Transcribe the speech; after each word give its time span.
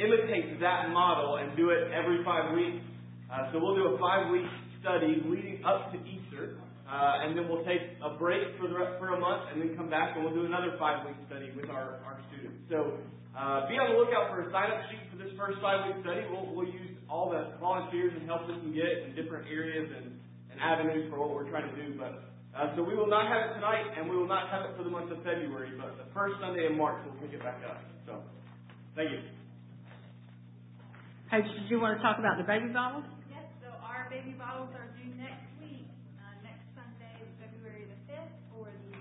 imitate 0.00 0.60
that 0.60 0.90
model 0.90 1.36
and 1.36 1.56
do 1.56 1.70
it 1.70 1.92
every 1.92 2.24
five 2.24 2.54
weeks. 2.54 2.82
Uh, 3.30 3.52
so 3.52 3.62
we'll 3.62 3.76
do 3.76 3.94
a 3.94 3.98
five-week 3.98 4.48
study 4.82 5.22
leading 5.28 5.62
up 5.62 5.92
to 5.92 5.98
Easter, 6.02 6.58
uh, 6.90 7.22
and 7.22 7.38
then 7.38 7.46
we'll 7.46 7.62
take 7.62 7.94
a 8.02 8.18
break 8.18 8.42
for 8.58 8.66
the 8.66 8.74
for 8.98 9.14
a 9.14 9.20
month, 9.20 9.46
and 9.52 9.62
then 9.62 9.76
come 9.78 9.86
back 9.86 10.16
and 10.16 10.24
we'll 10.24 10.34
do 10.34 10.46
another 10.46 10.74
five-week 10.82 11.14
study 11.30 11.54
with 11.54 11.70
our, 11.70 12.02
our 12.02 12.18
students. 12.26 12.58
So 12.66 12.98
uh, 13.38 13.70
be 13.70 13.78
on 13.78 13.94
the 13.94 13.98
lookout 14.02 14.34
for 14.34 14.42
a 14.42 14.50
sign-up 14.50 14.82
sheet 14.90 15.06
for 15.14 15.18
this 15.22 15.30
first 15.38 15.62
five-week 15.62 16.02
study. 16.02 16.26
We'll, 16.26 16.50
we'll 16.50 16.66
use 16.66 16.90
all 17.06 17.30
the 17.30 17.54
volunteers 17.62 18.10
and 18.18 18.26
help 18.26 18.50
we 18.50 18.58
can 18.58 18.74
get 18.74 19.06
in 19.06 19.14
different 19.14 19.46
areas 19.46 19.86
and, 19.94 20.18
and 20.50 20.58
avenues 20.58 21.06
for 21.06 21.22
what 21.22 21.30
we're 21.30 21.46
trying 21.54 21.70
to 21.70 21.76
do. 21.78 21.94
But 21.94 22.26
uh, 22.50 22.74
so 22.74 22.82
we 22.82 22.98
will 22.98 23.06
not 23.06 23.30
have 23.30 23.46
it 23.46 23.54
tonight, 23.54 23.94
and 23.94 24.10
we 24.10 24.18
will 24.18 24.26
not 24.26 24.50
have 24.50 24.66
it 24.66 24.74
for 24.74 24.82
the 24.82 24.90
month 24.90 25.14
of 25.14 25.22
February. 25.22 25.70
But 25.78 25.94
the 26.02 26.10
first 26.10 26.34
Sunday 26.42 26.66
in 26.66 26.74
March, 26.74 26.98
we'll 27.06 27.14
pick 27.22 27.30
it 27.30 27.46
back 27.46 27.62
up. 27.62 27.78
So 28.10 28.18
thank 28.98 29.14
you. 29.14 29.39
Hey, 31.30 31.46
did 31.46 31.70
you 31.70 31.78
want 31.78 31.94
to 31.94 32.02
talk 32.02 32.18
about 32.18 32.42
the 32.42 32.42
baby 32.42 32.74
bottles? 32.74 33.06
Yes, 33.30 33.46
so 33.62 33.70
our 33.86 34.10
baby 34.10 34.34
bottles 34.34 34.74
are 34.74 34.90
due 34.98 35.14
next 35.14 35.46
week, 35.62 35.86
uh, 36.18 36.34
next 36.42 36.66
Sunday, 36.74 37.22
February 37.38 37.86
the 37.86 37.94
fifth, 38.10 38.34
for 38.50 38.66
the, 38.66 38.98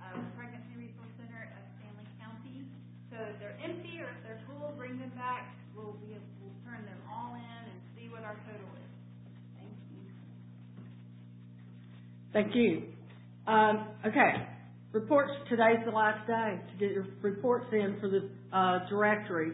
uh, 0.00 0.16
Pregnancy 0.32 0.80
Resource 0.80 1.12
Center 1.20 1.44
at 1.44 1.68
Stanley 1.76 2.08
County. 2.16 2.64
So 3.12 3.20
if 3.20 3.36
they're 3.36 3.60
empty 3.60 4.00
or 4.00 4.08
if 4.16 4.20
they're 4.24 4.40
full, 4.48 4.72
bring 4.80 4.96
them 4.96 5.12
back, 5.12 5.60
we'll 5.76 5.92
be, 6.00 6.16
we'll 6.40 6.56
turn 6.64 6.88
them 6.88 7.04
all 7.04 7.36
in 7.36 7.60
and 7.68 7.76
see 7.92 8.08
what 8.08 8.24
our 8.24 8.40
total 8.48 8.72
is. 8.80 8.92
Thank 9.60 9.76
you. 9.92 10.00
Thank 12.32 12.56
you. 12.56 12.96
Um, 13.44 13.92
okay, 14.08 14.40
reports, 14.96 15.36
today's 15.52 15.84
the 15.84 15.92
last 15.92 16.24
day 16.24 16.64
to 16.64 16.74
get 16.80 16.96
your 16.96 17.04
reports 17.20 17.68
in 17.76 18.00
for 18.00 18.08
the, 18.08 18.24
uh, 18.56 18.88
directory. 18.88 19.52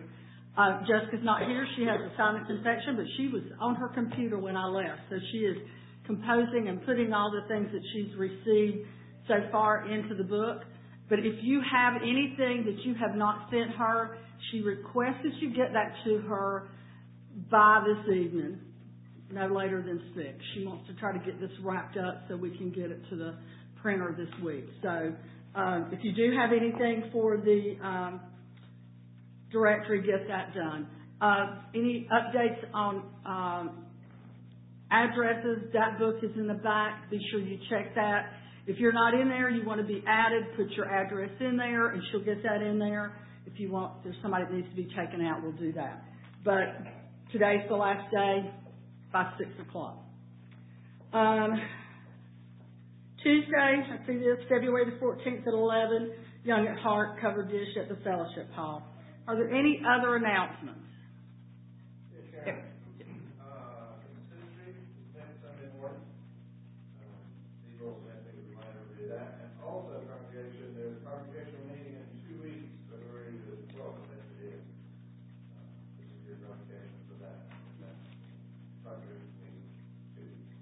Uh, 0.56 0.80
Jessica's 0.86 1.24
not 1.24 1.42
here, 1.48 1.66
she 1.76 1.82
has 1.82 2.00
a 2.00 2.12
sinus 2.16 2.46
infection, 2.48 2.96
but 2.96 3.06
she 3.16 3.28
was 3.28 3.42
on 3.60 3.74
her 3.74 3.88
computer 3.88 4.38
when 4.38 4.56
I 4.56 4.66
left, 4.66 5.00
so 5.10 5.16
she 5.32 5.38
is 5.38 5.56
composing 6.06 6.68
and 6.68 6.84
putting 6.86 7.12
all 7.12 7.30
the 7.30 7.46
things 7.48 7.68
that 7.72 7.82
she's 7.92 8.14
received 8.16 8.86
so 9.26 9.34
far 9.50 9.90
into 9.90 10.14
the 10.14 10.22
book. 10.22 10.62
But 11.08 11.18
if 11.18 11.42
you 11.42 11.60
have 11.60 11.94
anything 12.02 12.64
that 12.66 12.84
you 12.84 12.94
have 12.94 13.16
not 13.16 13.50
sent 13.50 13.72
her, 13.72 14.18
she 14.50 14.60
requests 14.60 15.22
that 15.24 15.34
you 15.40 15.54
get 15.54 15.72
that 15.72 15.92
to 16.04 16.18
her 16.28 16.68
by 17.50 17.84
this 17.84 18.14
evening, 18.14 18.60
no 19.32 19.48
later 19.48 19.82
than 19.82 20.00
six. 20.14 20.38
She 20.54 20.64
wants 20.64 20.86
to 20.86 20.94
try 20.94 21.12
to 21.12 21.18
get 21.18 21.40
this 21.40 21.50
wrapped 21.62 21.96
up 21.96 22.22
so 22.28 22.36
we 22.36 22.56
can 22.56 22.70
get 22.70 22.90
it 22.90 23.00
to 23.10 23.16
the 23.16 23.34
printer 23.82 24.14
this 24.16 24.28
week. 24.42 24.66
So, 24.82 25.12
um, 25.54 25.90
if 25.92 26.00
you 26.02 26.12
do 26.12 26.36
have 26.36 26.50
anything 26.52 27.10
for 27.12 27.36
the, 27.38 27.76
um, 27.82 28.20
directory, 29.54 30.02
get 30.02 30.28
that 30.28 30.54
done. 30.54 30.86
Uh, 31.22 31.62
any 31.74 32.06
updates 32.12 32.60
on, 32.74 32.94
um, 33.24 33.86
addresses, 34.90 35.72
that 35.72 35.98
book 35.98 36.16
is 36.22 36.30
in 36.36 36.46
the 36.46 36.60
back, 36.60 37.10
be 37.10 37.18
sure 37.30 37.40
you 37.40 37.58
check 37.70 37.94
that. 37.94 38.34
If 38.66 38.78
you're 38.78 38.92
not 38.92 39.14
in 39.14 39.28
there, 39.28 39.48
you 39.50 39.64
want 39.64 39.80
to 39.80 39.86
be 39.86 40.02
added, 40.06 40.44
put 40.56 40.70
your 40.70 40.88
address 40.90 41.30
in 41.40 41.56
there, 41.56 41.88
and 41.88 42.02
she'll 42.10 42.24
get 42.24 42.42
that 42.42 42.60
in 42.62 42.78
there. 42.78 43.16
If 43.46 43.58
you 43.60 43.70
want, 43.70 43.98
if 43.98 44.04
there's 44.04 44.16
somebody 44.22 44.44
that 44.44 44.52
needs 44.52 44.68
to 44.68 44.76
be 44.76 44.84
taken 44.84 45.20
out, 45.24 45.42
we'll 45.42 45.52
do 45.52 45.72
that. 45.72 46.02
But 46.44 46.68
today's 47.32 47.62
the 47.68 47.76
last 47.76 48.10
day, 48.10 48.50
by 49.12 49.32
six 49.38 49.50
o'clock. 49.66 49.98
Um, 51.12 51.60
Tuesday, 53.22 53.84
I 53.84 54.06
see 54.06 54.18
this, 54.18 54.38
February 54.48 54.90
the 54.90 54.98
fourteenth 54.98 55.46
at 55.46 55.54
eleven, 55.54 56.12
Young 56.44 56.66
at 56.66 56.78
Heart 56.78 57.20
cover 57.20 57.44
dish 57.44 57.76
at 57.80 57.88
the 57.88 58.02
Fellowship 58.04 58.50
Hall. 58.52 58.82
Are 59.26 59.36
there 59.36 59.50
any 59.50 59.80
other 59.80 60.16
announcements? 60.16 60.84
Yeah, 62.12 62.20
Sharon, 62.44 62.60
uh, 63.40 63.96
City 64.28 64.76
next 65.16 65.40
Sunday 65.40 65.72
morning, 65.80 66.04
um, 67.00 67.24
Steve 67.64 67.80
Wilson, 67.80 68.04
I 68.12 68.20
think, 68.28 68.36
reminder 68.52 68.84
to 68.84 68.94
do 69.00 69.08
that. 69.16 69.40
And 69.40 69.50
also 69.64 70.04
congregation, 70.04 70.76
there's 70.76 71.00
a 71.00 71.04
congregational 71.08 71.64
meeting 71.72 72.04
in 72.04 72.08
two 72.28 72.36
weeks, 72.44 72.68
February 72.92 73.40
the 73.48 73.56
twelfth, 73.72 74.04
I 74.12 74.20
it 74.44 74.60
is. 74.60 74.60
Uh, 74.60 75.72
This 75.96 76.04
is 76.04 76.20
your 76.28 76.36
congregation 76.44 77.00
for 77.08 77.16
that, 77.24 77.48
that 77.80 77.96
congregation 78.84 79.32
meeting, 79.40 79.64
two 80.12 80.28
weeks. 80.28 80.52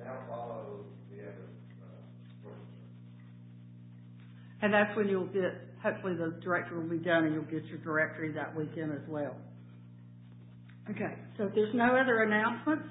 And 0.00 0.08
that'll 0.08 0.24
follow 0.32 0.88
the 1.12 1.28
other, 1.28 1.44
uh, 1.84 2.08
worship. 2.40 2.72
And 4.64 4.72
that's 4.72 4.96
when 4.96 5.12
you'll 5.12 5.28
get, 5.28 5.73
hopefully 5.84 6.14
the 6.16 6.40
director 6.40 6.80
will 6.80 6.88
be 6.88 6.96
done 6.96 7.24
and 7.24 7.34
you'll 7.34 7.44
get 7.44 7.62
your 7.68 7.76
directory 7.84 8.32
that 8.32 8.56
weekend 8.56 8.90
as 8.90 9.06
well. 9.06 9.36
Okay, 10.90 11.12
so 11.36 11.44
if 11.44 11.54
there's 11.54 11.74
no 11.74 11.92
other 11.96 12.24
announcements, 12.24 12.88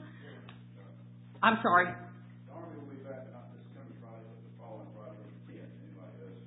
I'm 1.42 1.58
sorry, 1.62 1.90
Army 2.54 2.78
will 2.78 2.88
be 2.88 3.02
back 3.02 3.26
not 3.34 3.50
this 3.52 3.66
coming 3.74 3.98
Friday, 3.98 4.24
but 4.30 4.38
the 4.46 4.54
following 4.62 4.88
Friday. 4.94 5.26
Anybody 5.50 6.22
has 6.22 6.38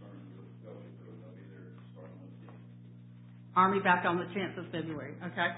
concerns 0.00 0.28
with 0.36 0.48
the 0.48 0.58
fellowship, 0.64 1.04
they'll 1.04 1.36
be 1.36 1.44
there 1.52 1.76
starting 1.92 2.16
on 2.16 2.28
the 2.32 2.48
tenth. 2.48 3.56
Army 3.56 3.80
back 3.84 4.04
on 4.08 4.16
the 4.18 4.28
tenth 4.32 4.56
of 4.56 4.66
February, 4.72 5.14
okay? 5.20 5.52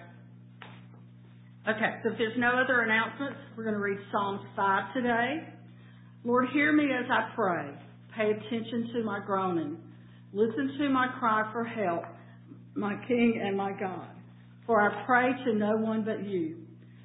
Okay, 1.71 1.91
so 2.03 2.11
if 2.13 2.19
there's 2.19 2.39
no 2.39 2.59
other 2.59 2.83
announcements, 2.83 3.39
we're 3.57 3.65
gonna 3.65 3.79
read 3.79 3.99
Psalms 4.11 4.43
five 4.55 4.93
today. 4.93 5.47
Lord, 6.25 6.51
hear 6.53 6.73
me 6.73 6.91
as 6.93 7.07
I 7.11 7.31
pray. 7.35 7.71
Pay 8.15 8.31
attention 8.31 8.91
to 8.95 9.03
my 9.03 9.21
groaning. 9.25 9.79
Listen 10.33 10.77
to 10.79 10.89
my 10.89 11.09
cry 11.19 11.51
for 11.53 11.65
help, 11.65 12.05
my 12.75 12.95
King 13.09 13.41
and 13.45 13.57
my 13.57 13.73
God. 13.73 14.09
For 14.67 14.81
I 14.81 15.05
pray 15.05 15.31
to 15.45 15.55
no 15.55 15.77
one 15.77 16.05
but 16.05 16.29
you. 16.29 16.59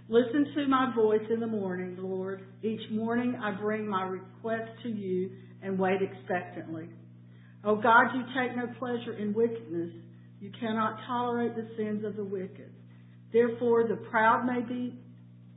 Listen 0.07 0.45
to 0.55 0.67
my 0.67 0.93
voice 0.95 1.25
in 1.33 1.39
the 1.39 1.47
morning, 1.47 1.97
Lord. 1.99 2.43
Each 2.61 2.91
morning 2.91 3.35
I 3.41 3.51
bring 3.59 3.87
my 3.87 4.03
request 4.03 4.69
to 4.83 4.89
you 4.89 5.31
and 5.63 5.79
wait 5.79 6.01
expectantly. 6.01 6.89
O 7.63 7.75
God, 7.75 8.13
you 8.13 8.21
take 8.39 8.55
no 8.55 8.67
pleasure 8.77 9.13
in 9.17 9.33
wickedness. 9.33 9.89
You 10.39 10.51
cannot 10.59 10.99
tolerate 11.07 11.55
the 11.55 11.67
sins 11.75 12.05
of 12.05 12.15
the 12.15 12.23
wicked. 12.23 12.71
Therefore 13.33 13.87
the 13.87 13.95
proud 14.11 14.45
may 14.45 14.61
be, 14.61 14.93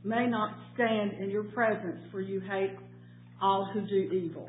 may 0.03 0.27
not 0.27 0.57
stand 0.75 1.12
in 1.21 1.28
your 1.28 1.45
presence, 1.45 1.99
for 2.11 2.23
you 2.23 2.41
hate 2.41 2.75
all 3.43 3.69
who 3.75 3.83
do 3.83 4.11
evil. 4.15 4.49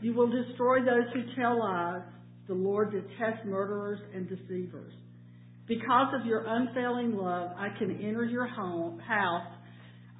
You 0.00 0.14
will 0.14 0.30
destroy 0.30 0.78
those 0.78 1.12
who 1.12 1.20
tell 1.36 1.58
lies. 1.58 2.00
The 2.50 2.56
Lord 2.56 2.90
detests 2.90 3.46
murderers 3.46 4.00
and 4.12 4.28
deceivers. 4.28 4.92
Because 5.68 6.12
of 6.18 6.26
your 6.26 6.42
unfailing 6.44 7.16
love, 7.16 7.52
I 7.56 7.68
can 7.78 7.92
enter 8.04 8.24
your 8.24 8.48
home, 8.48 8.98
house. 8.98 9.46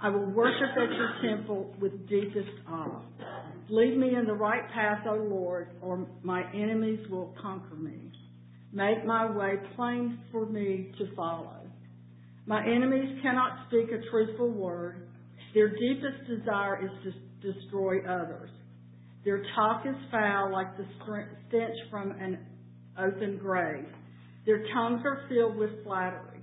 I 0.01 0.11
will 0.11 0.31
worship 0.31 0.71
at 0.81 0.95
your 0.95 1.11
temple 1.25 1.75
with 1.81 2.09
deepest 2.09 2.49
awe. 2.69 3.03
Lead 3.69 3.99
me 3.99 4.15
in 4.15 4.27
the 4.27 4.33
right 4.33 4.63
path, 4.73 5.01
O 5.09 5.15
Lord, 5.15 5.71
or 5.83 6.07
my 6.23 6.45
enemies 6.55 7.01
will 7.11 7.35
conquer 7.43 7.75
me. 7.75 8.13
Make 8.73 9.05
my 9.05 9.29
way 9.29 9.55
plain 9.75 10.21
for 10.31 10.47
me 10.47 10.93
to 10.99 11.13
follow. 11.17 11.67
My 12.47 12.65
enemies 12.65 13.19
cannot 13.25 13.67
speak 13.67 13.89
a 13.89 14.09
truthful 14.09 14.53
word. 14.53 15.09
Their 15.53 15.71
deepest 15.71 16.29
desire 16.29 16.81
is 16.81 17.13
to 17.43 17.53
destroy 17.53 18.05
others. 18.09 18.51
Their 19.25 19.43
talk 19.57 19.83
is 19.85 19.97
foul 20.13 20.53
like 20.53 20.77
the 20.77 20.87
stench 21.51 21.77
from 21.91 22.13
an 22.13 22.39
open 22.99 23.37
grave. 23.37 23.85
Their 24.47 24.65
tongues 24.73 25.03
are 25.05 25.27
filled 25.29 25.57
with 25.57 25.85
flattery. 25.85 26.41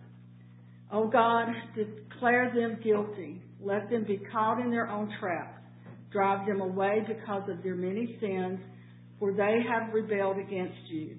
O 0.91 1.03
oh 1.03 1.07
God, 1.07 1.47
declare 1.75 2.51
them 2.55 2.77
guilty. 2.83 3.41
Let 3.59 3.89
them 3.89 4.05
be 4.05 4.21
caught 4.31 4.61
in 4.61 4.71
their 4.71 4.87
own 4.87 5.11
traps. 5.19 5.59
Drive 6.11 6.47
them 6.47 6.61
away 6.61 7.03
because 7.05 7.49
of 7.49 7.63
their 7.63 7.75
many 7.75 8.17
sins, 8.21 8.59
for 9.19 9.33
they 9.33 9.57
have 9.67 9.93
rebelled 9.93 10.37
against 10.37 10.77
you. 10.89 11.17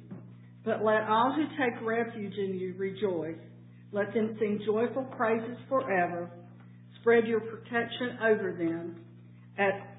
But 0.64 0.84
let 0.84 1.02
all 1.08 1.34
who 1.34 1.44
take 1.62 1.80
refuge 1.82 2.34
in 2.38 2.54
you 2.54 2.74
rejoice. 2.78 3.36
Let 3.92 4.14
them 4.14 4.36
sing 4.38 4.60
joyful 4.64 5.04
praises 5.16 5.58
forever. 5.68 6.30
Spread 7.00 7.26
your 7.26 7.40
protection 7.40 8.18
over 8.22 8.52
them, 8.52 8.96
at, 9.58 9.97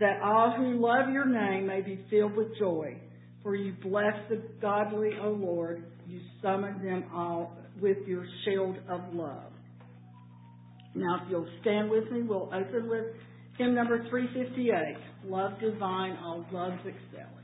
that 0.00 0.20
all 0.22 0.54
who 0.56 0.80
love 0.80 1.10
your 1.12 1.26
name 1.26 1.66
may 1.66 1.80
be 1.80 2.04
filled 2.10 2.36
with 2.36 2.56
joy. 2.58 2.96
For 3.42 3.54
you 3.54 3.74
bless 3.82 4.14
the 4.28 4.42
godly, 4.60 5.10
O 5.22 5.28
Lord. 5.28 5.84
You 6.06 6.20
summon 6.42 6.82
them 6.84 7.04
all 7.14 7.56
with 7.80 7.98
your 8.06 8.26
shield 8.44 8.76
of 8.88 9.00
love. 9.12 9.52
Now, 10.94 11.20
if 11.22 11.30
you'll 11.30 11.48
stand 11.60 11.90
with 11.90 12.10
me, 12.10 12.22
we'll 12.22 12.50
open 12.54 12.88
with 12.88 13.04
hymn 13.58 13.74
number 13.74 14.06
358, 14.08 15.30
Love 15.30 15.52
Divine, 15.60 16.16
All 16.22 16.44
Loves 16.52 16.78
Excelling. 16.80 17.43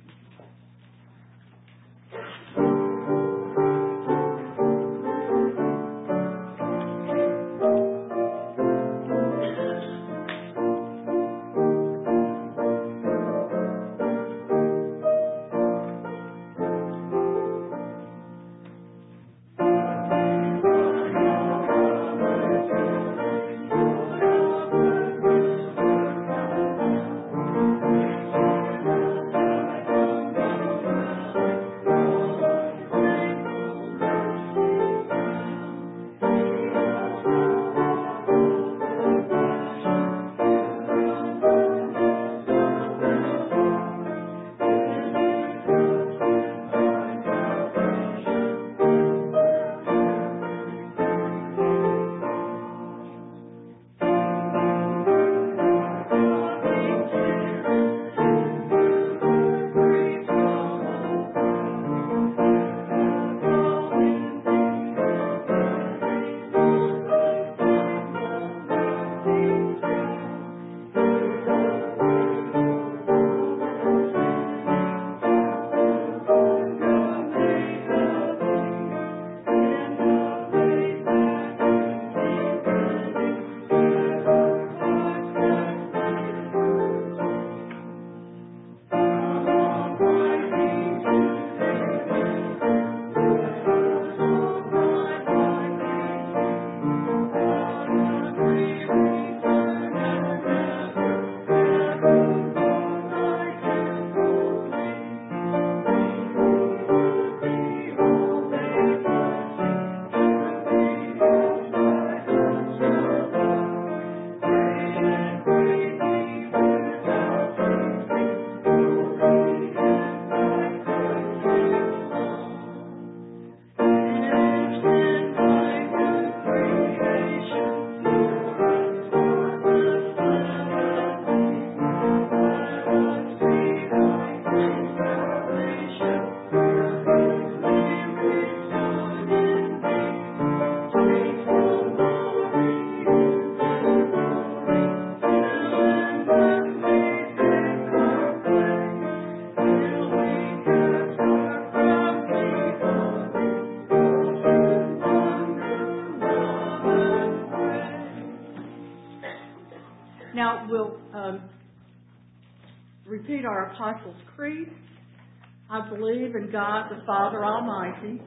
Believe 165.90 166.34
in 166.34 166.50
God 166.50 166.90
the 166.90 167.04
Father 167.04 167.44
Almighty, 167.44 168.20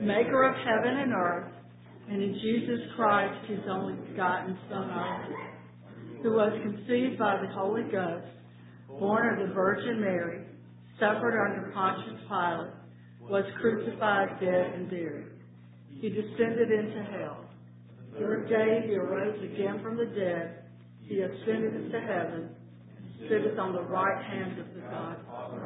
maker 0.00 0.44
of 0.48 0.54
heaven 0.56 0.98
and 0.98 1.12
earth, 1.12 1.52
and 2.08 2.22
in 2.22 2.34
Jesus 2.34 2.80
Christ, 2.94 3.48
his 3.48 3.60
only 3.68 3.94
begotten 4.10 4.56
Son, 4.70 4.88
who 6.22 6.32
was 6.32 6.52
conceived 6.62 7.18
by 7.18 7.40
the 7.40 7.52
Holy 7.52 7.82
Ghost, 7.90 8.26
born 8.88 9.40
of 9.40 9.48
the 9.48 9.54
Virgin 9.54 10.00
Mary, 10.00 10.44
suffered 11.00 11.38
under 11.44 11.72
Pontius 11.72 12.20
Pilate, 12.28 12.72
was 13.28 13.44
crucified, 13.60 14.40
dead, 14.40 14.74
and 14.74 14.88
buried. 14.88 15.26
He 16.00 16.08
descended 16.08 16.70
into 16.70 17.02
hell. 17.10 17.44
The 18.12 18.20
third 18.20 18.48
day 18.48 18.86
he 18.86 18.94
arose 18.94 19.42
again 19.42 19.80
from 19.82 19.96
the 19.96 20.06
dead. 20.06 20.62
He 21.08 21.20
ascended 21.20 21.74
into 21.74 22.00
heaven, 22.00 22.50
and 22.96 23.28
sitteth 23.28 23.58
on 23.58 23.72
the 23.72 23.82
right 23.82 24.24
hand 24.24 24.58
of 24.60 24.74
the 24.74 24.80
God 24.80 25.16
Father. 25.26 25.65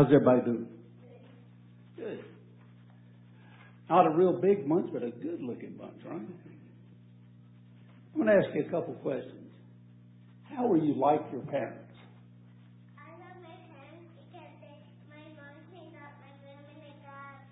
How's 0.00 0.06
everybody 0.14 0.40
doing? 0.46 0.66
Good. 1.94 2.20
Not 3.90 4.06
a 4.06 4.10
real 4.16 4.32
big 4.40 4.66
bunch, 4.66 4.88
but 4.94 5.02
a 5.02 5.10
good 5.10 5.42
looking 5.42 5.74
bunch, 5.78 6.00
right? 6.06 6.16
I'm 6.16 8.14
going 8.14 8.28
to 8.28 8.32
ask 8.32 8.48
you 8.54 8.62
a 8.62 8.70
couple 8.70 8.94
questions. 8.94 9.52
How 10.44 10.66
were 10.66 10.78
you 10.78 10.94
like 10.94 11.20
your 11.30 11.42
parents? 11.42 11.92
I 12.96 13.12
love 13.12 13.42
my 13.42 13.52
parents 13.76 14.08
because 14.16 14.48
they, 14.64 14.80
my 15.12 15.20
mom 15.36 15.60
cleaned 15.68 15.92
up 16.00 16.16
my 16.16 16.32
room 16.48 16.64
and 16.72 16.80
they 16.80 16.96
got. 17.04 17.44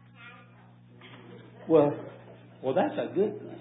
Well, 1.68 1.92
well, 2.62 2.74
that's 2.74 2.96
a 2.96 3.14
good 3.14 3.40
thing. 3.40 3.60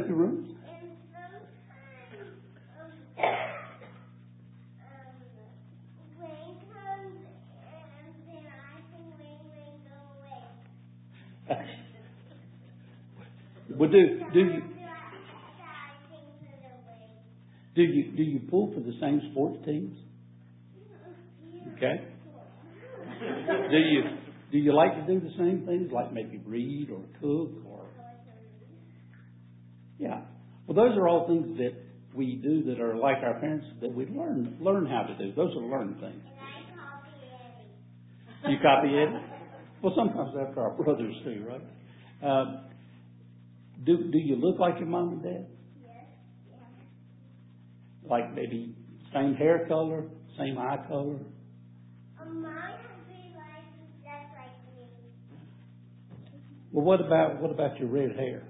rain, 9.51 9.75
go 9.83 9.97
away. 10.15 11.67
Well, 13.77 13.89
do 13.89 13.99
do 14.33 14.39
you 14.39 14.61
Dry 14.61 14.63
things 16.09 16.47
it 16.47 16.63
away. 16.63 17.11
do 17.75 17.81
you 17.81 18.03
do 18.15 18.23
you 18.23 18.39
pull 18.49 18.71
for 18.73 18.79
the 18.79 18.93
same 19.01 19.19
sports 19.31 19.57
teams? 19.65 19.97
Okay. 21.75 21.95
Do 23.69 23.77
you 23.77 24.03
do 24.49 24.57
you 24.59 24.73
like 24.73 24.93
to 24.95 25.13
do 25.13 25.19
the 25.19 25.33
same 25.37 25.65
things, 25.65 25.91
like 25.91 26.13
maybe 26.13 26.39
read 26.45 26.89
or 26.89 27.01
cook 27.19 27.51
or? 27.67 27.72
Yeah. 29.99 30.21
Well, 30.67 30.75
those 30.75 30.97
are 30.97 31.07
all 31.07 31.27
things 31.27 31.57
that 31.57 31.73
we 32.15 32.35
do 32.35 32.63
that 32.63 32.79
are 32.79 32.95
like 32.95 33.17
our 33.23 33.39
parents 33.39 33.65
that 33.81 33.93
we 33.93 34.05
learn 34.05 34.57
learn 34.59 34.85
how 34.85 35.03
to 35.03 35.17
do. 35.17 35.33
Those 35.35 35.55
are 35.55 35.61
learned 35.61 35.99
things. 35.99 36.21
And 36.25 36.39
I 36.39 36.75
copy 36.75 37.09
Eddie. 38.45 38.53
You 38.53 38.57
copy 38.61 38.89
it? 38.89 39.09
Well, 39.81 39.93
sometimes 39.95 40.31
after 40.39 40.61
our 40.61 40.71
brothers 40.71 41.15
too, 41.23 41.45
right? 41.47 42.31
Um, 42.41 42.59
do 43.85 44.11
do 44.11 44.17
you 44.17 44.35
look 44.35 44.59
like 44.59 44.77
your 44.79 44.87
mom 44.87 45.09
and 45.09 45.23
dad? 45.23 45.45
Yes, 45.81 46.05
yeah. 46.49 48.09
Like 48.09 48.33
maybe 48.33 48.75
same 49.13 49.35
hair 49.35 49.65
color, 49.67 50.05
same 50.37 50.57
eye 50.57 50.77
color? 50.87 51.17
Um, 52.21 52.41
mine 52.41 52.51
like 52.51 53.07
me. 53.09 53.35
Well, 56.71 56.85
what 56.85 57.01
about 57.01 57.41
what 57.41 57.51
about 57.51 57.79
your 57.79 57.89
red 57.89 58.15
hair? 58.15 58.43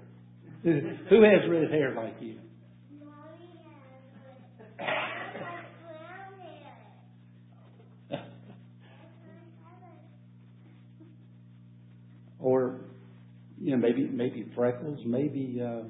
Who 0.64 1.22
has 1.22 1.50
red 1.50 1.70
hair 1.70 1.94
like 1.94 2.14
you? 2.20 2.38
Or 12.40 12.80
you 13.58 13.70
know 13.70 13.76
maybe 13.76 14.06
maybe 14.06 14.50
freckles, 14.54 15.00
maybe 15.06 15.60
uh, 15.62 15.84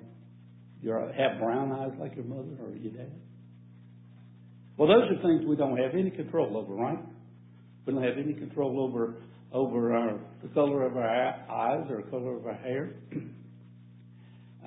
you 0.80 0.92
have 0.92 1.38
brown 1.40 1.72
eyes 1.72 1.92
like 1.98 2.16
your 2.16 2.24
mother 2.24 2.56
or 2.60 2.70
your 2.74 2.92
dad. 2.92 3.12
Well, 4.76 4.88
those 4.88 5.10
are 5.10 5.22
things 5.22 5.44
we 5.48 5.56
don't 5.56 5.76
have 5.76 5.94
any 5.94 6.10
control 6.10 6.56
over, 6.56 6.74
right? 6.74 6.98
We 7.86 7.92
don't 7.92 8.02
have 8.02 8.18
any 8.18 8.34
control 8.34 8.80
over 8.80 9.14
over 9.52 9.94
our, 9.94 10.18
the 10.42 10.48
color 10.48 10.84
of 10.84 10.96
our 10.96 11.06
eyes 11.06 11.86
or 11.90 12.02
the 12.02 12.10
color 12.10 12.36
of 12.36 12.46
our 12.46 12.54
hair. 12.54 12.94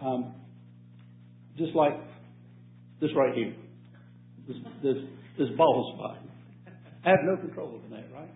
um, 0.01 0.33
just 1.57 1.75
like 1.75 1.93
this 3.01 3.09
right 3.15 3.35
here, 3.35 3.55
this 4.47 4.57
this 4.83 4.97
this 5.37 5.47
bald 5.57 5.95
spot. 5.95 6.17
I 7.05 7.09
have 7.11 7.19
no 7.23 7.37
control 7.37 7.69
over 7.69 7.95
that, 7.95 8.13
right? 8.13 8.29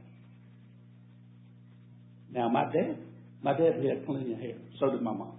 Now, 2.32 2.48
my 2.48 2.64
dad, 2.66 2.98
my 3.44 3.52
dad 3.52 3.84
had 3.84 4.06
plenty 4.06 4.32
of 4.34 4.40
hair. 4.40 4.56
So 4.80 4.92
did 4.92 5.02
my 5.02 5.14
mom. 5.14 5.34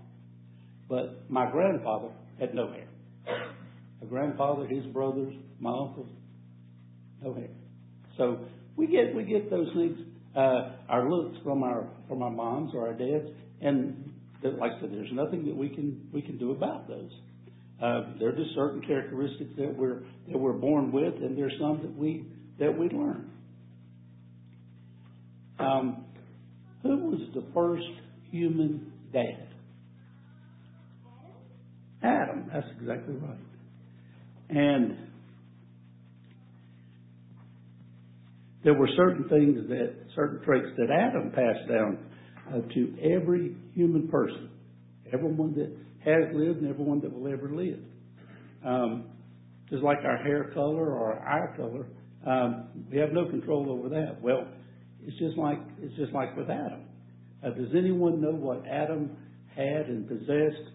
But 0.89 1.31
my 1.31 1.51
grandfather 1.51 2.09
had 2.39 2.55
no 2.55 2.71
hair. 2.71 2.89
My 4.01 4.09
grandfather, 4.09 4.67
his 4.67 4.85
brothers, 4.87 5.33
my 5.59 5.71
uncles, 5.71 6.11
no 7.23 7.33
hair. 7.35 7.49
So 8.19 8.41
we 8.77 8.87
get 8.87 9.15
we 9.15 9.25
get 9.25 9.51
those 9.51 9.69
things, 9.75 9.97
uh, 10.37 10.73
our 10.89 11.09
looks 11.09 11.39
from 11.43 11.63
our 11.63 11.89
from 12.09 12.23
our 12.23 12.31
moms 12.31 12.73
or 12.75 12.89
our 12.89 12.95
dads, 12.95 13.29
and 13.61 14.02
like 14.45 14.73
I 14.73 14.81
said, 14.81 14.91
there's 14.93 15.13
nothing 15.13 15.47
that 15.47 15.57
we 15.57 15.69
can 15.69 16.09
we 16.13 16.23
can 16.23 16.39
do 16.39 16.53
about 16.53 16.89
those. 16.89 17.11
Uh, 17.83 18.15
they're 18.19 18.35
just 18.37 18.55
certain 18.55 18.83
characteristics 18.83 19.51
that 19.57 19.77
we're 19.77 20.01
that 20.31 20.39
we're 20.39 20.53
born 20.53 20.93
with, 20.93 21.15
and 21.15 21.37
there's 21.37 21.55
some 21.61 21.81
that 21.83 21.97
we 21.97 22.27
that 22.59 22.77
we 22.77 22.89
learn. 22.89 23.31
Um, 25.59 26.05
who 26.83 26.97
was 26.97 27.21
the 27.35 27.45
first 27.55 27.87
human 28.31 28.93
dad? 29.13 29.49
Adam. 32.03 32.51
That's 32.53 32.67
exactly 32.81 33.15
right. 33.15 33.39
And 34.51 34.97
there 38.65 38.75
were 38.75 38.89
certain 38.97 39.29
things 39.29 39.69
that, 39.69 39.95
certain 40.15 40.45
traits 40.45 40.69
that 40.77 40.89
Adam 40.91 41.31
passed 41.31 41.69
down 41.69 41.99
to 42.51 42.95
every 43.03 43.57
human 43.75 44.09
person, 44.09 44.51
everyone 45.13 45.55
that 45.55 45.71
has 46.05 46.35
lived 46.35 46.61
and 46.61 46.69
everyone 46.69 47.01
that 47.01 47.13
will 47.13 47.33
ever 47.33 47.51
live. 47.55 47.79
Um, 48.65 49.05
just 49.71 49.83
like 49.83 49.99
our 50.05 50.19
hair 50.19 50.51
color 50.55 50.91
or 50.91 51.15
our 51.15 51.29
eye 51.29 51.57
color, 51.57 51.87
um, 52.27 52.69
we 52.91 52.99
have 52.99 53.13
no 53.13 53.27
control 53.27 53.71
over 53.71 53.89
that. 53.91 54.21
Well, 54.21 54.47
it's 55.05 55.19
just 55.19 55.37
like 55.37 55.59
it's 55.81 55.97
just 55.97 56.13
like 56.13 56.37
with 56.37 56.51
Adam. 56.51 56.83
Uh, 57.45 57.51
does 57.51 57.71
anyone 57.77 58.21
know 58.21 58.31
what 58.31 58.65
Adam 58.67 59.17
had 59.57 59.87
and 59.87 60.07
possessed 60.07 60.71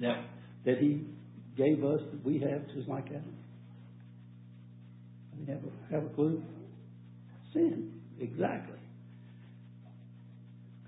that 0.00 0.24
that 0.64 0.78
he 0.78 1.04
gave 1.56 1.84
us 1.84 2.00
that 2.12 2.24
we 2.24 2.38
have 2.38 2.66
just 2.74 2.88
like 2.88 3.06
Adam? 3.06 3.34
Do 5.36 5.52
have 5.52 5.62
a, 5.64 5.94
have 5.94 6.04
a 6.04 6.14
clue? 6.14 6.42
Sin, 7.52 7.92
exactly. 8.20 8.77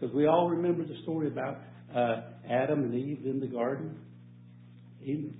Because 0.00 0.14
we 0.14 0.26
all 0.26 0.48
remember 0.48 0.84
the 0.84 0.96
story 1.02 1.28
about 1.28 1.58
uh, 1.94 2.22
Adam 2.48 2.84
and 2.84 2.94
Eve 2.94 3.20
in 3.24 3.40
the 3.40 3.46
garden 3.46 3.96
eating, 5.02 5.34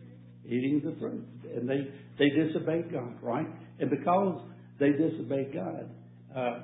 eating 0.44 0.82
the 0.84 0.98
fruit, 0.98 1.24
and 1.54 1.68
they 1.68 1.88
they 2.18 2.28
disobeyed 2.28 2.92
God, 2.92 3.14
right? 3.22 3.46
And 3.78 3.90
because 3.90 4.42
they 4.78 4.90
disobeyed 4.90 5.54
God, 5.54 5.90
uh, 6.36 6.60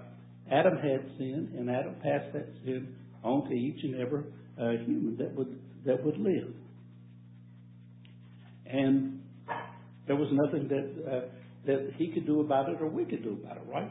Adam 0.51 0.77
had 0.77 1.11
sin, 1.17 1.55
and 1.57 1.71
Adam 1.71 1.95
passed 2.03 2.33
that 2.35 2.49
sin 2.65 2.95
on 3.23 3.49
to 3.49 3.55
each 3.55 3.83
and 3.83 3.95
every 4.01 4.25
uh, 4.61 4.85
human 4.85 5.17
that 5.19 5.35
would 5.35 5.59
that 5.87 6.05
would 6.05 6.19
live. 6.19 6.53
And 8.67 9.23
there 10.07 10.17
was 10.17 10.29
nothing 10.33 10.69
that 10.69 11.11
uh, 11.11 11.21
that 11.67 11.93
he 11.97 12.09
could 12.09 12.27
do 12.27 12.41
about 12.41 12.69
it 12.69 12.81
or 12.81 12.89
we 12.89 13.05
could 13.05 13.23
do 13.23 13.39
about 13.43 13.57
it, 13.57 13.63
right? 13.67 13.91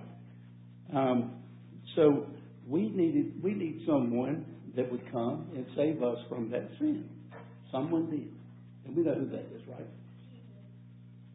Um, 0.94 1.32
so 1.96 2.28
we 2.68 2.90
needed 2.90 3.42
we 3.44 3.54
need 3.54 3.84
someone 3.86 4.46
that 4.76 4.92
would 4.92 5.12
come 5.12 5.48
and 5.56 5.66
save 5.76 6.02
us 6.04 6.18
from 6.28 6.50
that 6.52 6.70
sin. 6.80 7.10
Someone 7.72 8.10
did, 8.10 8.32
and 8.86 8.96
we 8.96 9.04
know 9.04 9.16
who 9.16 9.30
that 9.30 9.48
is, 9.56 9.62
right? 9.68 9.88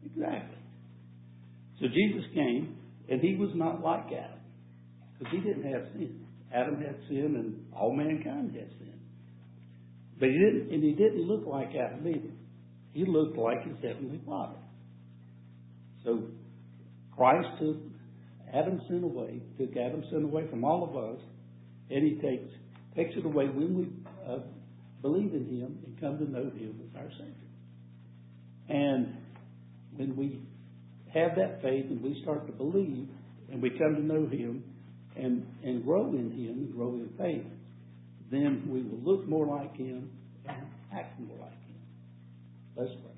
Exactly. 0.05 0.57
So 1.79 1.87
Jesus 1.87 2.23
came, 2.33 2.77
and 3.09 3.21
he 3.21 3.35
was 3.35 3.49
not 3.55 3.81
like 3.81 4.05
Adam 4.07 4.39
because 5.17 5.33
he 5.33 5.39
didn't 5.39 5.71
have 5.71 5.83
sin. 5.93 6.25
Adam 6.53 6.81
had 6.81 6.95
sin, 7.07 7.35
and 7.35 7.65
all 7.75 7.95
mankind 7.95 8.53
had 8.53 8.69
sin. 8.79 8.99
But 10.19 10.29
he 10.29 10.37
didn't, 10.37 10.71
and 10.71 10.83
he 10.83 10.91
didn't 10.91 11.27
look 11.27 11.47
like 11.47 11.69
Adam 11.69 12.07
either. 12.07 12.33
He 12.93 13.05
looked 13.05 13.37
like 13.37 13.65
his 13.65 13.77
heavenly 13.81 14.19
Father. 14.25 14.59
So 16.03 16.23
Christ 17.15 17.47
took 17.59 17.77
Adam's 18.53 18.81
sin 18.87 19.03
away, 19.03 19.41
took 19.57 19.75
Adam's 19.77 20.05
sin 20.09 20.23
away 20.23 20.47
from 20.49 20.63
all 20.63 20.83
of 20.83 20.95
us, 20.95 21.21
and 21.89 22.03
he 22.03 22.15
takes 22.21 22.49
takes 22.95 23.15
it 23.15 23.25
away 23.25 23.45
when 23.45 23.77
we 23.77 23.87
uh, 24.29 24.39
believe 25.01 25.33
in 25.33 25.45
him 25.45 25.79
and 25.85 25.99
come 25.99 26.17
to 26.17 26.29
know 26.29 26.43
him 26.43 26.79
as 26.89 26.95
our 26.95 27.09
Savior. 27.11 27.33
And 28.67 29.15
when 29.95 30.15
we 30.15 30.41
have 31.13 31.35
that 31.37 31.61
faith 31.61 31.85
and 31.89 32.01
we 32.01 32.19
start 32.21 32.47
to 32.47 32.53
believe 32.53 33.07
and 33.51 33.61
we 33.61 33.69
come 33.71 33.95
to 33.95 34.01
know 34.01 34.27
him 34.27 34.63
and, 35.15 35.45
and 35.63 35.83
grow 35.83 36.09
in 36.09 36.31
him 36.31 36.49
and 36.59 36.73
grow 36.73 36.89
in 36.95 37.09
faith, 37.17 37.45
then 38.29 38.67
we 38.69 38.81
will 38.81 38.99
look 39.03 39.27
more 39.27 39.45
like 39.45 39.75
him 39.75 40.09
and 40.47 40.65
act 40.93 41.19
more 41.19 41.37
like 41.39 41.51
him. 41.51 41.81
Let's 42.75 42.91
pray. 43.01 43.11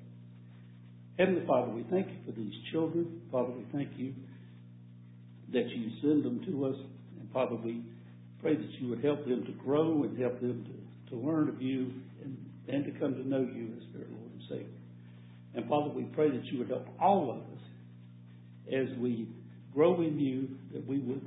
Heavenly 1.18 1.46
Father, 1.46 1.70
we 1.70 1.84
thank 1.90 2.08
you 2.08 2.16
for 2.26 2.32
these 2.32 2.52
children. 2.72 3.22
Father, 3.30 3.50
we 3.50 3.64
thank 3.72 3.90
you 3.96 4.14
that 5.54 5.68
you 5.70 5.90
send 6.00 6.24
them 6.24 6.44
to 6.46 6.66
us. 6.66 6.76
And 7.20 7.64
we 7.64 7.82
pray 8.40 8.56
that 8.56 8.70
you 8.80 8.88
would 8.88 9.02
help 9.02 9.24
them 9.26 9.44
to 9.44 9.52
grow 9.64 10.04
and 10.04 10.18
help 10.18 10.40
them 10.40 10.64
to, 10.64 11.10
to 11.10 11.16
learn 11.20 11.48
of 11.48 11.60
you 11.60 11.92
and, 12.22 12.36
and 12.68 12.84
to 12.84 12.90
come 13.00 13.14
to 13.14 13.28
know 13.28 13.40
you 13.40 13.72
as 13.76 13.82
their 13.92 14.06
Lord 14.08 14.30
and 14.32 14.42
Savior. 14.48 14.66
And 15.54 15.68
Father, 15.68 15.90
we 15.90 16.04
pray 16.04 16.30
that 16.30 16.44
you 16.46 16.58
would 16.58 16.68
help 16.68 16.86
all 17.00 17.30
of 17.30 17.38
us 17.38 17.62
as 18.72 18.98
we 18.98 19.28
grow 19.72 20.00
in 20.00 20.18
you, 20.18 20.48
that 20.72 20.86
we 20.86 20.98
would 20.98 21.26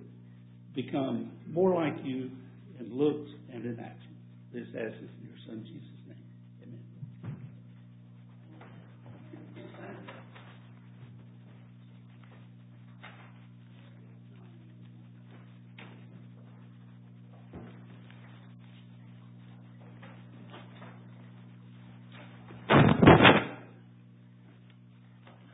become 0.76 1.32
more 1.50 1.74
like 1.74 1.96
you 2.04 2.30
in 2.80 2.98
looks 2.98 3.30
and 3.52 3.66
in 3.66 3.80
action. 3.80 4.16
This 4.54 4.68
asks 4.68 4.98
in 5.00 5.28
your 5.28 5.38
Son 5.46 5.64
Jesus' 5.66 5.84
name. 6.08 6.24
Amen. 6.64 6.84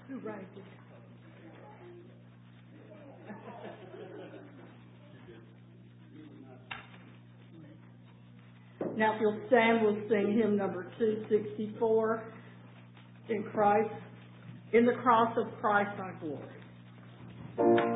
Who 0.09 0.19
writes 0.19 0.43
it? 0.55 0.63
Now, 8.95 9.12
if 9.12 9.12
you'll 9.23 9.39
stand, 9.47 9.81
we'll 9.81 9.95
sing 10.09 10.37
hymn 10.37 10.57
number 10.57 10.91
two 10.99 11.23
sixty-four, 11.29 12.23
in 13.29 13.43
Christ, 13.53 13.89
in 14.73 14.85
the 14.85 14.91
cross 15.01 15.33
of 15.37 15.47
Christ 15.61 15.97
our 15.97 16.13
glory. 16.19 17.92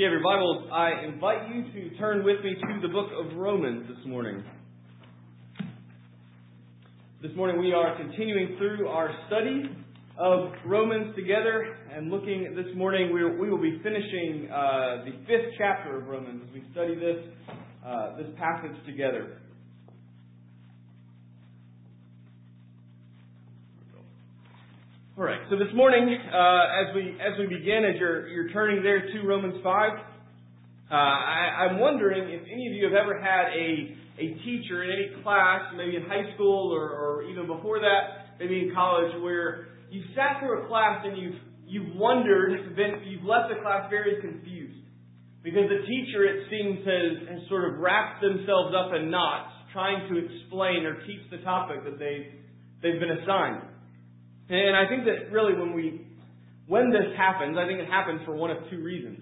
You 0.00 0.06
have 0.06 0.12
your 0.14 0.22
Bibles, 0.22 0.66
I 0.72 1.04
invite 1.12 1.54
you 1.54 1.62
to 1.62 1.98
turn 1.98 2.24
with 2.24 2.42
me 2.42 2.54
to 2.54 2.80
the 2.80 2.88
book 2.88 3.10
of 3.12 3.36
Romans 3.36 3.86
this 3.86 3.98
morning. 4.06 4.42
This 7.20 7.32
morning 7.36 7.60
we 7.60 7.74
are 7.74 7.98
continuing 7.98 8.56
through 8.56 8.88
our 8.88 9.14
study 9.26 9.64
of 10.18 10.52
Romans 10.64 11.14
together 11.16 11.76
and 11.94 12.10
looking 12.10 12.54
this 12.56 12.74
morning 12.74 13.12
we, 13.12 13.22
we 13.24 13.50
will 13.50 13.60
be 13.60 13.78
finishing 13.82 14.48
uh, 14.50 15.04
the 15.04 15.12
fifth 15.26 15.52
chapter 15.58 15.98
of 15.98 16.06
Romans 16.06 16.44
as 16.48 16.54
we 16.54 16.64
study 16.72 16.94
this 16.94 17.22
uh, 17.84 18.16
this 18.16 18.28
passage 18.38 18.82
together. 18.86 19.36
All 25.20 25.26
right. 25.26 25.44
So 25.50 25.58
this 25.58 25.68
morning, 25.74 26.08
uh, 26.08 26.80
as 26.80 26.96
we 26.96 27.12
as 27.20 27.36
we 27.36 27.44
begin, 27.44 27.84
as 27.84 28.00
you're 28.00 28.26
you're 28.28 28.48
turning 28.56 28.82
there 28.82 29.04
to 29.04 29.28
Romans 29.28 29.60
five, 29.62 29.92
uh, 30.90 30.94
I, 30.94 31.68
I'm 31.68 31.78
wondering 31.78 32.32
if 32.32 32.40
any 32.50 32.68
of 32.68 32.72
you 32.72 32.88
have 32.88 32.96
ever 32.96 33.20
had 33.20 33.52
a 33.52 33.92
a 34.16 34.26
teacher 34.40 34.82
in 34.82 34.88
any 34.88 35.22
class, 35.22 35.76
maybe 35.76 35.96
in 35.96 36.08
high 36.08 36.24
school 36.32 36.72
or, 36.72 36.88
or 36.88 37.22
even 37.24 37.46
before 37.46 37.80
that, 37.80 38.40
maybe 38.40 38.60
in 38.60 38.72
college, 38.74 39.12
where 39.20 39.68
you 39.90 40.00
sat 40.16 40.40
through 40.40 40.64
a 40.64 40.68
class 40.68 41.04
and 41.04 41.18
you've 41.20 41.36
you've 41.68 41.96
wondered, 41.96 42.74
been, 42.74 43.04
you've 43.04 43.24
left 43.24 43.52
the 43.52 43.60
class 43.60 43.90
very 43.90 44.22
confused 44.22 44.88
because 45.44 45.68
the 45.68 45.84
teacher, 45.84 46.24
it 46.24 46.48
seems, 46.48 46.80
has, 46.88 47.28
has 47.28 47.48
sort 47.50 47.68
of 47.68 47.78
wrapped 47.78 48.22
themselves 48.22 48.72
up 48.72 48.96
in 48.96 49.10
knots 49.10 49.52
trying 49.74 50.08
to 50.08 50.16
explain 50.16 50.88
or 50.88 50.96
teach 51.04 51.20
the 51.30 51.44
topic 51.44 51.84
that 51.84 51.98
they 51.98 52.40
they've 52.80 52.98
been 52.98 53.20
assigned. 53.20 53.69
And 54.50 54.76
I 54.76 54.88
think 54.88 55.04
that 55.04 55.30
really 55.30 55.54
when 55.54 55.72
we, 55.72 56.06
when 56.66 56.90
this 56.90 57.14
happens, 57.16 57.56
I 57.56 57.66
think 57.66 57.78
it 57.78 57.88
happens 57.88 58.20
for 58.26 58.34
one 58.34 58.50
of 58.50 58.58
two 58.68 58.82
reasons. 58.82 59.20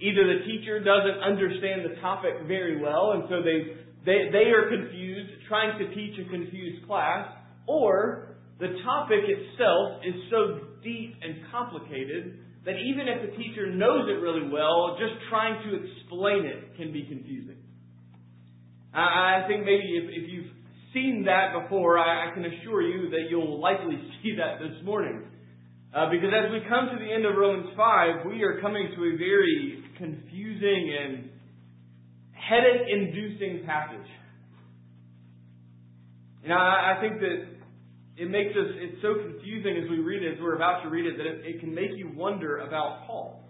Either 0.00 0.26
the 0.26 0.44
teacher 0.46 0.82
doesn't 0.82 1.22
understand 1.22 1.82
the 1.86 2.00
topic 2.00 2.46
very 2.46 2.82
well, 2.82 3.12
and 3.12 3.24
so 3.30 3.42
they, 3.42 3.78
they, 4.04 4.30
they 4.30 4.50
are 4.50 4.68
confused, 4.68 5.30
trying 5.48 5.78
to 5.78 5.94
teach 5.94 6.18
a 6.18 6.28
confused 6.30 6.86
class, 6.86 7.30
or 7.66 8.36
the 8.58 8.74
topic 8.84 9.22
itself 9.26 10.02
is 10.02 10.14
so 10.30 10.66
deep 10.82 11.14
and 11.22 11.38
complicated 11.50 12.38
that 12.64 12.74
even 12.82 13.06
if 13.06 13.30
the 13.30 13.36
teacher 13.36 13.70
knows 13.70 14.08
it 14.08 14.18
really 14.18 14.50
well, 14.50 14.98
just 14.98 15.14
trying 15.30 15.62
to 15.70 15.78
explain 15.78 16.44
it 16.46 16.76
can 16.76 16.92
be 16.92 17.06
confusing. 17.06 17.56
I 18.92 19.44
think 19.46 19.64
maybe 19.64 19.94
if, 20.02 20.10
if 20.10 20.30
you've 20.30 20.57
seen 20.92 21.24
that 21.26 21.52
before, 21.62 21.98
I, 21.98 22.30
I 22.30 22.34
can 22.34 22.44
assure 22.44 22.82
you 22.82 23.10
that 23.10 23.30
you'll 23.30 23.60
likely 23.60 23.96
see 24.22 24.36
that 24.36 24.58
this 24.58 24.84
morning. 24.84 25.22
Uh, 25.94 26.10
because 26.10 26.28
as 26.36 26.52
we 26.52 26.60
come 26.68 26.88
to 26.92 27.02
the 27.02 27.10
end 27.10 27.24
of 27.24 27.34
Romans 27.36 27.70
5, 27.76 28.26
we 28.26 28.42
are 28.42 28.60
coming 28.60 28.92
to 28.94 29.00
a 29.04 29.16
very 29.16 29.82
confusing 29.96 30.96
and 31.00 31.30
headache 32.32 32.86
inducing 32.92 33.64
passage. 33.64 34.06
And 36.44 36.52
I, 36.52 36.96
I 36.96 37.00
think 37.00 37.20
that 37.20 37.58
it 38.16 38.30
makes 38.30 38.50
us, 38.50 38.68
it's 38.76 39.00
so 39.00 39.14
confusing 39.14 39.80
as 39.82 39.88
we 39.90 39.98
read 39.98 40.22
it, 40.22 40.34
as 40.34 40.38
we're 40.40 40.56
about 40.56 40.82
to 40.82 40.90
read 40.90 41.06
it, 41.06 41.16
that 41.16 41.26
it, 41.26 41.56
it 41.56 41.60
can 41.60 41.74
make 41.74 41.90
you 41.96 42.10
wonder 42.14 42.58
about 42.58 43.06
Paul. 43.06 43.40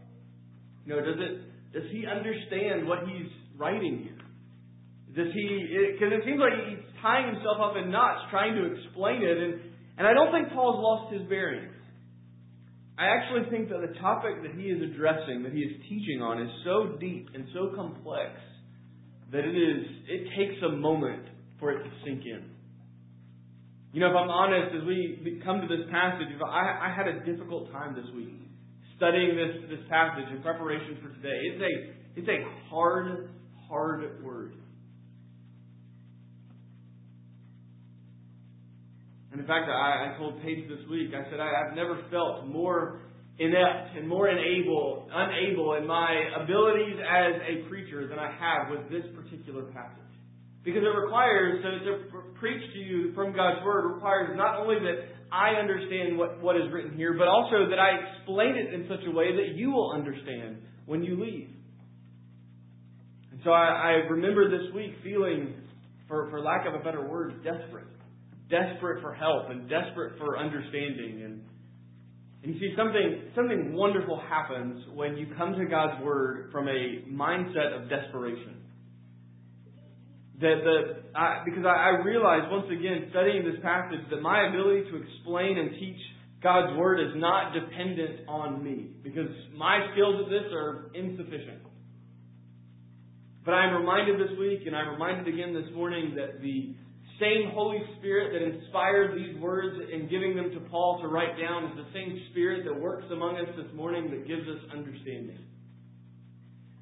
You 0.87 0.95
know, 0.95 1.01
does 1.01 1.19
it, 1.19 1.73
does 1.73 1.91
he 1.91 2.07
understand 2.07 2.87
what 2.87 3.01
he's 3.07 3.31
writing 3.57 4.05
here? 4.05 5.25
Does 5.25 5.35
he, 5.35 5.93
because 5.93 6.13
it, 6.13 6.21
it 6.21 6.25
seems 6.25 6.39
like 6.39 6.53
he's 6.69 6.88
tying 7.03 7.35
himself 7.35 7.59
up 7.61 7.77
in 7.77 7.91
knots 7.91 8.27
trying 8.31 8.55
to 8.55 8.65
explain 8.75 9.23
it, 9.23 9.39
and, 9.39 9.61
and 9.99 10.07
I 10.07 10.15
don't 10.15 10.33
think 10.33 10.53
Paul's 10.53 10.83
lost 10.83 11.13
his 11.13 11.29
bearings. 11.29 11.75
I 12.99 13.07
actually 13.07 13.49
think 13.51 13.69
that 13.71 13.79
the 13.79 13.95
topic 14.01 14.43
that 14.43 14.59
he 14.59 14.75
is 14.75 14.83
addressing, 14.83 15.45
that 15.45 15.53
he 15.53 15.61
is 15.61 15.73
teaching 15.89 16.21
on, 16.21 16.43
is 16.43 16.51
so 16.65 16.99
deep 16.99 17.31
and 17.35 17.47
so 17.55 17.71
complex 17.77 18.35
that 19.31 19.45
it 19.45 19.55
is 19.55 19.87
it 20.09 20.29
takes 20.37 20.61
a 20.67 20.73
moment 20.75 21.23
for 21.61 21.71
it 21.71 21.85
to 21.85 21.91
sink 22.05 22.23
in. 22.25 22.43
You 23.93 24.01
know, 24.01 24.11
if 24.11 24.17
I'm 24.17 24.31
honest, 24.31 24.75
as 24.75 24.85
we 24.85 25.41
come 25.45 25.61
to 25.61 25.69
this 25.69 25.87
passage, 25.91 26.29
I, 26.45 26.91
I 26.91 26.95
had 26.95 27.07
a 27.07 27.25
difficult 27.25 27.71
time 27.73 27.95
this 27.95 28.07
week 28.15 28.35
studying 28.97 29.37
this 29.37 29.71
this 29.71 29.87
passage 29.89 30.27
in 30.35 30.43
preparation 30.43 30.99
for 31.01 31.09
today. 31.15 31.39
It's 31.55 31.63
a 31.63 32.21
it's 32.21 32.29
a 32.29 32.69
hard, 32.69 33.31
hard 33.69 34.25
word. 34.25 34.55
And 39.39 39.47
in 39.47 39.55
fact, 39.55 39.71
I, 39.71 40.11
I 40.11 40.19
told 40.19 40.43
Paige 40.43 40.67
this 40.67 40.83
week, 40.91 41.15
I 41.15 41.23
said, 41.31 41.39
I, 41.39 41.47
I've 41.47 41.77
never 41.77 42.03
felt 42.11 42.49
more 42.49 43.03
inept 43.39 43.95
and 43.95 44.09
more 44.09 44.27
unable, 44.27 45.07
unable 45.15 45.75
in 45.75 45.87
my 45.87 46.11
abilities 46.43 46.99
as 46.99 47.39
a 47.47 47.69
preacher 47.69 48.09
than 48.09 48.19
I 48.19 48.35
have 48.35 48.67
with 48.69 48.91
this 48.91 49.07
particular 49.15 49.71
passage. 49.71 50.11
Because 50.65 50.83
it 50.83 50.91
requires, 50.91 51.63
to, 51.63 51.71
to 51.71 52.35
preach 52.41 52.61
to 52.73 52.79
you 52.81 53.15
from 53.15 53.33
God's 53.33 53.65
Word 53.65 53.95
requires 53.95 54.35
not 54.35 54.59
only 54.59 54.75
that 54.81 55.07
I 55.31 55.51
understand 55.51 56.19
what, 56.19 56.43
what 56.43 56.57
is 56.57 56.65
written 56.73 56.97
here, 56.97 57.15
but 57.17 57.29
also 57.29 57.71
that 57.71 57.79
I 57.79 58.19
explain 58.19 58.57
it 58.57 58.75
in 58.75 58.89
such 58.91 59.07
a 59.07 59.11
way 59.13 59.37
that 59.37 59.55
you 59.55 59.71
will 59.71 59.93
understand 59.93 60.67
when 60.87 61.05
you 61.05 61.15
leave. 61.15 61.51
And 63.31 63.41
so 63.45 63.51
I, 63.51 63.69
I 63.71 63.91
remember 64.11 64.51
this 64.51 64.75
week 64.75 64.95
feeling, 65.05 65.55
for, 66.09 66.29
for 66.29 66.41
lack 66.41 66.67
of 66.67 66.75
a 66.75 66.83
better 66.83 67.07
word, 67.07 67.45
desperate 67.45 67.87
desperate 68.51 69.03
for 69.03 69.15
help 69.15 69.51
and 69.51 69.69
desperate 69.69 70.19
for 70.19 70.39
understanding. 70.39 71.23
And, 71.25 71.43
and 72.43 72.55
you 72.55 72.61
see, 72.61 72.75
something, 72.77 73.31
something 73.35 73.73
wonderful 73.75 74.21
happens 74.29 74.85
when 74.95 75.17
you 75.17 75.27
come 75.37 75.55
to 75.55 75.65
God's 75.67 76.03
Word 76.03 76.51
from 76.53 76.69
a 76.69 77.05
mindset 77.11 77.77
of 77.77 77.89
desperation. 77.89 78.57
That 80.41 80.63
the, 80.63 81.19
I, 81.19 81.43
because 81.45 81.65
I, 81.67 81.99
I 81.99 82.05
realize 82.05 82.43
once 82.51 82.67
again, 82.71 83.09
studying 83.11 83.45
this 83.45 83.61
passage, 83.63 84.01
that 84.11 84.23
my 84.23 84.49
ability 84.49 84.91
to 84.91 85.03
explain 85.03 85.59
and 85.59 85.71
teach 85.79 85.99
God's 86.43 86.79
Word 86.79 87.01
is 87.01 87.13
not 87.17 87.53
dependent 87.53 88.29
on 88.29 88.63
me. 88.63 88.91
Because 89.03 89.29
my 89.57 89.89
skills 89.93 90.23
at 90.25 90.31
this 90.31 90.53
are 90.53 90.91
insufficient. 90.95 91.63
But 93.45 93.53
I'm 93.53 93.81
reminded 93.81 94.21
this 94.21 94.39
week, 94.39 94.61
and 94.67 94.77
I'm 94.77 94.91
reminded 94.91 95.27
again 95.27 95.55
this 95.55 95.75
morning, 95.75 96.15
that 96.17 96.41
the 96.41 96.75
same 97.21 97.51
Holy 97.53 97.81
Spirit 97.99 98.33
that 98.33 98.43
inspired 98.43 99.19
these 99.19 99.41
words 99.41 99.77
in 99.93 100.09
giving 100.09 100.37
them 100.37 100.51
to 100.53 100.61
Paul 100.71 101.01
to 101.03 101.09
write 101.09 101.39
down 101.39 101.65
is 101.65 101.77
the 101.77 101.91
same 101.93 102.21
Spirit 102.31 102.65
that 102.65 102.81
works 102.81 103.05
among 103.11 103.37
us 103.37 103.49
this 103.57 103.75
morning 103.75 104.11
that 104.11 104.27
gives 104.27 104.43
us 104.43 104.59
understanding. 104.73 105.39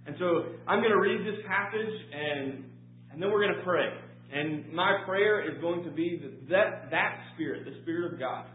And 0.07 0.15
so 0.19 0.55
I'm 0.69 0.81
going 0.81 0.93
to 0.93 1.01
read 1.01 1.21
this 1.27 1.43
passage 1.49 1.95
and, 2.13 2.65
and 3.11 3.23
then 3.23 3.31
we're 3.31 3.43
going 3.43 3.57
to 3.57 3.65
pray. 3.65 3.89
And 4.33 4.73
my 4.73 5.03
prayer 5.07 5.49
is 5.49 5.61
going 5.61 5.85
to 5.85 5.91
be 5.91 6.21
that, 6.23 6.49
that 6.49 6.91
that 6.91 7.19
Spirit, 7.35 7.65
the 7.65 7.81
Spirit 7.83 8.13
of 8.13 8.19
God, 8.19 8.47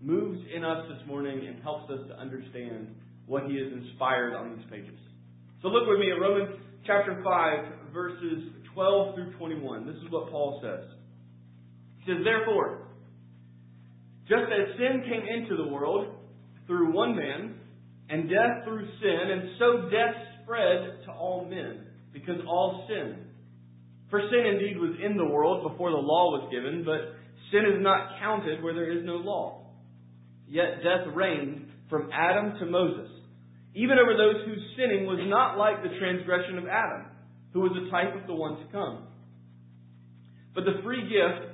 moves 0.00 0.38
in 0.54 0.64
us 0.64 0.86
this 0.88 1.06
morning 1.08 1.46
and 1.46 1.62
helps 1.62 1.90
us 1.90 2.00
to 2.08 2.14
understand 2.20 2.94
what 3.26 3.44
He 3.44 3.56
has 3.56 3.72
inspired 3.72 4.34
on 4.34 4.56
these 4.56 4.66
pages. 4.70 4.98
So 5.62 5.68
look 5.68 5.88
with 5.88 5.98
me 5.98 6.10
at 6.10 6.20
Romans 6.20 6.60
chapter 6.86 7.22
5, 7.24 7.92
verses 7.92 8.52
12 8.74 9.14
through 9.14 9.32
21. 9.38 9.86
This 9.86 9.96
is 9.96 10.10
what 10.10 10.30
Paul 10.30 10.60
says. 10.62 10.84
Says, 12.06 12.16
Therefore, 12.24 12.88
just 14.28 14.44
as 14.44 14.76
sin 14.76 15.02
came 15.04 15.22
into 15.22 15.56
the 15.56 15.68
world 15.68 16.14
through 16.66 16.92
one 16.92 17.14
man, 17.16 17.54
and 18.08 18.28
death 18.28 18.64
through 18.64 18.86
sin, 19.00 19.30
and 19.30 19.50
so 19.58 19.88
death 19.90 20.14
spread 20.42 21.04
to 21.06 21.12
all 21.12 21.46
men, 21.48 21.86
because 22.12 22.36
all 22.46 22.86
sinned. 22.88 23.24
For 24.10 24.20
sin 24.30 24.46
indeed 24.46 24.78
was 24.78 24.96
in 25.04 25.16
the 25.16 25.24
world 25.24 25.70
before 25.70 25.90
the 25.90 25.96
law 25.96 26.38
was 26.38 26.48
given, 26.52 26.84
but 26.84 27.16
sin 27.50 27.64
is 27.64 27.82
not 27.82 28.18
counted 28.20 28.62
where 28.62 28.74
there 28.74 28.96
is 28.96 29.04
no 29.04 29.16
law. 29.16 29.66
Yet 30.48 30.84
death 30.84 31.12
reigned 31.14 31.68
from 31.88 32.10
Adam 32.12 32.58
to 32.60 32.66
Moses, 32.66 33.10
even 33.74 33.98
over 33.98 34.16
those 34.16 34.46
whose 34.46 34.62
sinning 34.76 35.06
was 35.06 35.18
not 35.26 35.58
like 35.58 35.82
the 35.82 35.98
transgression 35.98 36.58
of 36.58 36.66
Adam, 36.66 37.06
who 37.52 37.60
was 37.60 37.72
a 37.74 37.90
type 37.90 38.14
of 38.14 38.26
the 38.26 38.34
one 38.34 38.58
to 38.58 38.72
come. 38.72 39.08
But 40.54 40.64
the 40.64 40.82
free 40.84 41.02
gift 41.02 41.53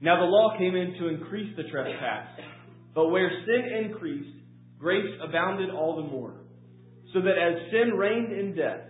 Now 0.00 0.18
the 0.18 0.26
law 0.26 0.56
came 0.56 0.74
in 0.74 0.94
to 0.98 1.08
increase 1.08 1.54
the 1.56 1.64
trespass, 1.64 2.26
but 2.94 3.08
where 3.08 3.30
sin 3.44 3.84
increased, 3.84 4.36
grace 4.78 5.06
abounded 5.22 5.70
all 5.70 5.96
the 5.96 6.10
more, 6.10 6.40
so 7.12 7.20
that 7.20 7.36
as 7.36 7.70
sin 7.70 7.94
reigned 7.96 8.32
in 8.32 8.56
death, 8.56 8.80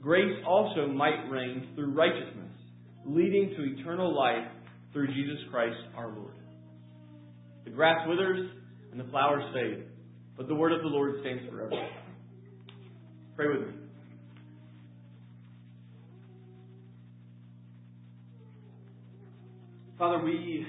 grace 0.00 0.42
also 0.46 0.86
might 0.86 1.28
reign 1.30 1.68
through 1.74 1.92
righteousness, 1.92 2.52
leading 3.04 3.54
to 3.56 3.80
eternal 3.80 4.16
life 4.16 4.46
through 4.92 5.08
Jesus 5.08 5.38
Christ 5.50 5.76
our 5.96 6.08
Lord. 6.08 6.34
The 7.64 7.70
grass 7.70 8.08
withers 8.08 8.50
and 8.90 8.98
the 8.98 9.10
flowers 9.10 9.44
fade, 9.52 9.84
but 10.36 10.48
the 10.48 10.54
word 10.54 10.72
of 10.72 10.80
the 10.80 10.88
Lord 10.88 11.16
stands 11.20 11.42
forever. 11.50 11.88
Pray 13.36 13.48
with 13.48 13.68
me. 13.68 13.87
Father, 19.98 20.24
we 20.24 20.64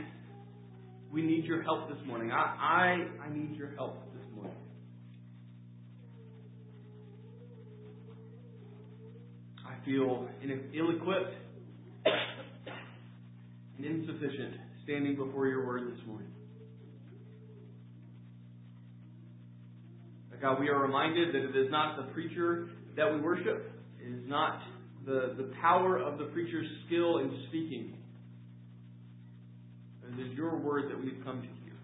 we 1.13 1.21
need 1.21 1.45
your 1.45 1.61
help 1.61 1.87
this 1.87 1.99
morning. 2.07 2.31
I 2.31 2.35
I, 2.35 3.25
I 3.25 3.29
need 3.31 3.55
your 3.55 3.69
help 3.75 3.95
this 4.15 4.23
morning. 4.35 4.55
I 9.63 9.85
feel 9.85 10.27
ill-equipped 10.73 11.35
and 13.77 13.85
insufficient 13.85 14.55
standing 14.83 15.15
before 15.15 15.45
your 15.45 15.63
word 15.63 15.83
this 15.93 16.07
morning. 16.07 16.31
God, 20.41 20.59
we 20.59 20.69
are 20.69 20.81
reminded 20.81 21.35
that 21.35 21.49
it 21.49 21.55
is 21.55 21.69
not 21.69 21.97
the 21.97 22.13
preacher 22.13 22.69
that 22.95 23.13
we 23.13 23.19
worship. 23.19 23.71
It 24.01 24.07
is 24.07 24.23
not 24.25 24.61
the, 25.05 25.35
the 25.37 25.51
power 25.61 25.97
of 25.97 26.17
the 26.17 26.25
preacher's 26.25 26.65
skill 26.87 27.17
in 27.19 27.43
speaking. 27.49 27.98
It 30.13 30.21
is 30.27 30.37
your 30.37 30.57
word 30.57 30.91
that 30.91 30.97
we've 30.97 31.21
come 31.23 31.41
to 31.41 31.47
hear. 31.47 31.77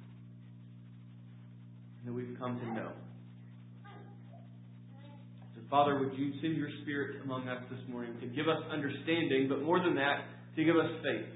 And 2.00 2.08
that 2.08 2.14
we've 2.14 2.38
come 2.40 2.60
to 2.60 2.66
know. 2.74 2.92
So, 5.56 5.62
Father, 5.70 6.00
would 6.00 6.18
you 6.18 6.34
send 6.42 6.58
your 6.58 6.70
Spirit 6.82 7.22
among 7.24 7.48
us 7.48 7.64
this 7.70 7.80
morning 7.90 8.16
to 8.22 8.28
give 8.28 8.48
us 8.48 8.62
understanding, 8.72 9.48
but 9.50 9.62
more 9.62 9.80
than 9.80 9.96
that, 9.96 10.26
to 10.56 10.64
give 10.64 10.76
us 10.76 10.90
faith. 11.04 11.32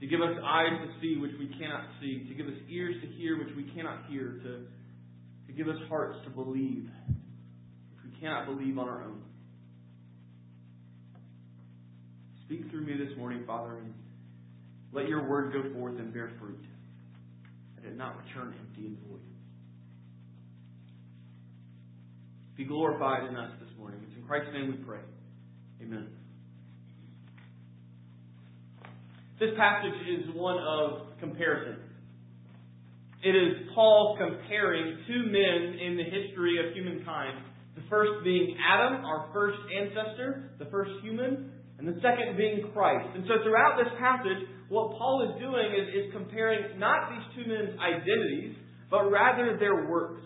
To 0.00 0.06
give 0.06 0.20
us 0.20 0.36
eyes 0.44 0.80
to 0.86 1.00
see 1.00 1.20
which 1.20 1.32
we 1.38 1.48
cannot 1.58 1.84
see, 2.00 2.24
to 2.28 2.34
give 2.34 2.46
us 2.46 2.58
ears 2.70 2.96
to 3.02 3.08
hear 3.18 3.38
which 3.38 3.54
we 3.56 3.64
cannot 3.74 4.06
hear, 4.08 4.40
to 4.44 4.66
to 5.50 5.56
give 5.56 5.68
us 5.68 5.80
hearts 5.88 6.16
to 6.24 6.30
believe 6.30 6.88
which 7.90 8.04
we 8.04 8.20
cannot 8.20 8.46
believe 8.46 8.78
on 8.78 8.88
our 8.88 9.02
own. 9.02 9.20
Speak 12.44 12.70
through 12.70 12.86
me 12.86 12.94
this 12.96 13.16
morning, 13.18 13.42
Father, 13.46 13.78
and 13.78 13.92
let 14.92 15.08
your 15.08 15.28
word 15.28 15.52
go 15.52 15.72
forth 15.74 15.98
and 15.98 16.12
bear 16.12 16.32
fruit, 16.40 16.58
that 17.76 17.88
it 17.88 17.96
not 17.96 18.16
return 18.16 18.54
empty 18.58 18.86
and 18.86 18.98
void. 19.08 19.20
Be 22.56 22.64
glorified 22.64 23.28
in 23.28 23.36
us 23.36 23.52
this 23.60 23.70
morning. 23.78 24.00
It's 24.06 24.16
in 24.16 24.26
Christ's 24.26 24.52
name 24.52 24.68
we 24.68 24.84
pray. 24.84 25.00
Amen. 25.82 26.08
This 29.38 29.50
passage 29.56 29.94
is 30.08 30.34
one 30.34 30.58
of 30.58 31.18
comparison. 31.20 31.78
It 33.22 33.30
is 33.30 33.68
Paul 33.74 34.18
comparing 34.18 34.98
two 35.06 35.24
men 35.24 35.78
in 35.78 35.96
the 35.96 36.04
history 36.04 36.58
of 36.58 36.74
humankind. 36.74 37.38
The 37.76 37.82
first 37.88 38.24
being 38.24 38.56
Adam, 38.68 39.04
our 39.04 39.30
first 39.32 39.58
ancestor, 39.74 40.50
the 40.58 40.66
first 40.66 40.90
human, 41.02 41.52
and 41.80 41.88
the 41.88 41.96
second 42.04 42.36
being 42.36 42.68
Christ. 42.74 43.08
And 43.16 43.24
so 43.24 43.40
throughout 43.42 43.80
this 43.80 43.88
passage, 43.98 44.44
what 44.68 44.92
Paul 45.00 45.24
is 45.32 45.40
doing 45.40 45.72
is, 45.72 46.04
is 46.04 46.12
comparing 46.12 46.78
not 46.78 47.08
these 47.08 47.24
two 47.34 47.48
men's 47.48 47.72
identities, 47.80 48.54
but 48.90 49.08
rather 49.10 49.56
their 49.58 49.88
works. 49.88 50.20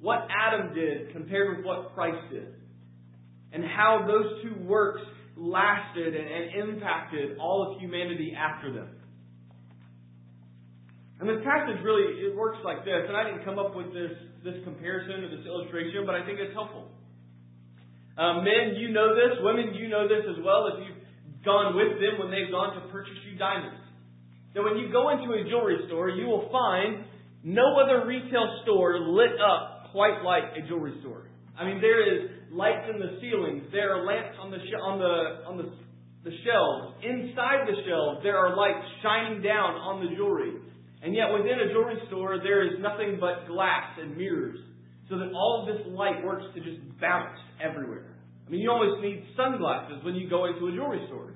What 0.00 0.26
Adam 0.32 0.74
did 0.74 1.12
compared 1.12 1.56
with 1.56 1.66
what 1.66 1.94
Christ 1.94 2.32
did. 2.32 2.56
And 3.52 3.64
how 3.64 4.08
those 4.08 4.42
two 4.42 4.64
works 4.64 5.02
lasted 5.36 6.16
and, 6.16 6.26
and 6.26 6.70
impacted 6.70 7.36
all 7.38 7.70
of 7.70 7.80
humanity 7.80 8.32
after 8.32 8.72
them. 8.72 8.88
And 11.20 11.28
this 11.28 11.44
passage 11.44 11.84
really 11.84 12.26
it 12.26 12.34
works 12.34 12.58
like 12.64 12.84
this, 12.84 13.04
and 13.06 13.16
I 13.16 13.24
didn't 13.24 13.44
come 13.44 13.58
up 13.58 13.76
with 13.76 13.92
this 13.92 14.12
this 14.42 14.56
comparison 14.64 15.24
or 15.24 15.30
this 15.36 15.46
illustration, 15.46 16.04
but 16.04 16.14
I 16.14 16.26
think 16.26 16.38
it's 16.40 16.52
helpful. 16.52 16.90
Um, 18.18 18.44
men, 18.44 18.76
you 18.76 18.92
know 18.92 19.14
this. 19.14 19.38
Women, 19.42 19.74
you 19.74 19.88
know 19.88 20.06
this 20.06 20.22
as 20.28 20.38
well 20.44 20.70
if 20.70 20.86
you've 20.86 20.93
gone 21.44 21.76
with 21.76 22.00
them 22.00 22.18
when 22.18 22.30
they've 22.30 22.50
gone 22.50 22.74
to 22.74 22.92
purchase 22.92 23.16
you 23.30 23.38
diamonds. 23.38 23.80
Now, 24.54 24.64
when 24.64 24.78
you 24.78 24.90
go 24.90 25.10
into 25.10 25.32
a 25.34 25.44
jewelry 25.48 25.78
store, 25.86 26.08
you 26.10 26.26
will 26.26 26.48
find 26.50 27.04
no 27.42 27.76
other 27.78 28.06
retail 28.06 28.60
store 28.62 28.98
lit 29.00 29.36
up 29.40 29.92
quite 29.92 30.22
like 30.22 30.44
a 30.56 30.66
jewelry 30.66 30.94
store. 31.00 31.26
I 31.58 31.64
mean, 31.64 31.80
there 31.80 32.02
is 32.02 32.30
lights 32.50 32.88
in 32.92 32.98
the 32.98 33.18
ceilings. 33.20 33.64
There 33.70 33.94
are 33.94 34.06
lamps 34.06 34.38
on 34.40 34.50
the 34.50 34.58
sh- 34.58 34.80
on 34.82 34.98
the 34.98 35.46
on 35.46 35.56
the 35.58 35.70
the 36.24 36.34
shelves. 36.42 36.98
Inside 37.04 37.68
the 37.68 37.76
shelves, 37.86 38.20
there 38.22 38.36
are 38.38 38.56
lights 38.56 38.86
shining 39.02 39.42
down 39.42 39.74
on 39.74 40.02
the 40.02 40.16
jewelry. 40.16 40.54
And 41.02 41.14
yet 41.14 41.28
within 41.30 41.60
a 41.60 41.68
jewelry 41.68 42.00
store, 42.08 42.40
there 42.42 42.64
is 42.64 42.80
nothing 42.80 43.18
but 43.20 43.46
glass 43.46 43.98
and 44.00 44.16
mirrors. 44.16 44.58
So 45.10 45.18
that 45.18 45.30
all 45.36 45.60
of 45.60 45.76
this 45.76 45.86
light 45.92 46.24
works 46.24 46.44
to 46.54 46.60
just 46.64 46.80
bounce 46.98 47.38
everywhere. 47.62 48.13
I 48.46 48.50
mean, 48.50 48.60
you 48.60 48.70
almost 48.70 49.02
need 49.02 49.24
sunglasses 49.36 50.04
when 50.04 50.14
you 50.14 50.28
go 50.28 50.44
into 50.44 50.68
a 50.68 50.72
jewelry 50.72 51.04
store. 51.08 51.34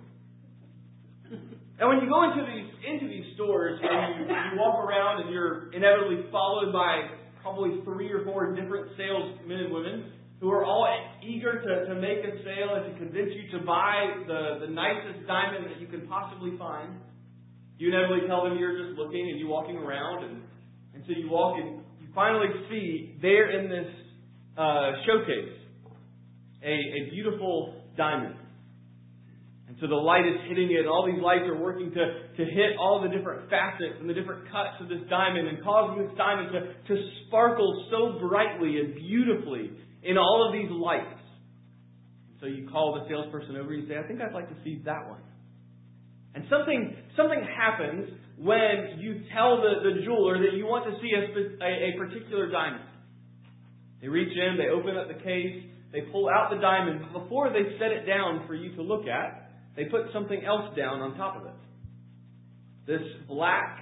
And 1.78 1.88
when 1.88 2.02
you 2.02 2.08
go 2.10 2.26
into 2.26 2.42
these 2.42 2.68
into 2.82 3.06
these 3.06 3.34
stores 3.34 3.78
and 3.80 4.18
you, 4.18 4.26
you 4.26 4.58
walk 4.58 4.82
around 4.82 5.22
and 5.22 5.30
you're 5.30 5.70
inevitably 5.72 6.26
followed 6.30 6.72
by 6.72 7.06
probably 7.40 7.80
three 7.84 8.10
or 8.10 8.24
four 8.24 8.54
different 8.54 8.90
salesmen 8.98 9.60
and 9.60 9.72
women 9.72 10.12
who 10.40 10.50
are 10.50 10.64
all 10.64 10.86
eager 11.22 11.60
to, 11.62 11.86
to 11.86 11.94
make 12.00 12.18
a 12.18 12.42
sale 12.42 12.74
and 12.78 12.92
to 12.92 12.98
convince 12.98 13.30
you 13.34 13.58
to 13.58 13.64
buy 13.64 14.10
the, 14.26 14.66
the 14.66 14.70
nicest 14.72 15.26
diamond 15.26 15.66
that 15.66 15.80
you 15.80 15.86
can 15.86 16.06
possibly 16.06 16.56
find. 16.58 16.94
You 17.78 17.88
inevitably 17.88 18.26
tell 18.26 18.44
them 18.44 18.58
you're 18.58 18.78
just 18.78 18.98
looking 18.98 19.28
and 19.30 19.38
you're 19.38 19.48
walking 19.48 19.76
around, 19.76 20.24
and, 20.24 20.42
and 20.94 21.04
so 21.06 21.12
you 21.14 21.30
walk 21.30 21.58
and 21.58 21.78
you 22.00 22.08
finally 22.14 22.48
see 22.70 23.18
there 23.22 23.50
in 23.50 23.70
this 23.70 23.90
uh, 24.56 24.92
showcase 25.06 25.57
a, 26.62 26.74
a 26.74 27.10
beautiful 27.10 27.74
diamond. 27.96 28.36
And 29.68 29.76
so 29.80 29.86
the 29.86 30.00
light 30.00 30.24
is 30.24 30.48
hitting 30.48 30.72
it, 30.72 30.80
and 30.80 30.88
all 30.88 31.04
these 31.04 31.20
lights 31.22 31.44
are 31.44 31.60
working 31.60 31.92
to, 31.92 32.04
to 32.36 32.44
hit 32.44 32.80
all 32.80 33.02
the 33.02 33.08
different 33.14 33.50
facets 33.50 34.00
and 34.00 34.08
the 34.08 34.14
different 34.14 34.48
cuts 34.50 34.80
of 34.80 34.88
this 34.88 35.04
diamond 35.10 35.46
and 35.46 35.62
causing 35.62 36.02
this 36.02 36.16
diamond 36.16 36.48
to, 36.52 36.94
to 36.94 37.02
sparkle 37.26 37.68
so 37.90 38.18
brightly 38.26 38.80
and 38.80 38.94
beautifully 38.94 39.70
in 40.02 40.16
all 40.16 40.48
of 40.48 40.56
these 40.56 40.70
lights. 40.70 41.20
So 42.40 42.46
you 42.46 42.68
call 42.70 42.94
the 42.94 43.08
salesperson 43.12 43.56
over 43.56 43.74
and 43.74 43.82
you 43.82 43.88
say, 43.88 43.98
I 43.98 44.06
think 44.06 44.22
I'd 44.22 44.32
like 44.32 44.48
to 44.48 44.56
see 44.64 44.80
that 44.86 45.06
one. 45.06 45.20
And 46.34 46.44
something, 46.48 46.96
something 47.16 47.42
happens 47.44 48.08
when 48.38 48.96
you 49.00 49.22
tell 49.34 49.60
the, 49.60 49.82
the 49.82 50.02
jeweler 50.04 50.38
that 50.38 50.56
you 50.56 50.64
want 50.64 50.86
to 50.86 50.94
see 51.02 51.12
a, 51.12 51.28
a, 51.60 51.92
a 51.92 51.98
particular 51.98 52.48
diamond. 52.48 52.84
They 54.00 54.08
reach 54.08 54.32
in, 54.32 54.56
they 54.56 54.70
open 54.70 54.96
up 54.96 55.08
the 55.08 55.20
case, 55.22 55.64
they 55.92 56.02
pull 56.12 56.28
out 56.28 56.50
the 56.50 56.60
diamond. 56.60 57.00
But 57.00 57.22
before 57.24 57.50
they 57.50 57.78
set 57.78 57.90
it 57.92 58.06
down 58.06 58.44
for 58.46 58.54
you 58.54 58.74
to 58.76 58.82
look 58.82 59.06
at, 59.06 59.50
they 59.76 59.84
put 59.84 60.12
something 60.12 60.44
else 60.44 60.76
down 60.76 61.00
on 61.00 61.16
top 61.16 61.36
of 61.36 61.46
it. 61.46 61.54
This 62.86 63.02
black, 63.28 63.78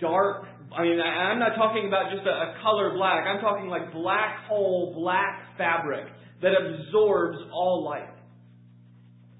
dark, 0.00 0.46
I 0.76 0.82
mean, 0.82 1.00
I'm 1.00 1.38
not 1.38 1.54
talking 1.56 1.86
about 1.86 2.10
just 2.10 2.26
a, 2.26 2.30
a 2.30 2.54
color 2.62 2.94
black. 2.94 3.26
I'm 3.26 3.40
talking 3.40 3.68
like 3.68 3.92
black 3.92 4.46
hole, 4.48 4.94
black 4.96 5.56
fabric 5.56 6.06
that 6.42 6.52
absorbs 6.52 7.38
all 7.52 7.84
light. 7.84 8.10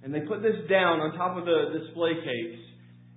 And 0.03 0.15
they 0.15 0.21
put 0.21 0.43
this 0.43 0.69
down 0.69 1.01
on 1.01 1.17
top 1.17 1.37
of 1.37 1.45
the 1.45 1.79
display 1.79 2.15
case, 2.23 2.61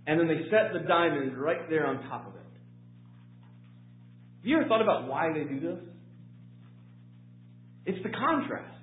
and 0.07 0.19
then 0.19 0.27
they 0.27 0.49
set 0.49 0.73
the 0.73 0.87
diamond 0.87 1.37
right 1.37 1.69
there 1.69 1.85
on 1.85 2.01
top 2.07 2.27
of 2.27 2.35
it. 2.35 2.41
Have 4.37 4.45
you 4.45 4.57
ever 4.57 4.67
thought 4.67 4.81
about 4.81 5.07
why 5.07 5.31
they 5.33 5.43
do 5.43 5.59
this? 5.59 5.79
It's 7.87 8.03
the 8.03 8.11
contrast. 8.11 8.75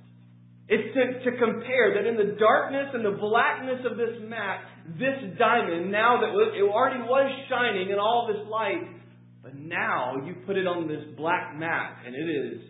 It's 0.66 0.94
to, 0.96 1.30
to 1.30 1.36
compare 1.36 1.92
that 1.92 2.08
in 2.08 2.16
the 2.16 2.36
darkness 2.40 2.88
and 2.94 3.04
the 3.04 3.20
blackness 3.20 3.84
of 3.84 3.98
this 3.98 4.16
mat, 4.26 4.64
this 4.98 5.36
diamond, 5.38 5.92
now 5.92 6.22
that 6.22 6.32
it 6.32 6.62
already 6.62 7.00
was 7.00 7.30
shining 7.50 7.90
in 7.90 7.98
all 7.98 8.32
this 8.32 8.48
light, 8.48 8.80
but 9.42 9.54
now 9.54 10.16
you 10.24 10.36
put 10.46 10.56
it 10.56 10.66
on 10.66 10.88
this 10.88 11.04
black 11.18 11.54
mat 11.54 11.98
and 12.06 12.14
it 12.14 12.30
is 12.32 12.62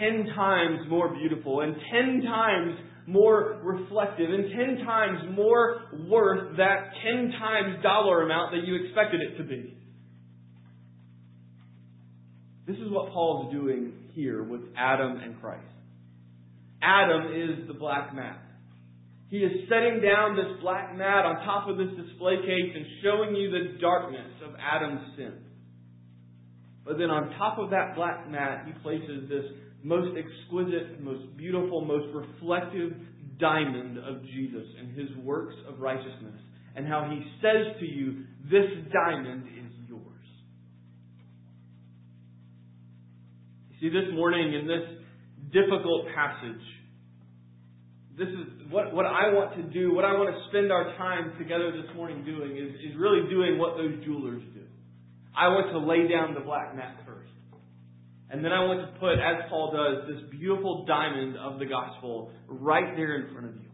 ten 0.00 0.34
times 0.34 0.80
more 0.88 1.14
beautiful 1.14 1.60
and 1.60 1.76
ten 1.92 2.22
times 2.26 2.78
more 3.06 3.60
reflective 3.62 4.30
and 4.30 4.50
ten 4.50 4.84
times 4.84 5.18
more 5.36 5.82
worth 6.08 6.56
that 6.56 6.90
ten 7.04 7.30
times 7.38 7.80
dollar 7.84 8.22
amount 8.22 8.50
that 8.50 8.66
you 8.66 8.84
expected 8.84 9.20
it 9.20 9.38
to 9.38 9.44
be. 9.44 9.76
This 12.66 12.76
is 12.76 12.90
what 12.90 13.12
Paul 13.12 13.46
is 13.46 13.56
doing 13.56 14.01
here 14.14 14.42
with 14.42 14.62
Adam 14.76 15.18
and 15.18 15.40
Christ. 15.40 15.64
Adam 16.82 17.32
is 17.32 17.66
the 17.68 17.74
black 17.74 18.14
mat. 18.14 18.42
He 19.28 19.38
is 19.38 19.68
setting 19.68 20.02
down 20.02 20.36
this 20.36 20.60
black 20.60 20.94
mat 20.94 21.24
on 21.24 21.36
top 21.46 21.68
of 21.68 21.78
this 21.78 21.88
display 21.96 22.36
case 22.36 22.72
and 22.74 22.84
showing 23.02 23.34
you 23.34 23.50
the 23.50 23.78
darkness 23.80 24.28
of 24.44 24.54
Adam's 24.60 25.16
sin. 25.16 25.32
But 26.84 26.98
then 26.98 27.08
on 27.10 27.30
top 27.38 27.58
of 27.58 27.70
that 27.70 27.94
black 27.94 28.28
mat, 28.30 28.66
he 28.66 28.72
places 28.82 29.28
this 29.30 29.44
most 29.82 30.16
exquisite, 30.18 31.00
most 31.00 31.36
beautiful, 31.36 31.80
most 31.80 32.12
reflective 32.14 32.92
diamond 33.38 33.98
of 33.98 34.22
Jesus 34.24 34.66
and 34.78 34.98
his 34.98 35.08
works 35.24 35.54
of 35.68 35.80
righteousness. 35.80 36.38
And 36.76 36.86
how 36.86 37.08
he 37.10 37.22
says 37.40 37.80
to 37.80 37.86
you, 37.86 38.24
this 38.50 38.68
diamond 38.92 39.44
is 39.48 39.71
see, 43.82 43.88
this 43.90 44.14
morning 44.14 44.54
in 44.54 44.66
this 44.66 44.86
difficult 45.52 46.06
passage, 46.14 46.62
this 48.16 48.28
is 48.28 48.70
what, 48.70 48.94
what 48.94 49.06
I 49.06 49.34
want 49.34 49.56
to 49.56 49.62
do, 49.62 49.92
what 49.92 50.04
I 50.04 50.12
want 50.12 50.30
to 50.30 50.38
spend 50.48 50.70
our 50.70 50.96
time 50.96 51.32
together 51.38 51.72
this 51.72 51.90
morning 51.96 52.24
doing 52.24 52.56
is, 52.56 52.74
is 52.78 52.96
really 52.96 53.28
doing 53.28 53.58
what 53.58 53.76
those 53.76 54.04
jewelers 54.04 54.42
do. 54.54 54.62
I 55.36 55.48
want 55.48 55.72
to 55.72 55.78
lay 55.78 56.08
down 56.08 56.34
the 56.34 56.40
black 56.40 56.76
mat 56.76 57.02
first. 57.06 57.30
And 58.30 58.44
then 58.44 58.52
I 58.52 58.64
want 58.64 58.80
to 58.80 59.00
put, 59.00 59.14
as 59.14 59.48
Paul 59.50 59.72
does, 59.72 60.08
this 60.08 60.30
beautiful 60.30 60.84
diamond 60.86 61.36
of 61.36 61.58
the 61.58 61.66
gospel 61.66 62.30
right 62.48 62.96
there 62.96 63.16
in 63.16 63.32
front 63.32 63.48
of 63.48 63.54
you. 63.56 63.68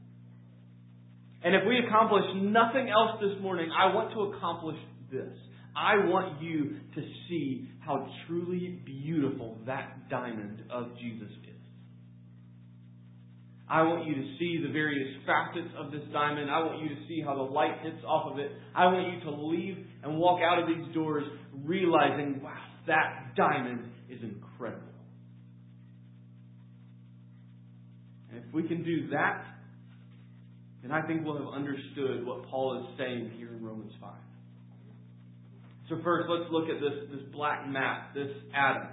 And 1.45 1.55
if 1.55 1.63
we 1.69 1.79
accomplish 1.87 2.25
nothing 2.35 2.91
else 2.91 3.21
this 3.21 3.41
morning, 3.41 3.71
I 3.71 3.95
want 3.95 4.13
to 4.15 4.35
accomplish 4.35 4.77
this. 5.13 5.31
I 5.79 6.07
want 6.07 6.43
you 6.43 6.77
to 6.97 7.03
see 7.29 7.69
how 7.87 8.09
truly 8.27 8.81
beautiful 8.85 9.59
that 9.67 10.11
diamond 10.11 10.63
of 10.71 10.87
Jesus 11.01 11.31
is. 11.31 11.55
I 13.71 13.83
want 13.83 14.07
you 14.07 14.15
to 14.15 14.23
see 14.39 14.61
the 14.67 14.73
various 14.73 15.15
facets 15.25 15.73
of 15.79 15.93
this 15.93 16.01
diamond. 16.13 16.51
I 16.51 16.59
want 16.61 16.83
you 16.83 16.89
to 16.89 17.01
see 17.07 17.23
how 17.25 17.37
the 17.37 17.43
light 17.43 17.79
hits 17.83 18.03
off 18.05 18.33
of 18.33 18.39
it. 18.39 18.51
I 18.75 18.87
want 18.87 19.15
you 19.15 19.21
to 19.21 19.31
leave 19.31 19.77
and 20.03 20.19
walk 20.19 20.41
out 20.43 20.59
of 20.59 20.67
these 20.67 20.95
doors 20.95 21.25
realizing, 21.65 22.41
wow, 22.43 22.55
that 22.87 23.35
diamond 23.37 23.85
is 24.09 24.19
incredible. 24.23 24.83
And 28.33 28.43
if 28.49 28.55
we 28.55 28.67
can 28.67 28.83
do 28.83 29.11
that, 29.11 29.45
then 30.83 30.91
I 30.91 31.07
think 31.07 31.25
we'll 31.25 31.39
have 31.39 31.55
understood 31.55 32.27
what 32.27 32.47
Paul 32.49 32.81
is 32.81 32.99
saying 32.99 33.33
here 33.37 33.49
in 33.49 33.63
Romans 33.63 33.93
5. 34.01 34.11
So 35.89 35.99
first, 36.05 36.29
let's 36.29 36.51
look 36.53 36.69
at 36.69 36.81
this, 36.81 37.09
this 37.11 37.25
black 37.33 37.67
map, 37.69 38.15
this 38.15 38.29
Adam. 38.55 38.89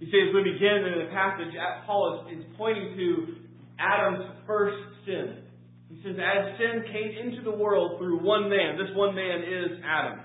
You 0.00 0.08
see, 0.10 0.20
as 0.28 0.34
we 0.34 0.52
begin 0.52 0.88
in 0.92 1.04
the 1.04 1.10
passage, 1.12 1.52
Paul 1.84 2.24
is, 2.28 2.38
is 2.38 2.44
pointing 2.56 2.96
to 2.96 3.36
Adam's 3.78 4.24
first 4.46 4.76
sin. 5.04 5.44
He 5.88 6.00
says, 6.02 6.16
as 6.16 6.58
sin 6.58 6.84
came 6.92 7.12
into 7.28 7.42
the 7.44 7.56
world 7.56 7.98
through 7.98 8.24
one 8.24 8.48
man, 8.48 8.76
this 8.76 8.94
one 8.96 9.14
man 9.14 9.40
is 9.40 9.80
Adam. 9.84 10.20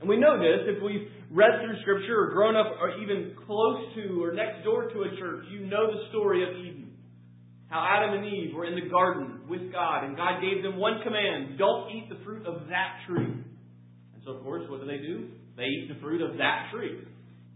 And 0.00 0.08
we 0.08 0.16
know 0.16 0.38
this 0.38 0.66
if 0.66 0.82
we've 0.82 1.10
read 1.30 1.60
through 1.62 1.80
Scripture 1.82 2.26
or 2.26 2.30
grown 2.32 2.56
up 2.56 2.78
or 2.80 2.98
even 3.02 3.36
close 3.46 3.94
to 3.94 4.22
or 4.22 4.32
next 4.32 4.64
door 4.64 4.88
to 4.88 5.02
a 5.02 5.10
church, 5.18 5.44
you 5.50 5.66
know 5.66 5.86
the 5.90 6.08
story 6.10 6.42
of 6.42 6.56
Eden. 6.56 6.96
How 7.68 7.86
Adam 7.86 8.18
and 8.18 8.26
Eve 8.26 8.54
were 8.54 8.64
in 8.64 8.74
the 8.74 8.88
garden 8.90 9.42
with 9.48 9.70
God, 9.70 10.04
and 10.04 10.16
God 10.16 10.40
gave 10.40 10.62
them 10.62 10.76
one 10.76 11.00
command 11.04 11.58
don't 11.58 11.90
eat 11.90 12.08
the 12.08 12.24
fruit 12.24 12.46
of 12.46 12.66
that 12.68 12.98
tree. 13.06 13.44
Do 15.00 15.28
they 15.60 15.64
eat 15.64 15.90
the 15.92 16.00
fruit 16.00 16.22
of 16.22 16.38
that 16.38 16.70
tree. 16.72 16.98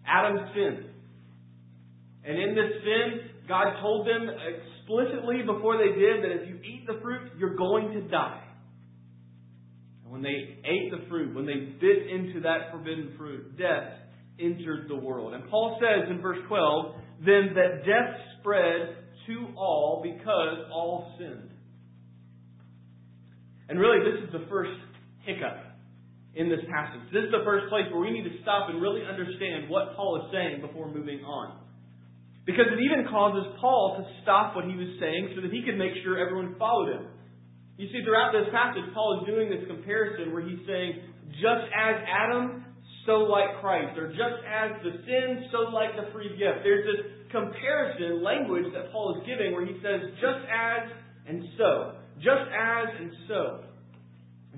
Adam 0.06 0.36
sinned. 0.54 0.84
And 2.24 2.38
in 2.38 2.54
this 2.54 2.72
sin, 2.84 3.30
God 3.48 3.80
told 3.80 4.06
them 4.06 4.28
explicitly 4.28 5.40
before 5.46 5.78
they 5.78 5.98
did 5.98 6.22
that 6.22 6.42
if 6.42 6.48
you 6.48 6.56
eat 6.56 6.86
the 6.86 7.00
fruit, 7.02 7.32
you're 7.38 7.56
going 7.56 7.92
to 7.92 8.02
die. 8.08 8.42
And 10.02 10.12
when 10.12 10.22
they 10.22 10.28
ate 10.28 10.90
the 10.90 11.08
fruit, 11.08 11.34
when 11.34 11.46
they 11.46 11.76
bit 11.80 12.10
into 12.10 12.40
that 12.42 12.70
forbidden 12.72 13.14
fruit, 13.16 13.56
death 13.56 13.92
entered 14.38 14.88
the 14.88 14.96
world. 14.96 15.32
And 15.32 15.48
Paul 15.48 15.80
says 15.80 16.10
in 16.10 16.20
verse 16.20 16.38
12, 16.46 16.94
then 17.24 17.54
that 17.54 17.86
death 17.86 18.20
spread 18.40 18.96
to 19.28 19.46
all 19.56 20.02
because 20.02 20.58
all 20.70 21.14
sinned. 21.18 21.50
And 23.70 23.78
really, 23.78 24.10
this 24.10 24.24
is 24.24 24.32
the 24.32 24.46
first 24.50 24.78
hiccup 25.24 25.73
in 26.34 26.50
this 26.50 26.62
passage. 26.66 27.02
This 27.14 27.30
is 27.30 27.32
the 27.32 27.46
first 27.46 27.70
place 27.70 27.86
where 27.94 28.02
we 28.02 28.10
need 28.10 28.26
to 28.26 28.36
stop 28.42 28.70
and 28.70 28.82
really 28.82 29.06
understand 29.06 29.70
what 29.70 29.94
Paul 29.94 30.22
is 30.22 30.26
saying 30.34 30.60
before 30.60 30.90
moving 30.90 31.22
on. 31.22 31.62
Because 32.44 32.68
it 32.68 32.80
even 32.82 33.08
causes 33.08 33.46
Paul 33.60 33.96
to 33.98 34.04
stop 34.22 34.54
what 34.54 34.66
he 34.66 34.76
was 34.76 35.00
saying 35.00 35.32
so 35.32 35.40
that 35.40 35.50
he 35.54 35.64
could 35.64 35.78
make 35.78 35.96
sure 36.02 36.18
everyone 36.18 36.58
followed 36.58 36.92
him. 36.92 37.04
You 37.78 37.88
see, 37.88 38.04
throughout 38.04 38.36
this 38.36 38.50
passage, 38.52 38.84
Paul 38.92 39.22
is 39.22 39.26
doing 39.26 39.48
this 39.48 39.64
comparison 39.66 40.30
where 40.34 40.44
he's 40.44 40.60
saying, 40.66 41.10
just 41.40 41.66
as 41.72 41.96
Adam, 42.04 42.64
so 43.06 43.26
like 43.26 43.58
Christ. 43.60 43.98
Or 43.98 44.10
just 44.12 44.38
as 44.44 44.76
the 44.84 44.92
sin, 45.06 45.48
so 45.50 45.72
like 45.72 45.96
the 45.96 46.12
free 46.12 46.30
gift. 46.36 46.62
There's 46.62 46.84
this 46.84 47.00
comparison 47.32 48.22
language 48.22 48.68
that 48.74 48.92
Paul 48.92 49.18
is 49.18 49.26
giving 49.26 49.52
where 49.52 49.66
he 49.66 49.74
says, 49.80 50.12
just 50.20 50.42
as 50.50 50.92
and 51.26 51.42
so. 51.58 51.96
Just 52.20 52.46
as 52.52 52.86
and 53.00 53.10
so. 53.26 53.73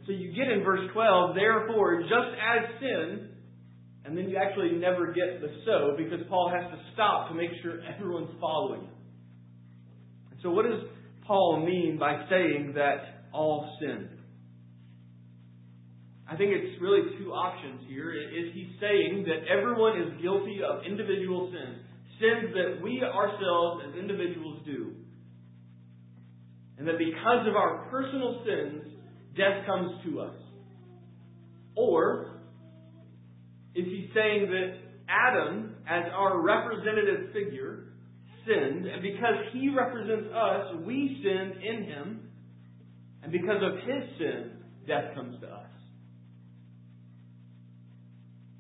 So 0.07 0.13
you 0.13 0.33
get 0.33 0.49
in 0.49 0.63
verse 0.63 0.89
12, 0.93 1.35
therefore, 1.35 2.03
just 2.03 2.31
as 2.39 2.81
sin, 2.81 3.29
and 4.05 4.17
then 4.17 4.29
you 4.31 4.37
actually 4.37 4.73
never 4.73 5.09
get 5.13 5.41
the 5.41 5.49
so 5.65 5.97
because 5.99 6.21
Paul 6.29 6.53
has 6.55 6.71
to 6.71 6.79
stop 6.95 7.29
to 7.29 7.35
make 7.35 7.51
sure 7.63 7.81
everyone's 7.83 8.31
following. 8.41 8.89
So, 10.43 10.51
what 10.51 10.65
does 10.65 10.81
Paul 11.27 11.65
mean 11.67 11.99
by 11.99 12.25
saying 12.31 12.75
that 12.77 13.27
all 13.33 13.77
sin? 13.81 14.09
I 16.29 16.37
think 16.37 16.53
it's 16.53 16.81
really 16.81 17.19
two 17.19 17.33
options 17.33 17.83
here. 17.89 18.13
Is 18.13 18.55
he 18.55 18.71
saying 18.81 19.27
that 19.27 19.51
everyone 19.51 20.01
is 20.01 20.23
guilty 20.23 20.59
of 20.63 20.85
individual 20.85 21.51
sins, 21.51 21.83
sins 22.21 22.55
that 22.55 22.83
we 22.83 23.03
ourselves 23.03 23.83
as 23.89 23.99
individuals 23.99 24.63
do, 24.65 24.93
and 26.79 26.87
that 26.87 26.99
because 26.99 27.47
of 27.49 27.57
our 27.57 27.89
personal 27.91 28.45
sins, 28.45 28.96
death 29.37 29.67
comes 29.67 29.91
to 30.05 30.21
us? 30.21 30.37
Or 31.75 32.41
is 33.75 33.85
he 33.85 34.11
saying 34.15 34.49
that 34.51 34.79
Adam, 35.09 35.77
as 35.89 36.05
our 36.17 36.41
representative 36.41 37.33
figure, 37.33 37.93
sinned, 38.47 38.87
and 38.87 39.03
because 39.03 39.35
he 39.53 39.69
represents 39.69 40.33
us, 40.35 40.77
we 40.85 41.21
sinned 41.23 41.63
in 41.63 41.85
him, 41.85 42.21
and 43.23 43.33
because 43.33 43.63
of 43.63 43.75
his 43.87 44.03
sin, 44.19 44.53
death 44.87 45.15
comes 45.15 45.41
to 45.41 45.47
us. 45.47 45.67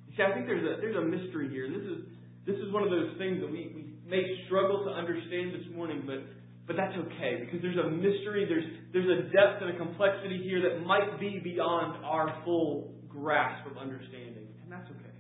You 0.08 0.16
see, 0.16 0.22
I 0.22 0.34
think 0.34 0.46
there's 0.46 0.64
a 0.64 0.80
there's 0.80 0.96
a 0.96 1.06
mystery 1.06 1.48
here. 1.50 1.68
This 1.68 1.86
is 1.86 2.04
this 2.46 2.56
is 2.56 2.72
one 2.72 2.82
of 2.82 2.90
those 2.90 3.16
things 3.18 3.40
that 3.40 3.50
we, 3.50 3.72
we 3.74 3.86
may 4.06 4.22
struggle 4.46 4.84
to 4.84 4.90
understand 4.90 5.54
this 5.54 5.66
morning, 5.74 6.02
but 6.06 6.22
but 6.66 6.76
that's 6.76 6.94
okay 6.94 7.38
because 7.44 7.62
there's 7.62 7.79
a 7.79 7.90
mystery, 7.90 8.44
there's 8.48 8.64
there's 8.92 9.07
a 9.07 9.22
depth 9.31 9.62
and 9.62 9.70
a 9.70 9.79
complexity 9.79 10.42
here 10.42 10.61
that 10.68 10.85
might 10.85 11.20
be 11.20 11.40
beyond 11.42 12.05
our 12.05 12.42
full 12.44 12.92
grasp 13.09 13.70
of 13.70 13.79
understanding, 13.79 14.48
and 14.62 14.70
that's 14.70 14.88
okay. 14.90 15.14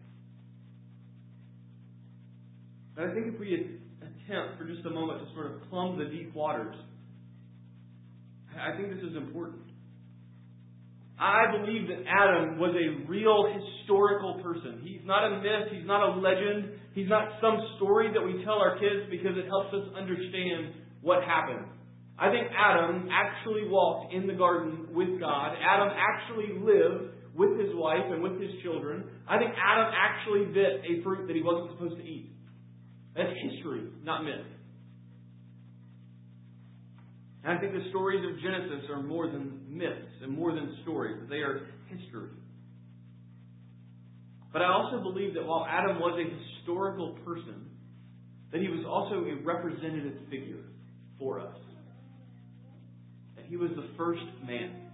But 2.96 3.04
I 3.04 3.14
think 3.14 3.34
if 3.34 3.38
we 3.38 3.78
attempt 4.02 4.58
for 4.58 4.64
just 4.64 4.84
a 4.86 4.90
moment 4.90 5.20
to 5.20 5.34
sort 5.34 5.52
of 5.52 5.62
plumb 5.70 5.98
the 5.98 6.06
deep 6.06 6.34
waters, 6.34 6.74
I 8.58 8.76
think 8.76 8.88
this 8.88 9.04
is 9.04 9.16
important. 9.16 9.62
I 11.18 11.48
believe 11.50 11.88
that 11.88 12.04
Adam 12.04 12.58
was 12.58 12.76
a 12.76 13.08
real 13.08 13.48
historical 13.48 14.40
person. 14.42 14.80
He's 14.84 15.00
not 15.04 15.24
a 15.24 15.40
myth, 15.40 15.72
he's 15.72 15.86
not 15.86 16.02
a 16.02 16.20
legend, 16.20 16.76
he's 16.94 17.08
not 17.08 17.40
some 17.40 17.56
story 17.76 18.12
that 18.12 18.20
we 18.20 18.44
tell 18.44 18.60
our 18.60 18.78
kids 18.78 19.08
because 19.10 19.32
it 19.36 19.46
helps 19.48 19.72
us 19.72 19.88
understand 19.96 20.85
what 21.06 21.22
happened. 21.22 21.64
I 22.18 22.30
think 22.30 22.48
Adam 22.50 23.08
actually 23.12 23.68
walked 23.68 24.12
in 24.12 24.26
the 24.26 24.34
garden 24.34 24.88
with 24.92 25.20
God. 25.20 25.54
Adam 25.54 25.94
actually 25.94 26.58
lived 26.58 27.14
with 27.36 27.60
his 27.60 27.70
wife 27.74 28.10
and 28.10 28.20
with 28.20 28.40
his 28.40 28.50
children. 28.64 29.04
I 29.28 29.38
think 29.38 29.52
Adam 29.54 29.94
actually 29.94 30.46
bit 30.52 30.82
a 30.82 31.02
fruit 31.04 31.28
that 31.28 31.36
he 31.36 31.42
wasn't 31.42 31.78
supposed 31.78 31.96
to 31.98 32.02
eat. 32.02 32.32
That's 33.14 33.30
history, 33.30 33.86
not 34.02 34.24
myth. 34.24 34.50
And 37.44 37.56
I 37.56 37.60
think 37.60 37.72
the 37.72 37.86
stories 37.90 38.24
of 38.26 38.42
Genesis 38.42 38.90
are 38.90 39.00
more 39.00 39.28
than 39.28 39.62
myths 39.70 40.10
and 40.22 40.32
more 40.32 40.52
than 40.52 40.74
stories. 40.82 41.22
They 41.30 41.36
are 41.46 41.68
history. 41.86 42.30
But 44.52 44.62
I 44.62 44.72
also 44.72 45.02
believe 45.04 45.34
that 45.34 45.46
while 45.46 45.66
Adam 45.70 46.00
was 46.00 46.18
a 46.18 46.26
historical 46.26 47.16
person, 47.24 47.70
that 48.50 48.60
he 48.60 48.68
was 48.68 48.84
also 48.88 49.22
a 49.22 49.36
representative 49.44 50.18
figure 50.30 50.64
for 51.18 51.40
us. 51.40 51.56
That 53.36 53.46
he 53.46 53.56
was 53.56 53.70
the 53.76 53.88
first 53.96 54.24
man. 54.44 54.86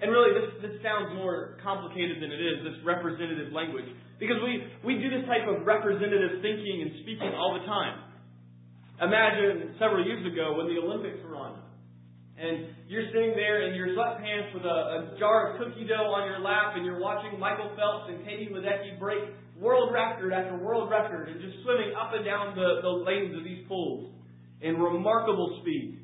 And 0.00 0.10
really, 0.10 0.36
this, 0.36 0.48
this 0.60 0.76
sounds 0.82 1.14
more 1.14 1.56
complicated 1.62 2.20
than 2.20 2.28
it 2.28 2.40
is, 2.40 2.64
this 2.64 2.78
representative 2.84 3.52
language. 3.52 3.88
Because 4.18 4.36
we, 4.44 4.60
we 4.84 5.00
do 5.00 5.08
this 5.10 5.24
type 5.26 5.48
of 5.48 5.64
representative 5.66 6.42
thinking 6.42 6.82
and 6.82 6.90
speaking 7.02 7.32
all 7.32 7.56
the 7.58 7.64
time. 7.66 8.04
Imagine 9.00 9.74
several 9.78 10.04
years 10.04 10.22
ago 10.22 10.54
when 10.54 10.70
the 10.70 10.78
Olympics 10.78 11.18
were 11.26 11.36
on. 11.36 11.58
And 12.34 12.74
you're 12.90 13.06
sitting 13.14 13.34
there 13.38 13.70
in 13.70 13.74
your 13.74 13.94
sweatpants 13.94 14.54
with 14.54 14.66
a, 14.66 15.14
a 15.14 15.18
jar 15.18 15.54
of 15.54 15.58
cookie 15.58 15.86
dough 15.86 16.10
on 16.10 16.26
your 16.26 16.40
lap, 16.42 16.74
and 16.74 16.84
you're 16.84 16.98
watching 16.98 17.38
Michael 17.38 17.70
Phelps 17.78 18.10
and 18.10 18.26
Katie 18.26 18.50
Ledecky 18.50 18.98
break 18.98 19.22
world 19.58 19.94
record 19.94 20.32
after 20.32 20.58
world 20.58 20.90
record 20.90 21.28
and 21.28 21.40
just 21.40 21.62
swimming 21.62 21.94
up 21.94 22.10
and 22.12 22.24
down 22.24 22.54
the, 22.56 22.82
the 22.82 22.90
lanes 22.90 23.36
of 23.38 23.44
these 23.44 23.62
pools 23.68 24.13
in 24.60 24.76
remarkable 24.76 25.60
speed. 25.62 26.00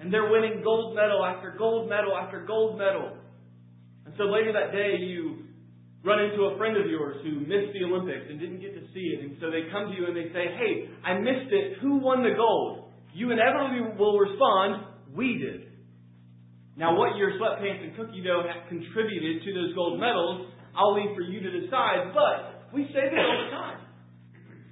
And 0.00 0.12
they're 0.12 0.30
winning 0.30 0.62
gold 0.62 0.94
medal 0.94 1.24
after 1.24 1.54
gold 1.58 1.88
medal 1.88 2.16
after 2.16 2.44
gold 2.46 2.78
medal. 2.78 3.16
And 4.06 4.14
so 4.16 4.24
later 4.24 4.52
that 4.52 4.72
day, 4.72 5.02
you 5.04 5.44
run 6.04 6.22
into 6.22 6.54
a 6.54 6.56
friend 6.56 6.76
of 6.76 6.86
yours 6.86 7.18
who 7.24 7.40
missed 7.40 7.74
the 7.74 7.84
Olympics 7.84 8.26
and 8.30 8.38
didn't 8.38 8.60
get 8.60 8.74
to 8.74 8.84
see 8.94 9.18
it. 9.18 9.24
And 9.24 9.36
so 9.40 9.50
they 9.50 9.66
come 9.72 9.90
to 9.90 9.94
you 9.96 10.06
and 10.06 10.16
they 10.16 10.30
say, 10.30 10.54
Hey, 10.54 10.88
I 11.04 11.18
missed 11.18 11.50
it. 11.50 11.78
Who 11.82 11.98
won 11.98 12.22
the 12.22 12.34
gold? 12.36 12.90
You 13.12 13.32
inevitably 13.32 13.98
will 13.98 14.18
respond, 14.18 14.86
We 15.14 15.38
did. 15.38 15.68
Now, 16.78 16.94
what 16.94 17.18
your 17.18 17.34
sweatpants 17.34 17.82
and 17.82 17.96
cookie 17.98 18.22
dough 18.22 18.46
have 18.46 18.70
contributed 18.70 19.42
to 19.42 19.50
those 19.50 19.74
gold 19.74 19.98
medals, 19.98 20.46
I'll 20.78 20.94
leave 20.94 21.10
for 21.18 21.26
you 21.26 21.42
to 21.42 21.50
decide. 21.66 22.14
But 22.14 22.70
we 22.72 22.86
say 22.94 23.02
this 23.10 23.18
all 23.18 23.38
the 23.44 23.50
time. 23.50 23.78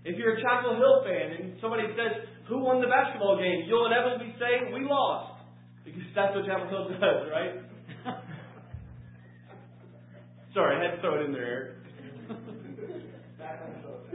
If 0.07 0.15
you're 0.15 0.39
a 0.39 0.41
Chapel 0.41 0.79
Hill 0.79 1.03
fan 1.03 1.35
and 1.35 1.59
somebody 1.61 1.83
says, 1.99 2.31
Who 2.49 2.59
won 2.59 2.81
the 2.81 2.87
basketball 2.87 3.39
game? 3.39 3.65
You'll 3.67 3.87
inevitably 3.87 4.35
say, 4.39 4.73
We 4.73 4.85
lost. 4.85 5.43
Because 5.85 6.03
that's 6.15 6.35
what 6.35 6.47
Chapel 6.47 6.69
Hill 6.69 6.89
does, 7.01 7.31
right? 7.31 7.53
Sorry, 10.55 10.77
I 10.77 10.83
had 10.91 10.97
to 10.97 11.01
throw 11.01 11.21
it 11.21 11.27
in 11.27 11.33
there, 11.33 11.77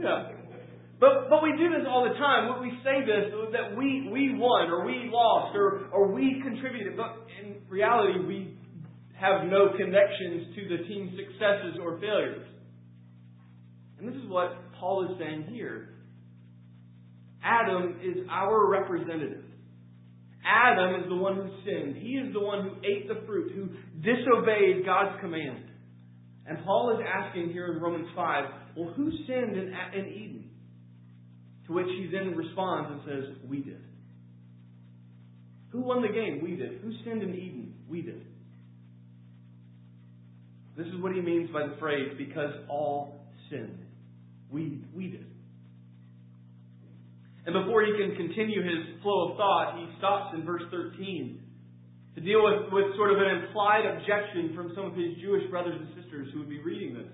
Yeah. 0.00 0.32
But 0.98 1.28
but 1.28 1.42
we 1.42 1.50
do 1.58 1.68
this 1.70 1.86
all 1.88 2.04
the 2.04 2.14
time. 2.14 2.60
We 2.62 2.70
say 2.84 3.00
this 3.04 3.34
that 3.52 3.76
we 3.76 4.08
we 4.12 4.34
won 4.38 4.70
or 4.70 4.84
we 4.86 5.10
lost 5.12 5.56
or 5.56 5.88
or 5.92 6.12
we 6.12 6.40
contributed. 6.42 6.96
But 6.96 7.26
in 7.42 7.56
reality, 7.68 8.20
we 8.24 8.56
have 9.18 9.46
no 9.46 9.70
connections 9.76 10.54
to 10.54 10.68
the 10.68 10.84
team's 10.88 11.12
successes 11.16 11.78
or 11.82 11.98
failures. 11.98 12.46
And 13.98 14.08
this 14.08 14.14
is 14.14 14.28
what 14.28 14.54
Paul 14.78 15.10
is 15.10 15.18
saying 15.18 15.46
here. 15.52 15.91
Adam 17.44 17.98
is 18.02 18.26
our 18.30 18.68
representative. 18.68 19.44
Adam 20.44 21.00
is 21.02 21.08
the 21.08 21.16
one 21.16 21.36
who 21.36 21.48
sinned. 21.64 21.96
He 21.96 22.12
is 22.12 22.32
the 22.32 22.40
one 22.40 22.62
who 22.62 22.70
ate 22.78 23.08
the 23.08 23.24
fruit, 23.26 23.52
who 23.52 23.68
disobeyed 24.00 24.84
God's 24.84 25.20
command. 25.20 25.64
And 26.46 26.58
Paul 26.64 26.98
is 26.98 27.06
asking 27.06 27.52
here 27.52 27.72
in 27.72 27.80
Romans 27.80 28.08
5, 28.16 28.44
well, 28.76 28.92
who 28.96 29.10
sinned 29.26 29.56
in, 29.56 29.72
in 29.94 30.06
Eden? 30.06 30.50
To 31.66 31.72
which 31.74 31.86
he 31.86 32.10
then 32.12 32.36
responds 32.36 32.90
and 32.90 33.00
says, 33.06 33.36
We 33.48 33.58
did. 33.58 33.80
Who 35.70 35.82
won 35.82 36.02
the 36.02 36.08
game? 36.08 36.40
We 36.42 36.56
did. 36.56 36.80
Who 36.80 36.92
sinned 37.04 37.22
in 37.22 37.34
Eden? 37.34 37.74
We 37.88 38.02
did. 38.02 38.26
This 40.76 40.86
is 40.86 41.00
what 41.00 41.14
he 41.14 41.20
means 41.20 41.50
by 41.52 41.66
the 41.66 41.76
phrase, 41.78 42.12
because 42.18 42.52
all 42.68 43.26
sinned. 43.50 43.78
We, 44.50 44.84
we 44.94 45.08
did. 45.08 45.26
And 47.44 47.52
before 47.58 47.82
he 47.82 47.90
can 47.98 48.14
continue 48.14 48.62
his 48.62 49.02
flow 49.02 49.30
of 49.30 49.36
thought, 49.36 49.74
he 49.78 49.86
stops 49.98 50.34
in 50.34 50.46
verse 50.46 50.62
13 50.70 51.42
to 52.14 52.20
deal 52.20 52.44
with, 52.44 52.70
with 52.70 52.94
sort 52.94 53.10
of 53.10 53.18
an 53.18 53.42
implied 53.42 53.82
objection 53.82 54.54
from 54.54 54.70
some 54.76 54.86
of 54.86 54.94
his 54.94 55.18
Jewish 55.18 55.48
brothers 55.50 55.74
and 55.74 55.88
sisters 55.98 56.28
who 56.32 56.40
would 56.40 56.50
be 56.50 56.62
reading 56.62 56.94
this. 56.94 57.10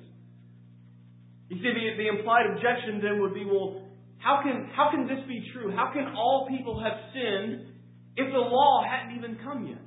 You 1.49 1.57
see, 1.65 1.73
the, 1.73 1.85
the 1.97 2.09
implied 2.13 2.45
objection 2.53 3.01
then 3.01 3.23
would 3.23 3.33
be, 3.33 3.47
well, 3.47 3.89
how 4.19 4.43
can, 4.43 4.69
how 4.75 4.91
can 4.91 5.07
this 5.07 5.25
be 5.27 5.41
true? 5.55 5.73
How 5.73 5.93
can 5.95 6.13
all 6.13 6.47
people 6.51 6.77
have 6.83 6.99
sinned 7.15 7.73
if 8.17 8.29
the 8.29 8.43
law 8.43 8.85
hadn't 8.85 9.17
even 9.17 9.39
come 9.43 9.65
yet? 9.67 9.81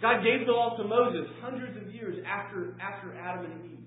God 0.00 0.22
gave 0.22 0.46
the 0.46 0.52
law 0.52 0.78
to 0.78 0.84
Moses 0.84 1.28
hundreds 1.42 1.76
of 1.76 1.92
years 1.92 2.24
after, 2.24 2.78
after 2.80 3.12
Adam 3.18 3.50
and 3.50 3.64
Eve. 3.66 3.84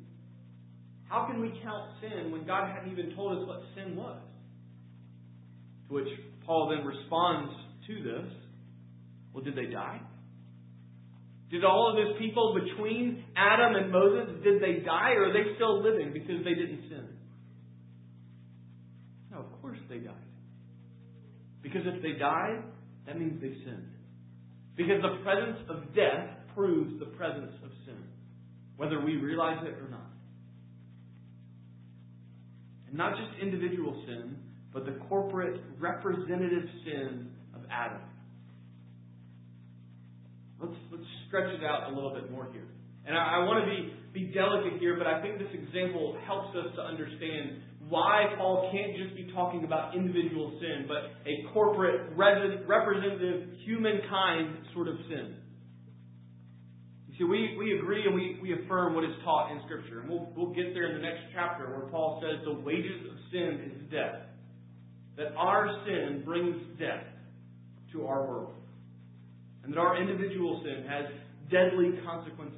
How 1.07 1.25
can 1.25 1.41
we 1.41 1.49
count 1.63 1.97
sin 2.01 2.31
when 2.31 2.45
God 2.45 2.69
hadn't 2.69 2.91
even 2.91 3.15
told 3.15 3.39
us 3.39 3.47
what 3.47 3.63
sin 3.75 3.95
was? 3.95 4.21
Which 5.91 6.07
Paul 6.45 6.73
then 6.73 6.85
responds 6.85 7.51
to 7.87 7.95
this 8.01 8.31
well, 9.33 9.43
did 9.43 9.55
they 9.55 9.71
die? 9.71 9.99
Did 11.49 11.65
all 11.65 11.89
of 11.89 11.95
those 11.95 12.17
people 12.17 12.57
between 12.65 13.23
Adam 13.35 13.75
and 13.75 13.91
Moses, 13.91 14.41
did 14.43 14.61
they 14.61 14.83
die 14.85 15.11
or 15.11 15.29
are 15.29 15.33
they 15.33 15.53
still 15.55 15.83
living 15.83 16.13
because 16.13 16.43
they 16.45 16.53
didn't 16.53 16.83
sin? 16.89 17.07
No, 19.31 19.39
of 19.39 19.61
course 19.61 19.77
they 19.89 19.97
died. 19.97 20.15
Because 21.61 21.81
if 21.85 22.01
they 22.01 22.13
died, 22.13 22.63
that 23.05 23.19
means 23.19 23.41
they 23.41 23.53
sinned. 23.65 23.91
Because 24.77 25.01
the 25.01 25.21
presence 25.23 25.59
of 25.69 25.93
death 25.93 26.27
proves 26.55 26.97
the 26.99 27.05
presence 27.17 27.53
of 27.63 27.71
sin, 27.85 28.01
whether 28.77 28.99
we 29.03 29.17
realize 29.17 29.59
it 29.63 29.73
or 29.73 29.89
not. 29.89 30.11
And 32.87 32.97
not 32.97 33.13
just 33.17 33.41
individual 33.41 34.01
sin, 34.05 34.37
but 34.73 34.85
the 34.85 34.97
corporate 35.09 35.61
representative 35.79 36.63
sin 36.85 37.29
of 37.55 37.61
Adam. 37.69 38.01
Let's, 40.59 40.75
let's 40.91 41.03
stretch 41.27 41.53
it 41.53 41.63
out 41.63 41.91
a 41.91 41.95
little 41.95 42.13
bit 42.13 42.31
more 42.31 42.47
here. 42.51 42.67
And 43.05 43.17
I, 43.17 43.41
I 43.41 43.45
want 43.45 43.65
to 43.65 43.67
be, 43.67 44.25
be 44.27 44.33
delicate 44.33 44.79
here, 44.79 44.95
but 44.97 45.07
I 45.07 45.21
think 45.21 45.39
this 45.39 45.51
example 45.53 46.17
helps 46.25 46.55
us 46.55 46.75
to 46.75 46.81
understand 46.81 47.61
why 47.89 48.31
Paul 48.37 48.69
can't 48.71 48.95
just 48.95 49.15
be 49.15 49.33
talking 49.33 49.65
about 49.65 49.95
individual 49.95 50.55
sin, 50.61 50.87
but 50.87 51.11
a 51.27 51.51
corporate, 51.51 52.15
representative, 52.15 53.49
humankind 53.65 54.55
sort 54.73 54.87
of 54.87 54.95
sin. 55.09 55.35
You 57.09 57.13
see, 57.17 57.23
we, 57.25 57.57
we 57.57 57.77
agree 57.77 58.05
and 58.05 58.15
we, 58.15 58.39
we 58.41 58.53
affirm 58.63 58.95
what 58.95 59.03
is 59.03 59.11
taught 59.25 59.51
in 59.51 59.59
Scripture. 59.65 59.99
And 59.99 60.09
we'll, 60.09 60.31
we'll 60.37 60.53
get 60.53 60.73
there 60.73 60.87
in 60.87 61.01
the 61.01 61.03
next 61.03 61.21
chapter 61.33 61.67
where 61.75 61.89
Paul 61.89 62.23
says 62.23 62.45
the 62.45 62.61
wages 62.61 63.01
of 63.09 63.17
sin 63.31 63.59
is 63.75 63.91
death. 63.91 64.30
That 65.21 65.35
our 65.37 65.83
sin 65.85 66.23
brings 66.25 66.55
death 66.79 67.03
to 67.93 68.07
our 68.07 68.25
world 68.25 68.55
and 69.63 69.71
that 69.71 69.77
our 69.77 70.01
individual 70.01 70.63
sin 70.63 70.83
has 70.89 71.05
deadly 71.51 71.91
consequences. 72.03 72.57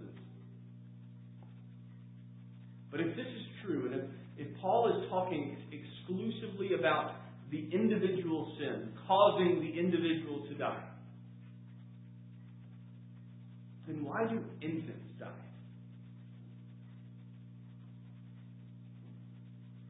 But 2.90 3.02
if 3.02 3.18
this 3.18 3.26
is 3.26 3.44
true, 3.66 3.92
and 3.92 3.96
if, 3.96 4.48
if 4.48 4.62
Paul 4.62 4.88
is 4.96 5.10
talking 5.10 5.58
exclusively 5.74 6.70
about 6.80 7.16
the 7.52 7.68
individual 7.74 8.56
sin 8.58 8.94
causing 9.10 9.60
the 9.60 9.78
individual 9.78 10.48
to 10.48 10.54
die, 10.54 10.86
then 13.88 14.06
why 14.06 14.26
do 14.26 14.42
infants 14.62 15.03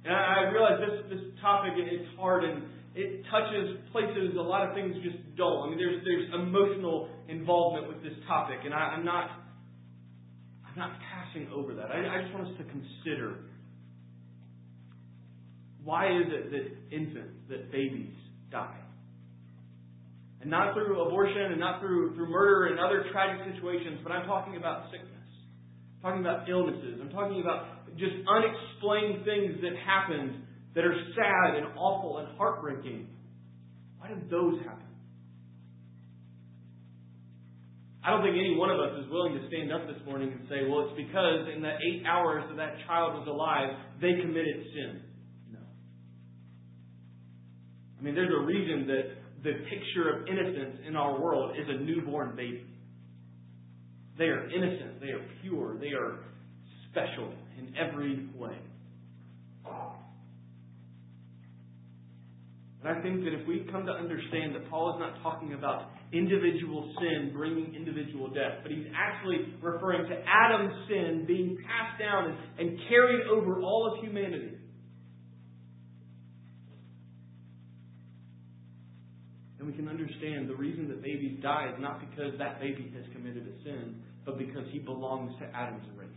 And 0.06 0.14
I 0.14 0.52
realize 0.52 0.80
this, 0.80 1.18
this 1.18 1.24
topic 1.42 1.74
is 1.80 2.06
hard 2.18 2.44
and 2.44 2.64
it 2.96 3.24
touches 3.32 3.78
places 3.92 4.38
a 4.38 4.42
lot 4.42 4.68
of 4.68 4.76
things 4.76 4.96
just 5.04 5.18
dull. 5.36 5.64
I 5.66 5.70
mean, 5.70 5.80
there's 5.80 6.04
there's 6.06 6.30
emotional 6.34 7.10
involvement 7.28 7.88
with 7.88 8.04
this 8.04 8.14
topic, 8.28 8.60
and 8.66 8.74
I, 8.74 8.94
I'm 8.94 9.06
not 9.06 9.32
I'm 10.68 10.78
not 10.78 10.92
passing 11.02 11.50
over 11.54 11.74
that. 11.74 11.90
I, 11.90 12.06
I 12.06 12.22
just 12.22 12.34
want 12.34 12.48
us 12.48 12.54
to 12.58 12.66
consider 12.66 13.50
why 15.84 16.06
is 16.08 16.28
it 16.30 16.52
that 16.52 16.96
infants, 16.96 17.34
that 17.50 17.72
babies 17.72 18.14
die, 18.52 18.80
and 20.42 20.52
not 20.52 20.76
through 20.76 21.02
abortion 21.02 21.52
and 21.52 21.60
not 21.60 21.82
through 21.82 22.14
through 22.16 22.30
murder 22.30 22.68
and 22.68 22.80
other 22.80 23.06
tragic 23.12 23.56
situations, 23.56 24.00
but 24.04 24.12
I'm 24.12 24.28
talking 24.28 24.56
about 24.56 24.92
sickness. 24.92 25.10
I'm 25.98 26.12
talking 26.12 26.22
about 26.22 26.48
illnesses. 26.48 27.00
I'm 27.02 27.10
talking 27.10 27.42
about 27.42 27.83
just 27.98 28.16
unexplained 28.28 29.26
things 29.26 29.62
that 29.62 29.74
happened 29.86 30.44
that 30.76 30.84
are 30.84 30.96
sad 31.16 31.58
and 31.58 31.78
awful 31.78 32.18
and 32.20 32.38
heartbreaking. 32.38 33.08
Why 33.98 34.08
did 34.10 34.30
those 34.30 34.60
happen? 34.66 34.84
I 38.04 38.12
don't 38.12 38.22
think 38.22 38.36
any 38.36 38.56
one 38.58 38.70
of 38.70 38.80
us 38.80 39.00
is 39.00 39.10
willing 39.10 39.34
to 39.40 39.48
stand 39.48 39.72
up 39.72 39.88
this 39.88 39.96
morning 40.06 40.34
and 40.34 40.42
say, 40.50 40.68
well, 40.68 40.90
it's 40.90 40.98
because 40.98 41.48
in 41.56 41.62
the 41.62 41.72
eight 41.72 42.04
hours 42.06 42.44
that 42.50 42.58
that 42.58 42.76
child 42.86 43.14
was 43.14 43.28
alive, 43.28 43.70
they 44.02 44.20
committed 44.20 44.66
sin. 44.76 45.02
No. 45.54 45.60
I 48.00 48.04
mean, 48.04 48.14
there's 48.14 48.34
a 48.34 48.44
reason 48.44 48.88
that 48.88 49.04
the 49.44 49.54
picture 49.70 50.10
of 50.10 50.28
innocence 50.28 50.82
in 50.86 50.98
our 50.98 51.22
world 51.22 51.56
is 51.56 51.66
a 51.70 51.82
newborn 51.82 52.36
baby. 52.36 52.66
They 54.18 54.26
are 54.26 54.50
innocent, 54.50 55.00
they 55.00 55.08
are 55.08 55.26
pure, 55.42 55.78
they 55.80 55.92
are 55.94 56.20
special 56.92 57.32
in 57.58 57.76
every 57.78 58.28
way. 58.36 58.58
And 62.84 62.98
I 62.98 63.02
think 63.02 63.24
that 63.24 63.34
if 63.34 63.48
we 63.48 63.66
come 63.72 63.86
to 63.86 63.94
understand 63.94 64.56
that 64.56 64.70
Paul 64.70 64.96
is 64.96 65.00
not 65.00 65.24
talking 65.24 65.54
about 65.54 65.90
individual 66.12 66.94
sin 67.00 67.32
bringing 67.34 67.74
individual 67.74 68.28
death, 68.28 68.60
but 68.62 68.72
he's 68.72 68.88
actually 68.94 69.56
referring 69.62 70.08
to 70.10 70.16
Adam's 70.28 70.74
sin 70.90 71.24
being 71.26 71.58
passed 71.64 72.00
down 72.00 72.26
and, 72.30 72.38
and 72.60 72.80
carried 72.90 73.26
over 73.28 73.62
all 73.62 73.90
of 73.94 74.04
humanity. 74.04 74.58
And 79.60 79.68
we 79.72 79.74
can 79.78 79.88
understand 79.88 80.50
the 80.50 80.56
reason 80.56 80.90
that 80.90 81.02
babies 81.02 81.40
die 81.42 81.70
is 81.74 81.80
not 81.80 82.02
because 82.02 82.38
that 82.38 82.60
baby 82.60 82.92
has 82.96 83.06
committed 83.14 83.48
a 83.48 83.64
sin, 83.64 83.96
but 84.26 84.38
because 84.38 84.68
he 84.72 84.80
belongs 84.80 85.32
to 85.40 85.46
Adam's 85.56 85.88
race. 85.96 86.10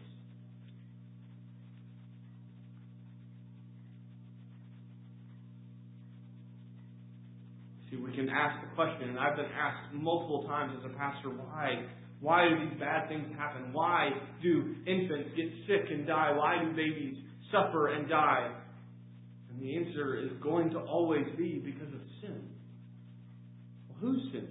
We 8.02 8.12
can 8.14 8.28
ask 8.28 8.60
the 8.62 8.74
question, 8.74 9.10
and 9.10 9.18
I've 9.18 9.36
been 9.36 9.46
asked 9.46 9.92
multiple 9.94 10.44
times 10.46 10.72
as 10.78 10.90
a 10.90 10.94
pastor, 10.96 11.30
why? 11.30 11.86
Why 12.20 12.48
do 12.48 12.68
these 12.68 12.78
bad 12.80 13.08
things 13.08 13.26
happen? 13.36 13.72
Why 13.72 14.10
do 14.42 14.74
infants 14.86 15.30
get 15.36 15.46
sick 15.66 15.90
and 15.90 16.06
die? 16.06 16.32
Why 16.34 16.62
do 16.62 16.70
babies 16.70 17.16
suffer 17.52 17.88
and 17.88 18.08
die? 18.08 18.54
And 19.50 19.60
the 19.60 19.76
answer 19.76 20.16
is 20.16 20.30
going 20.42 20.70
to 20.70 20.78
always 20.78 21.26
be 21.36 21.62
because 21.64 21.92
of 21.92 22.00
sin. 22.22 22.48
Well, 23.88 23.98
whose 24.00 24.32
sin? 24.32 24.48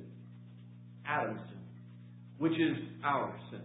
Adam's 1.07 1.41
sin, 1.49 1.61
which 2.37 2.53
is 2.53 2.77
our 3.03 3.37
sin. 3.51 3.61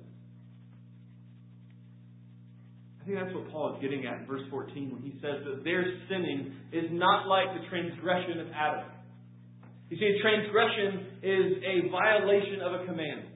I 3.01 3.05
think 3.05 3.19
that's 3.19 3.35
what 3.35 3.51
Paul 3.51 3.77
is 3.77 3.83
getting 3.83 4.07
at 4.07 4.21
in 4.21 4.27
verse 4.27 4.43
14 4.51 4.93
when 4.93 5.03
he 5.03 5.13
says 5.23 5.41
that 5.45 5.65
their 5.65 5.85
sinning 6.09 6.53
is 6.73 6.85
not 6.93 7.27
like 7.29 7.47
the 7.59 7.67
transgression 7.69 8.41
of 8.41 8.49
Adam. 8.55 8.91
You 9.91 9.99
see, 9.99 10.07
a 10.07 10.23
transgression 10.23 11.19
is 11.23 11.63
a 11.67 11.91
violation 11.91 12.63
of 12.63 12.81
a 12.81 12.87
command. 12.87 13.27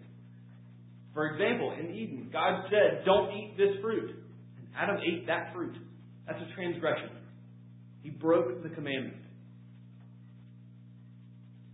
For 1.12 1.34
example, 1.34 1.74
in 1.78 1.94
Eden, 1.94 2.30
God 2.32 2.64
said, 2.70 3.05
Don't 3.05 3.30
eat 3.32 3.57
this 3.59 3.74
fruit. 3.82 4.11
And 4.11 4.66
Adam 4.78 4.96
ate 5.02 5.26
that 5.26 5.52
fruit. 5.52 5.74
That's 6.26 6.38
a 6.38 6.55
transgression. 6.55 7.11
He 8.02 8.11
broke 8.11 8.62
the 8.62 8.68
commandment. 8.70 9.18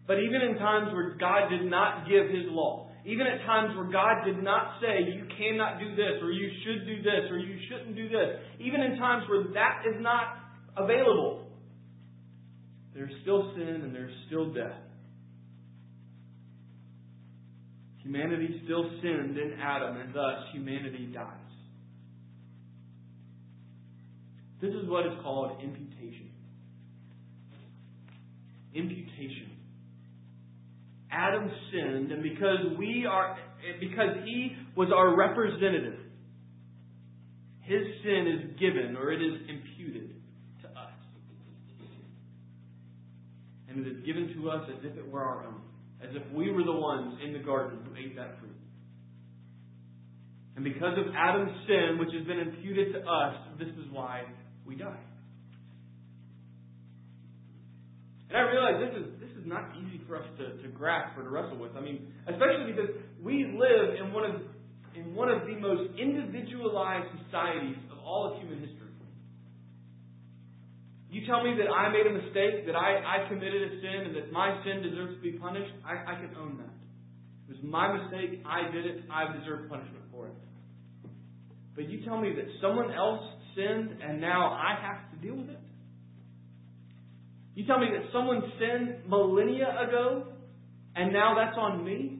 But 0.06 0.18
even 0.18 0.40
in 0.48 0.58
times 0.58 0.92
where 0.92 1.14
God 1.20 1.50
did 1.50 1.70
not 1.70 2.08
give 2.08 2.26
His 2.28 2.48
law, 2.48 2.90
even 3.04 3.26
at 3.26 3.44
times 3.46 3.76
where 3.76 3.90
God 3.92 4.24
did 4.24 4.42
not 4.42 4.80
say, 4.80 5.12
you 5.12 5.24
cannot 5.36 5.78
do 5.78 5.94
this, 5.94 6.20
or 6.22 6.32
you 6.32 6.50
should 6.64 6.86
do 6.86 7.02
this, 7.02 7.30
or 7.30 7.38
you 7.38 7.56
shouldn't 7.68 7.96
do 7.96 8.08
this, 8.08 8.40
even 8.58 8.80
in 8.80 8.98
times 8.98 9.24
where 9.28 9.44
that 9.54 9.84
is 9.88 10.00
not 10.00 10.36
available, 10.76 11.49
there's 12.94 13.12
still 13.22 13.52
sin 13.54 13.80
and 13.84 13.94
there's 13.94 14.12
still 14.26 14.52
death. 14.52 14.80
Humanity 18.02 18.60
still 18.64 18.90
sinned 19.02 19.38
in 19.38 19.58
Adam, 19.62 19.96
and 19.96 20.14
thus 20.14 20.44
humanity 20.52 21.10
dies. 21.12 21.26
This 24.60 24.70
is 24.70 24.88
what 24.88 25.06
is 25.06 25.12
called 25.22 25.62
imputation. 25.62 26.30
Imputation. 28.74 29.50
Adam 31.12 31.50
sinned, 31.72 32.12
and 32.12 32.22
because 32.22 32.78
we 32.78 33.06
are, 33.08 33.36
because 33.80 34.16
he 34.24 34.56
was 34.76 34.88
our 34.94 35.16
representative, 35.16 35.98
his 37.62 37.82
sin 38.02 38.26
is 38.26 38.60
given 38.60 38.96
or 38.96 39.12
it 39.12 39.22
is 39.22 39.40
imputed 39.48 40.19
And 43.70 43.86
it 43.86 43.90
is 43.90 44.04
given 44.04 44.34
to 44.34 44.50
us 44.50 44.68
as 44.68 44.84
if 44.84 44.98
it 44.98 45.08
were 45.08 45.22
our 45.22 45.46
own, 45.46 45.62
as 46.02 46.10
if 46.14 46.22
we 46.34 46.50
were 46.50 46.64
the 46.64 46.72
ones 46.72 47.18
in 47.24 47.32
the 47.32 47.38
garden 47.38 47.78
who 47.86 47.94
ate 47.96 48.16
that 48.16 48.38
fruit. 48.40 48.50
And 50.56 50.64
because 50.64 50.98
of 50.98 51.14
Adam's 51.16 51.56
sin, 51.66 51.96
which 51.98 52.10
has 52.12 52.26
been 52.26 52.40
imputed 52.40 52.92
to 52.94 53.00
us, 53.00 53.34
this 53.58 53.68
is 53.68 53.86
why 53.92 54.24
we 54.66 54.74
die. 54.74 54.98
And 58.28 58.38
I 58.38 58.42
realize 58.42 58.74
this 58.78 58.94
is 59.02 59.06
this 59.20 59.30
is 59.38 59.46
not 59.46 59.74
easy 59.74 60.00
for 60.06 60.16
us 60.16 60.26
to, 60.38 60.62
to 60.62 60.68
grasp 60.68 61.18
or 61.18 61.24
to 61.24 61.30
wrestle 61.30 61.58
with. 61.58 61.74
I 61.76 61.80
mean, 61.80 62.12
especially 62.28 62.70
because 62.70 62.90
we 63.22 63.44
live 63.58 63.98
in 63.98 64.12
one 64.12 64.24
of 64.24 64.40
in 64.94 65.14
one 65.14 65.28
of 65.28 65.46
the 65.46 65.54
most 65.58 65.98
individualized 65.98 67.10
societies 67.26 67.76
of 67.90 67.98
all 68.04 68.32
of 68.32 68.40
human 68.40 68.60
history. 68.60 68.79
You 71.10 71.26
tell 71.26 71.42
me 71.42 71.58
that 71.58 71.66
I 71.66 71.90
made 71.90 72.06
a 72.06 72.14
mistake, 72.14 72.66
that 72.66 72.76
I, 72.76 73.02
I 73.02 73.28
committed 73.28 73.62
a 73.66 73.80
sin, 73.82 74.06
and 74.06 74.16
that 74.16 74.30
my 74.30 74.62
sin 74.62 74.82
deserves 74.82 75.16
to 75.16 75.20
be 75.20 75.32
punished, 75.32 75.72
I, 75.84 76.12
I 76.12 76.14
can 76.14 76.30
own 76.38 76.56
that. 76.58 76.70
It 77.50 77.58
was 77.58 77.64
my 77.64 77.90
mistake, 77.98 78.40
I 78.46 78.70
did 78.70 78.86
it, 78.86 79.02
I 79.10 79.36
deserve 79.36 79.68
punishment 79.68 80.04
for 80.12 80.28
it. 80.28 80.34
But 81.74 81.88
you 81.88 82.04
tell 82.04 82.20
me 82.20 82.32
that 82.36 82.46
someone 82.62 82.92
else 82.94 83.22
sinned 83.56 83.90
and 84.02 84.20
now 84.20 84.50
I 84.52 84.78
have 84.80 85.10
to 85.10 85.26
deal 85.26 85.36
with 85.36 85.50
it? 85.50 85.58
You 87.56 87.66
tell 87.66 87.80
me 87.80 87.86
that 87.92 88.12
someone 88.12 88.42
sinned 88.58 89.08
millennia 89.08 89.66
ago 89.88 90.26
and 90.94 91.12
now 91.12 91.34
that's 91.34 91.56
on 91.58 91.84
me? 91.84 92.19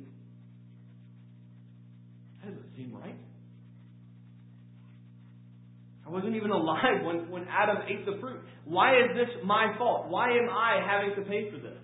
I 6.11 6.13
wasn't 6.13 6.35
even 6.35 6.51
alive 6.51 7.07
when, 7.07 7.31
when 7.31 7.47
Adam 7.47 7.77
ate 7.87 8.05
the 8.05 8.19
fruit. 8.21 8.41
Why 8.65 8.99
is 8.99 9.15
this 9.15 9.31
my 9.45 9.75
fault? 9.79 10.09
Why 10.09 10.27
am 10.27 10.51
I 10.51 10.83
having 10.85 11.15
to 11.15 11.23
pay 11.31 11.49
for 11.53 11.59
this? 11.59 11.79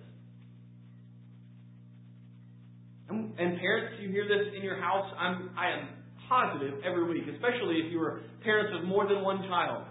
And, 3.07 3.39
and 3.39 3.57
parents, 3.57 3.95
you 4.01 4.09
hear 4.11 4.27
this 4.27 4.53
in 4.53 4.63
your 4.63 4.81
house, 4.81 5.09
I'm, 5.17 5.51
I 5.57 5.79
am 5.79 5.87
positive 6.27 6.83
every 6.83 7.07
week, 7.07 7.23
especially 7.33 7.79
if 7.79 7.89
you 7.89 8.01
are 8.01 8.19
parents 8.43 8.75
of 8.77 8.85
more 8.85 9.07
than 9.07 9.21
one 9.21 9.47
child. 9.47 9.85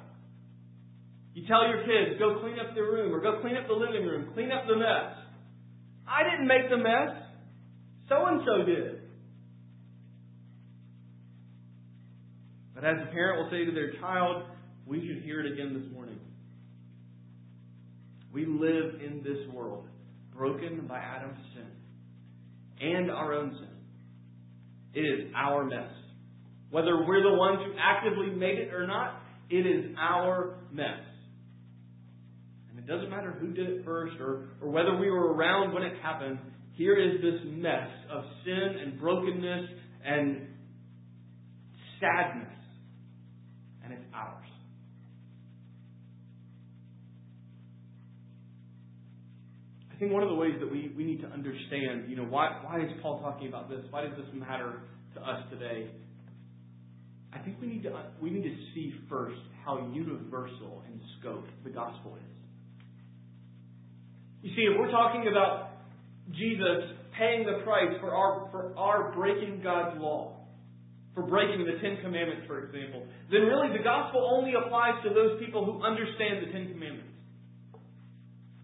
You 1.33 1.49
tell 1.49 1.67
your 1.67 1.81
kids, 1.81 2.19
go 2.19 2.39
clean 2.43 2.59
up 2.61 2.75
their 2.75 2.93
room 2.93 3.15
or 3.15 3.23
go 3.23 3.41
clean 3.41 3.57
up 3.57 3.67
the 3.69 3.73
living 3.73 4.07
room, 4.07 4.35
clean 4.35 4.53
up 4.53 4.67
the 4.69 4.77
mess. 4.77 5.17
I 6.07 6.29
didn't 6.29 6.47
make 6.47 6.69
the 6.69 6.77
mess. 6.77 7.25
So 8.11 8.17
and 8.27 8.43
so 8.45 8.67
did. 8.67 8.96
But 12.77 12.85
as 12.85 12.97
a 13.03 13.11
parent 13.11 13.43
will 13.43 13.51
say 13.51 13.65
to 13.65 13.73
their 13.73 13.99
child, 14.01 14.45
we 14.87 15.01
should 15.01 15.25
hear 15.25 15.41
it 15.41 15.51
again 15.51 15.73
this 15.73 15.91
morning. 15.95 16.21
We 18.33 18.45
live 18.45 19.01
in 19.01 19.23
this 19.25 19.51
world 19.53 19.89
broken 20.37 20.87
by 20.87 20.99
Adam's 20.99 21.39
sin 21.55 21.67
and 22.79 23.11
our 23.11 23.33
own 23.33 23.57
sin. 23.59 23.69
It 24.93 25.01
is 25.01 25.33
our 25.35 25.65
mess. 25.65 25.91
Whether 26.69 27.07
we're 27.07 27.23
the 27.23 27.39
ones 27.39 27.61
who 27.65 27.73
actively 27.81 28.29
made 28.37 28.59
it 28.59 28.75
or 28.75 28.87
not, 28.87 29.23
it 29.49 29.67
is 29.67 29.97
our 29.99 30.59
mess. 30.71 31.01
And 32.69 32.79
it 32.79 32.87
doesn't 32.87 33.09
matter 33.09 33.31
who 33.41 33.53
did 33.53 33.71
it 33.71 33.85
first 33.87 34.17
or, 34.21 34.51
or 34.61 34.69
whether 34.69 34.95
we 34.99 35.11
were 35.11 35.33
around 35.33 35.73
when 35.73 35.83
it 35.83 35.95
happened. 36.03 36.39
Here 36.75 36.95
is 36.95 37.23
this 37.23 37.41
mess 37.47 37.89
of 38.13 38.23
sin 38.45 38.77
and 38.83 39.01
brokenness 39.01 39.71
and 40.05 40.49
sadness. 42.01 42.56
And 43.87 43.95
it's 43.95 44.05
ours. 44.13 44.47
I 49.95 49.99
think 49.99 50.13
one 50.13 50.23
of 50.25 50.29
the 50.29 50.35
ways 50.35 50.55
that 50.61 50.71
we, 50.71 50.93
we 50.97 51.05
need 51.05 51.23
to 51.23 51.29
understand, 51.29 52.11
you 52.11 52.17
know, 52.17 52.25
why, 52.25 52.61
why 52.63 52.81
is 52.81 52.91
Paul 53.01 53.21
talking 53.21 53.49
about 53.49 53.71
this? 53.71 53.79
Why 53.91 54.03
does 54.03 54.11
this 54.17 54.27
matter 54.35 54.81
to 55.15 55.21
us 55.23 55.41
today? 55.51 55.89
I 57.33 57.39
think 57.39 57.57
we 57.61 57.69
need 57.69 57.83
to 57.85 57.93
we 58.21 58.31
need 58.31 58.43
to 58.43 58.57
see 58.75 58.95
first 59.09 59.39
how 59.65 59.91
universal 59.93 60.83
in 60.89 61.01
scope 61.21 61.47
the 61.65 61.71
gospel 61.71 62.17
is. 62.17 62.37
You 64.43 64.51
see, 64.55 64.63
if 64.63 64.79
we're 64.79 64.91
talking 64.91 65.29
about 65.29 65.71
Jesus 66.33 66.93
paying 67.19 67.47
the 67.47 67.63
price 67.65 67.95
for 68.01 68.15
our 68.15 68.49
for 68.51 68.77
our 68.77 69.13
breaking 69.15 69.61
God's 69.63 70.01
law, 70.01 70.46
for 71.17 71.25
breaking 71.25 71.65
the 71.65 71.81
Ten 71.81 71.97
Commandments, 72.05 72.45
for 72.45 72.69
example, 72.69 73.09
then 73.33 73.49
really 73.49 73.73
the 73.73 73.81
gospel 73.81 74.21
only 74.37 74.53
applies 74.53 75.01
to 75.01 75.17
those 75.17 75.41
people 75.41 75.65
who 75.65 75.81
understand 75.81 76.45
the 76.45 76.53
Ten 76.53 76.69
Commandments. 76.69 77.17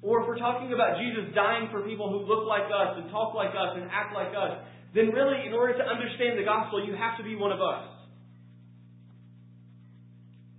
Or 0.04 0.20
if 0.20 0.28
we're 0.28 0.36
talking 0.36 0.68
about 0.76 1.00
Jesus 1.00 1.32
dying 1.32 1.72
for 1.72 1.80
people 1.88 2.12
who 2.12 2.28
look 2.28 2.44
like 2.44 2.68
us 2.68 3.00
and 3.00 3.08
talk 3.08 3.32
like 3.32 3.56
us 3.56 3.80
and 3.80 3.88
act 3.88 4.12
like 4.12 4.36
us, 4.36 4.68
then 4.92 5.08
really, 5.16 5.48
in 5.48 5.56
order 5.56 5.72
to 5.80 5.84
understand 5.88 6.36
the 6.36 6.44
gospel, 6.44 6.84
you 6.84 6.92
have 6.92 7.16
to 7.16 7.24
be 7.24 7.32
one 7.32 7.56
of 7.56 7.64
us. 7.64 7.88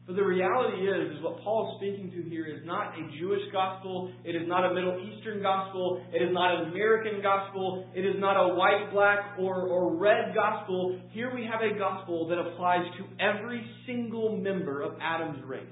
But 0.05 0.17
the 0.17 0.23
reality 0.23 0.83
is, 0.83 1.15
is 1.17 1.23
what 1.23 1.39
Paul 1.43 1.71
is 1.71 1.79
speaking 1.79 2.11
to 2.11 2.29
here 2.29 2.45
is 2.45 2.65
not 2.65 2.93
a 2.99 3.17
Jewish 3.17 3.41
gospel. 3.53 4.11
It 4.25 4.35
is 4.35 4.45
not 4.47 4.69
a 4.69 4.73
Middle 4.73 4.99
Eastern 4.99 5.41
gospel. 5.41 6.03
It 6.11 6.21
is 6.21 6.33
not 6.33 6.59
an 6.59 6.71
American 6.71 7.21
gospel. 7.21 7.87
It 7.95 8.05
is 8.05 8.15
not 8.17 8.35
a 8.35 8.53
white, 8.53 8.91
black, 8.91 9.39
or, 9.39 9.65
or 9.65 9.95
red 9.95 10.35
gospel. 10.35 10.99
Here 11.11 11.33
we 11.33 11.47
have 11.49 11.61
a 11.61 11.79
gospel 11.79 12.27
that 12.27 12.37
applies 12.37 12.83
to 12.97 13.23
every 13.23 13.65
single 13.85 14.35
member 14.35 14.81
of 14.81 14.95
Adam's 15.01 15.41
race. 15.45 15.63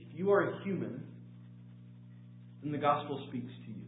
If 0.00 0.18
you 0.18 0.32
are 0.32 0.48
a 0.48 0.64
human, 0.64 1.04
then 2.62 2.72
the 2.72 2.78
gospel 2.78 3.22
speaks 3.28 3.52
to 3.66 3.70
you. 3.70 3.84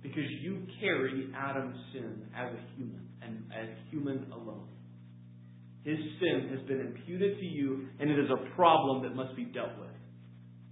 Because 0.00 0.30
you 0.40 0.62
carry 0.80 1.28
Adam's 1.36 1.76
sin 1.92 2.22
as 2.34 2.50
a 2.50 2.76
human, 2.76 3.08
and 3.20 3.44
as 3.52 3.68
human 3.90 4.32
alone. 4.32 4.68
His 5.84 5.98
sin 6.18 6.48
has 6.50 6.66
been 6.66 6.80
imputed 6.80 7.38
to 7.38 7.44
you, 7.44 7.86
and 8.00 8.10
it 8.10 8.18
is 8.18 8.30
a 8.30 8.54
problem 8.56 9.02
that 9.02 9.14
must 9.14 9.36
be 9.36 9.44
dealt 9.44 9.78
with. 9.78 9.90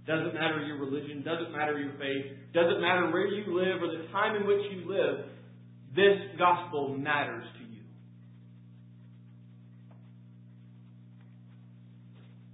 Doesn't 0.07 0.33
matter 0.33 0.65
your 0.65 0.79
religion, 0.79 1.23
doesn't 1.23 1.51
matter 1.51 1.79
your 1.79 1.93
faith, 1.93 2.33
doesn't 2.53 2.81
matter 2.81 3.11
where 3.11 3.27
you 3.27 3.55
live 3.55 3.81
or 3.81 3.87
the 3.87 4.07
time 4.11 4.35
in 4.35 4.47
which 4.47 4.61
you 4.71 4.89
live, 4.89 5.25
this 5.95 6.17
gospel 6.37 6.97
matters 6.97 7.45
to 7.57 7.63
you. 7.63 7.83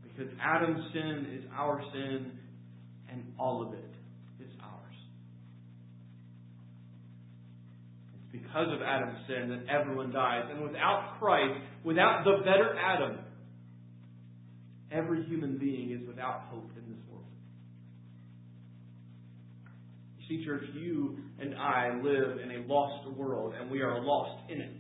Because 0.04 0.34
Adam's 0.42 0.84
sin 0.94 1.40
is 1.40 1.46
our 1.56 1.82
sin, 1.94 2.32
and 3.10 3.24
all 3.40 3.66
of 3.66 3.74
it 3.74 3.89
because 8.32 8.68
of 8.74 8.82
Adam's 8.82 9.18
sin 9.28 9.50
that 9.50 9.74
everyone 9.74 10.12
dies. 10.12 10.44
And 10.52 10.62
without 10.64 11.18
Christ, 11.20 11.60
without 11.84 12.24
the 12.24 12.44
better 12.44 12.78
Adam, 12.78 13.20
every 14.92 15.24
human 15.26 15.58
being 15.58 15.92
is 15.92 16.08
without 16.08 16.44
hope 16.50 16.70
in 16.78 16.94
this 16.94 17.02
world. 17.10 17.26
You 20.20 20.26
see, 20.28 20.46
church, 20.46 20.64
you 20.74 21.18
and 21.40 21.56
I 21.56 22.00
live 22.04 22.40
in 22.44 22.52
a 22.52 22.68
lost 22.68 23.10
world, 23.16 23.54
and 23.60 23.72
we 23.72 23.82
are 23.82 24.04
lost 24.04 24.52
in 24.52 24.62
it. 24.62 24.72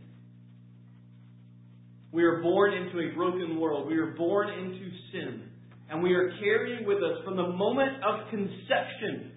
We 2.11 2.23
are 2.23 2.41
born 2.41 2.73
into 2.73 2.99
a 2.99 3.15
broken 3.15 3.59
world. 3.59 3.87
We 3.87 3.97
are 3.97 4.15
born 4.17 4.49
into 4.49 4.89
sin. 5.11 5.43
And 5.91 6.03
we 6.03 6.13
are 6.13 6.31
carrying 6.39 6.85
with 6.85 6.97
us, 6.97 7.23
from 7.25 7.35
the 7.35 7.47
moment 7.47 8.03
of 8.03 8.29
conception, 8.29 9.31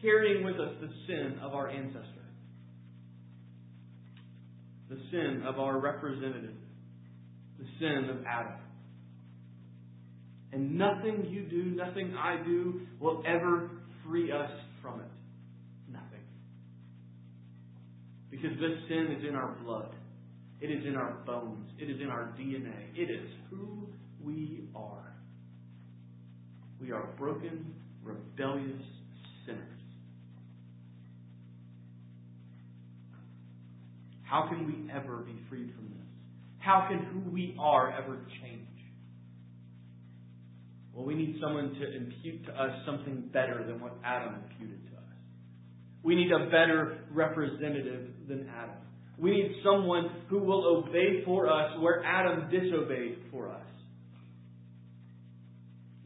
carrying 0.00 0.44
with 0.44 0.54
us 0.54 0.74
the 0.80 0.88
sin 1.06 1.38
of 1.42 1.52
our 1.54 1.68
ancestor, 1.68 2.17
the 4.88 4.96
sin 5.10 5.42
of 5.46 5.58
our 5.58 5.78
representative, 5.78 6.54
the 7.58 7.66
sin 7.78 8.08
of 8.10 8.24
Adam. 8.26 8.60
And 10.52 10.78
nothing 10.78 11.26
you 11.28 11.42
do, 11.42 11.64
nothing 11.76 12.14
I 12.16 12.42
do, 12.42 12.80
will 13.00 13.22
ever 13.26 13.70
free 14.06 14.32
us 14.32 14.50
from 14.80 15.00
it. 15.00 15.92
Nothing. 15.92 16.24
Because 18.30 18.52
this 18.52 18.78
sin 18.88 19.16
is 19.18 19.28
in 19.28 19.34
our 19.34 19.54
blood. 19.62 19.94
It 20.60 20.68
is 20.70 20.86
in 20.86 20.96
our 20.96 21.12
bones. 21.26 21.68
It 21.78 21.90
is 21.90 22.00
in 22.00 22.08
our 22.08 22.32
DNA. 22.38 22.96
It 22.96 23.10
is 23.10 23.28
who 23.50 23.86
we 24.22 24.68
are. 24.74 25.14
We 26.80 26.92
are 26.92 27.08
broken, 27.18 27.74
rebellious 28.02 28.82
How 34.28 34.46
can 34.46 34.66
we 34.66 34.90
ever 34.92 35.18
be 35.18 35.40
freed 35.48 35.72
from 35.74 35.88
this? 35.88 36.06
How 36.58 36.86
can 36.88 36.98
who 37.06 37.30
we 37.30 37.56
are 37.58 37.90
ever 37.90 38.18
change? 38.42 38.66
Well, 40.92 41.06
we 41.06 41.14
need 41.14 41.38
someone 41.40 41.74
to 41.74 41.96
impute 41.96 42.44
to 42.46 42.52
us 42.52 42.70
something 42.84 43.30
better 43.32 43.64
than 43.66 43.80
what 43.80 43.96
Adam 44.04 44.34
imputed 44.42 44.84
to 44.90 44.96
us. 44.96 45.04
We 46.02 46.14
need 46.14 46.30
a 46.30 46.46
better 46.46 47.04
representative 47.10 48.10
than 48.28 48.50
Adam. 48.54 48.76
We 49.16 49.30
need 49.30 49.52
someone 49.64 50.10
who 50.28 50.40
will 50.40 50.84
obey 50.84 51.24
for 51.24 51.48
us 51.48 51.70
where 51.80 52.04
Adam 52.04 52.50
disobeyed 52.50 53.18
for 53.30 53.48
us. 53.48 53.66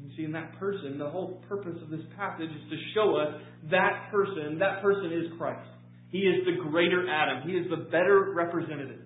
You 0.00 0.10
see, 0.16 0.24
in 0.24 0.32
that 0.32 0.58
person, 0.60 0.98
the 0.98 1.10
whole 1.10 1.42
purpose 1.48 1.76
of 1.82 1.90
this 1.90 2.02
passage 2.16 2.50
is 2.50 2.70
to 2.70 2.76
show 2.94 3.16
us 3.16 3.34
that 3.70 4.10
person, 4.12 4.58
that 4.60 4.80
person 4.80 5.12
is 5.12 5.32
Christ. 5.38 5.71
He 6.12 6.28
is 6.28 6.44
the 6.44 6.60
greater 6.68 7.08
Adam. 7.08 7.48
He 7.48 7.56
is 7.56 7.68
the 7.70 7.88
better 7.88 8.32
representative. 8.36 9.00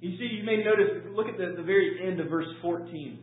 You 0.00 0.16
see, 0.18 0.40
you 0.40 0.42
may 0.42 0.64
notice, 0.64 1.04
look 1.14 1.28
at 1.28 1.36
the, 1.36 1.54
the 1.56 1.62
very 1.62 2.00
end 2.00 2.18
of 2.18 2.28
verse 2.28 2.48
14. 2.60 3.20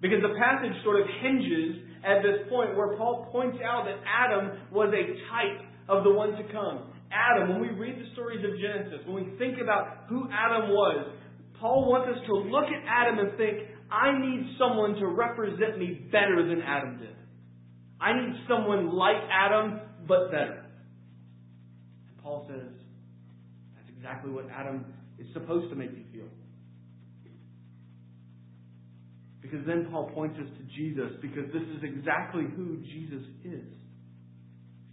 Because 0.00 0.20
the 0.20 0.36
passage 0.36 0.76
sort 0.84 1.00
of 1.00 1.06
hinges 1.20 1.80
at 2.04 2.20
this 2.20 2.48
point 2.48 2.76
where 2.76 2.96
Paul 2.96 3.28
points 3.32 3.58
out 3.64 3.84
that 3.84 4.00
Adam 4.04 4.68
was 4.70 4.92
a 4.92 5.04
type 5.32 5.64
of 5.88 6.04
the 6.04 6.12
one 6.12 6.32
to 6.36 6.44
come. 6.52 6.92
Adam, 7.12 7.50
when 7.50 7.60
we 7.60 7.68
read 7.68 7.96
the 7.96 8.12
stories 8.12 8.44
of 8.44 8.52
Genesis, 8.60 9.00
when 9.06 9.24
we 9.24 9.36
think 9.36 9.58
about 9.60 10.04
who 10.08 10.28
Adam 10.32 10.70
was, 10.70 11.12
Paul 11.58 11.88
wants 11.90 12.16
us 12.16 12.24
to 12.26 12.32
look 12.32 12.64
at 12.64 12.80
Adam 12.88 13.18
and 13.18 13.36
think, 13.36 13.68
I 13.90 14.12
need 14.12 14.56
someone 14.58 14.94
to 14.96 15.06
represent 15.06 15.78
me 15.78 16.08
better 16.12 16.46
than 16.46 16.62
Adam 16.62 16.98
did. 16.98 17.16
I 18.00 18.12
need 18.12 18.40
someone 18.48 18.94
like 18.94 19.16
Adam, 19.28 19.80
but 20.06 20.30
better. 20.30 20.59
Paul 22.22 22.46
says, 22.48 22.72
that's 23.76 23.88
exactly 23.96 24.30
what 24.30 24.46
Adam 24.50 24.84
is 25.18 25.26
supposed 25.32 25.70
to 25.70 25.76
make 25.76 25.90
you 25.90 26.04
feel. 26.12 26.28
Because 29.42 29.66
then 29.66 29.88
Paul 29.90 30.10
points 30.14 30.38
us 30.38 30.46
to 30.46 30.64
Jesus, 30.76 31.18
because 31.20 31.50
this 31.52 31.62
is 31.62 31.82
exactly 31.82 32.44
who 32.56 32.76
Jesus 32.78 33.26
is. 33.44 33.64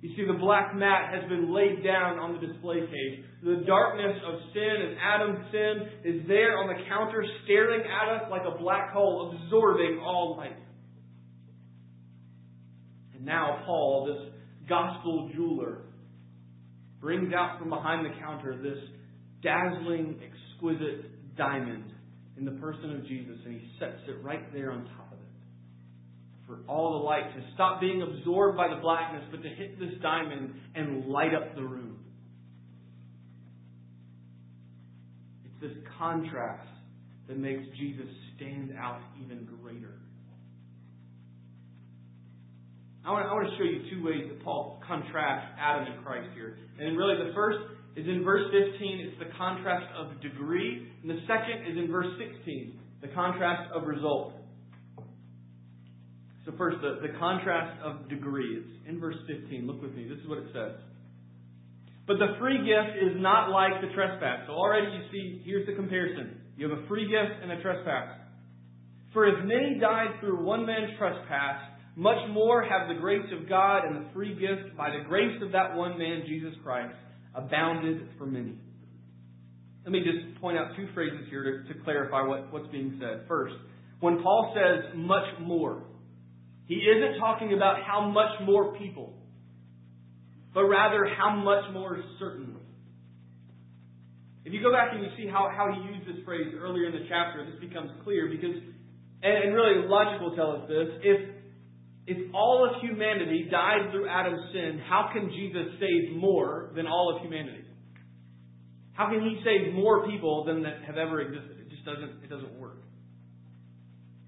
You 0.01 0.15
see, 0.15 0.25
the 0.25 0.37
black 0.39 0.75
mat 0.75 1.13
has 1.13 1.27
been 1.27 1.53
laid 1.53 1.83
down 1.83 2.19
on 2.19 2.33
the 2.33 2.47
display 2.47 2.81
case. 2.81 3.25
The 3.43 3.63
darkness 3.65 4.15
of 4.25 4.39
sin 4.53 4.75
and 4.87 4.97
Adam's 4.97 5.51
sin 5.51 5.73
is 6.05 6.27
there 6.27 6.57
on 6.57 6.67
the 6.67 6.83
counter, 6.87 7.25
staring 7.43 7.81
at 7.81 8.15
us 8.15 8.29
like 8.29 8.43
a 8.45 8.57
black 8.61 8.93
hole, 8.93 9.35
absorbing 9.35 9.99
all 9.99 10.37
light. 10.37 10.57
And 13.15 13.25
now, 13.25 13.63
Paul, 13.65 14.05
this 14.05 14.33
gospel 14.69 15.31
jeweler, 15.35 15.81
brings 16.99 17.33
out 17.33 17.59
from 17.59 17.69
behind 17.69 18.05
the 18.05 18.19
counter 18.19 18.57
this 18.61 18.77
dazzling, 19.41 20.19
exquisite 20.21 21.35
diamond 21.37 21.91
in 22.37 22.45
the 22.45 22.51
person 22.51 22.95
of 22.95 23.07
Jesus, 23.07 23.37
and 23.45 23.59
he 23.59 23.67
sets 23.79 24.01
it 24.07 24.23
right 24.23 24.51
there 24.53 24.71
on 24.71 24.83
top 24.97 25.11
of 25.11 25.19
it. 25.19 25.25
For 26.45 26.59
all 26.67 26.99
the 26.99 27.05
light 27.05 27.35
to 27.35 27.43
stop 27.53 27.81
being 27.81 28.01
absorbed 28.01 28.57
by 28.57 28.67
the 28.67 28.81
blackness, 28.81 29.23
but 29.31 29.43
to 29.43 29.49
hit 29.49 29.79
this 29.79 29.93
diamond 30.01 30.53
and 30.75 31.05
light 31.07 31.33
up 31.33 31.55
the 31.55 31.63
room. 31.63 31.99
It's 35.45 35.61
this 35.61 35.83
contrast 35.97 36.67
that 37.27 37.37
makes 37.37 37.63
Jesus 37.77 38.07
stand 38.35 38.71
out 38.79 39.01
even 39.23 39.47
greater. 39.61 39.99
I 43.07 43.11
want, 43.11 43.23
I 43.23 43.31
want 43.31 43.47
to 43.47 43.55
show 43.55 43.63
you 43.63 43.87
two 43.87 44.03
ways 44.03 44.27
that 44.27 44.43
Paul 44.43 44.83
contrasts 44.83 45.55
Adam 45.55 45.87
and 45.87 46.03
Christ 46.03 46.27
here. 46.35 46.59
And 46.77 46.97
really, 46.97 47.15
the 47.15 47.31
first 47.31 47.57
is 47.95 48.05
in 48.05 48.21
verse 48.21 48.43
15, 48.51 48.99
it's 48.99 49.15
the 49.15 49.31
contrast 49.37 49.87
of 49.95 50.19
degree. 50.19 50.91
And 51.01 51.09
the 51.09 51.23
second 51.23 51.71
is 51.71 51.79
in 51.79 51.87
verse 51.87 52.11
16, 52.19 52.75
the 52.99 53.07
contrast 53.15 53.71
of 53.71 53.87
result. 53.87 54.33
So, 56.43 56.51
first, 56.57 56.83
the, 56.83 56.99
the 56.99 57.17
contrast 57.17 57.79
of 57.79 58.09
degree. 58.09 58.59
It's 58.59 58.89
in 58.89 58.99
verse 58.99 59.15
15. 59.25 59.65
Look 59.65 59.81
with 59.81 59.95
me. 59.95 60.03
This 60.03 60.19
is 60.19 60.27
what 60.27 60.39
it 60.39 60.51
says. 60.51 60.75
But 62.07 62.19
the 62.19 62.35
free 62.43 62.59
gift 62.59 62.99
is 62.99 63.15
not 63.23 63.51
like 63.51 63.79
the 63.79 63.87
trespass. 63.95 64.47
So, 64.47 64.51
already 64.51 64.91
you 64.91 65.03
see, 65.15 65.43
here's 65.45 65.65
the 65.65 65.75
comparison. 65.79 66.43
You 66.57 66.67
have 66.67 66.77
a 66.77 66.87
free 66.87 67.07
gift 67.07 67.39
and 67.41 67.53
a 67.53 67.61
trespass. 67.61 68.19
For 69.13 69.27
if 69.27 69.45
many 69.45 69.79
died 69.79 70.19
through 70.19 70.43
one 70.43 70.65
man's 70.65 70.91
trespass, 70.99 71.76
much 71.97 72.29
more 72.29 72.61
have 72.61 72.87
the 72.87 73.01
grace 73.01 73.25
of 73.33 73.49
God 73.49 73.83
and 73.83 73.95
the 73.95 74.09
free 74.13 74.35
gift 74.35 74.77
by 74.77 74.91
the 74.91 75.03
grace 75.09 75.41
of 75.41 75.51
that 75.53 75.75
one 75.75 75.97
man, 75.97 76.25
Jesus 76.27 76.53
Christ 76.63 76.93
abounded 77.33 78.07
for 78.19 78.27
many. 78.27 78.53
Let 79.83 79.91
me 79.91 80.01
just 80.01 80.39
point 80.39 80.59
out 80.59 80.75
two 80.77 80.87
phrases 80.93 81.25
here 81.31 81.63
to, 81.65 81.73
to 81.73 81.79
clarify 81.83 82.21
what, 82.21 82.53
what's 82.53 82.67
being 82.67 82.99
said. 83.01 83.25
First, 83.27 83.55
when 83.99 84.21
Paul 84.21 84.53
says 84.55 84.93
much 84.95 85.25
more, 85.41 85.85
he 86.67 86.75
isn't 86.75 87.19
talking 87.19 87.53
about 87.53 87.77
how 87.81 88.07
much 88.07 88.45
more 88.45 88.77
people, 88.77 89.13
but 90.53 90.65
rather 90.65 91.07
how 91.17 91.35
much 91.35 91.63
more 91.73 91.99
certainly. 92.19 92.61
If 94.45 94.53
you 94.53 94.61
go 94.61 94.71
back 94.71 94.89
and 94.93 95.01
you 95.01 95.09
see 95.17 95.27
how, 95.27 95.49
how 95.49 95.73
he 95.73 95.91
used 95.91 96.07
this 96.07 96.23
phrase 96.23 96.53
earlier 96.59 96.85
in 96.85 96.91
the 96.91 97.07
chapter, 97.09 97.43
this 97.43 97.59
becomes 97.59 97.89
clear 98.03 98.29
because, 98.29 98.55
and, 99.23 99.45
and 99.45 99.55
really 99.55 99.87
logic 99.87 100.21
will 100.21 100.35
tell 100.35 100.51
us 100.51 100.69
this, 100.69 100.87
if 101.01 101.36
if 102.07 102.33
all 102.33 102.63
of 102.63 102.81
humanity 102.81 103.47
died 103.51 103.91
through 103.91 104.07
Adam's 104.07 104.39
sin, 104.53 104.81
how 104.87 105.09
can 105.11 105.29
Jesus 105.29 105.75
save 105.79 106.15
more 106.15 106.71
than 106.73 106.87
all 106.87 107.13
of 107.13 107.21
humanity? 107.21 107.65
How 108.93 109.09
can 109.11 109.21
he 109.21 109.37
save 109.43 109.73
more 109.75 110.07
people 110.07 110.45
than 110.45 110.63
that 110.63 110.81
have 110.87 110.97
ever 110.97 111.19
existed? 111.19 111.59
It 111.59 111.69
just 111.69 111.85
doesn't 111.85 112.23
it 112.23 112.29
doesn't 112.29 112.57
work. 112.59 112.79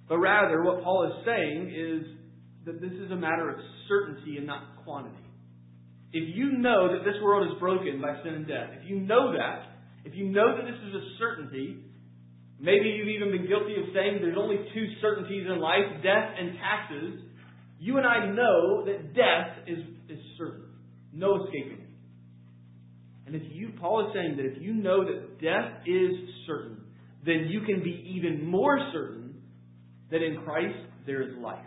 But 0.10 0.18
rather 0.18 0.62
what 0.62 0.84
Paul 0.84 1.08
is 1.08 1.26
saying 1.26 1.72
is 1.74 2.20
that 2.66 2.82
this 2.82 2.92
is 2.92 3.12
a 3.12 3.16
matter 3.16 3.50
of 3.50 3.56
certainty 3.88 4.38
and 4.38 4.46
not 4.46 4.84
quantity. 4.84 5.16
If 6.12 6.36
you 6.36 6.58
know 6.58 6.92
that 6.92 7.06
this 7.06 7.16
world 7.24 7.48
is 7.48 7.58
broken 7.60 8.02
by 8.02 8.22
sin 8.24 8.34
and 8.34 8.48
death, 8.48 8.76
if 8.82 8.90
you 8.90 9.00
know 9.00 9.32
that, 9.32 9.72
if 10.04 10.14
you 10.16 10.28
know 10.28 10.58
that 10.58 10.66
this 10.66 10.80
is 10.90 10.96
a 10.96 11.04
certainty, 11.18 11.78
maybe 12.60 12.90
you've 12.90 13.08
even 13.08 13.32
been 13.32 13.48
guilty 13.48 13.78
of 13.78 13.94
saying 13.94 14.20
there's 14.20 14.38
only 14.38 14.58
two 14.74 14.86
certainties 15.02 15.48
in 15.48 15.62
life, 15.62 15.86
death 16.04 16.34
and 16.38 16.58
taxes, 16.58 17.29
You 17.80 17.98
and 17.98 18.06
I 18.06 18.28
know 18.28 18.86
that 18.86 19.14
death 19.14 19.68
is, 19.68 19.80
is 20.10 20.20
certain. 20.38 20.66
No 21.14 21.44
escaping 21.44 21.80
it. 21.80 21.90
And 23.26 23.36
if 23.36 23.44
you, 23.52 23.70
Paul 23.80 24.08
is 24.08 24.14
saying 24.14 24.38
that 24.38 24.46
if 24.46 24.62
you 24.62 24.74
know 24.74 25.06
that 25.06 25.40
death 25.40 25.82
is 25.86 26.12
certain, 26.46 26.78
then 27.26 27.48
you 27.48 27.62
can 27.62 27.84
be 27.84 28.14
even 28.16 28.46
more 28.46 28.80
certain 28.92 29.36
that 30.12 30.22
in 30.22 30.42
Christ 30.44 30.78
there 31.06 31.22
is 31.22 31.38
life. 31.38 31.66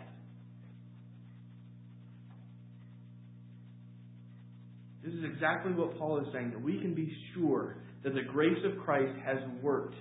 This 5.03 5.13
is 5.13 5.23
exactly 5.33 5.73
what 5.73 5.97
Paul 5.97 6.19
is 6.19 6.27
saying, 6.33 6.51
that 6.51 6.61
we 6.61 6.79
can 6.79 6.93
be 6.93 7.13
sure 7.33 7.77
that 8.03 8.13
the 8.13 8.21
grace 8.21 8.57
of 8.65 8.83
Christ 8.83 9.13
has 9.25 9.37
worked 9.61 9.95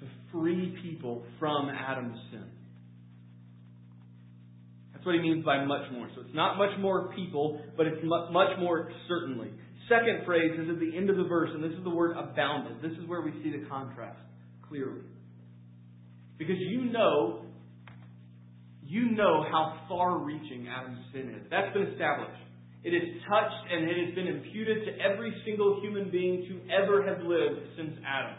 to 0.00 0.06
free 0.32 0.76
people 0.82 1.24
from 1.38 1.70
Adam's 1.70 2.18
sin. 2.30 2.44
What 5.06 5.14
he 5.14 5.20
means 5.20 5.44
by 5.44 5.64
much 5.64 5.86
more. 5.92 6.10
So 6.16 6.22
it's 6.22 6.34
not 6.34 6.58
much 6.58 6.76
more 6.80 7.14
people, 7.14 7.62
but 7.76 7.86
it's 7.86 8.02
much 8.02 8.58
more 8.58 8.90
certainly. 9.06 9.52
Second 9.88 10.26
phrase 10.26 10.58
is 10.58 10.68
at 10.68 10.80
the 10.80 10.96
end 10.96 11.10
of 11.10 11.16
the 11.16 11.22
verse, 11.30 11.50
and 11.54 11.62
this 11.62 11.70
is 11.78 11.84
the 11.84 11.94
word 11.94 12.16
abounded. 12.16 12.82
This 12.82 12.98
is 12.98 13.08
where 13.08 13.22
we 13.22 13.30
see 13.44 13.52
the 13.52 13.64
contrast 13.68 14.18
clearly. 14.68 15.02
Because 16.38 16.56
you 16.58 16.90
know, 16.90 17.42
you 18.82 19.12
know 19.12 19.44
how 19.48 19.80
far 19.88 20.18
reaching 20.24 20.66
Adam's 20.66 20.98
sin 21.12 21.32
is. 21.38 21.46
That's 21.52 21.72
been 21.72 21.86
established. 21.86 22.42
It 22.82 22.90
is 22.90 23.22
touched 23.28 23.72
and 23.72 23.88
it 23.88 24.06
has 24.06 24.14
been 24.16 24.26
imputed 24.26 24.86
to 24.86 25.02
every 25.02 25.32
single 25.44 25.80
human 25.80 26.10
being 26.10 26.46
to 26.48 26.74
ever 26.74 27.06
have 27.06 27.24
lived 27.24 27.60
since 27.76 27.92
Adam. 28.04 28.38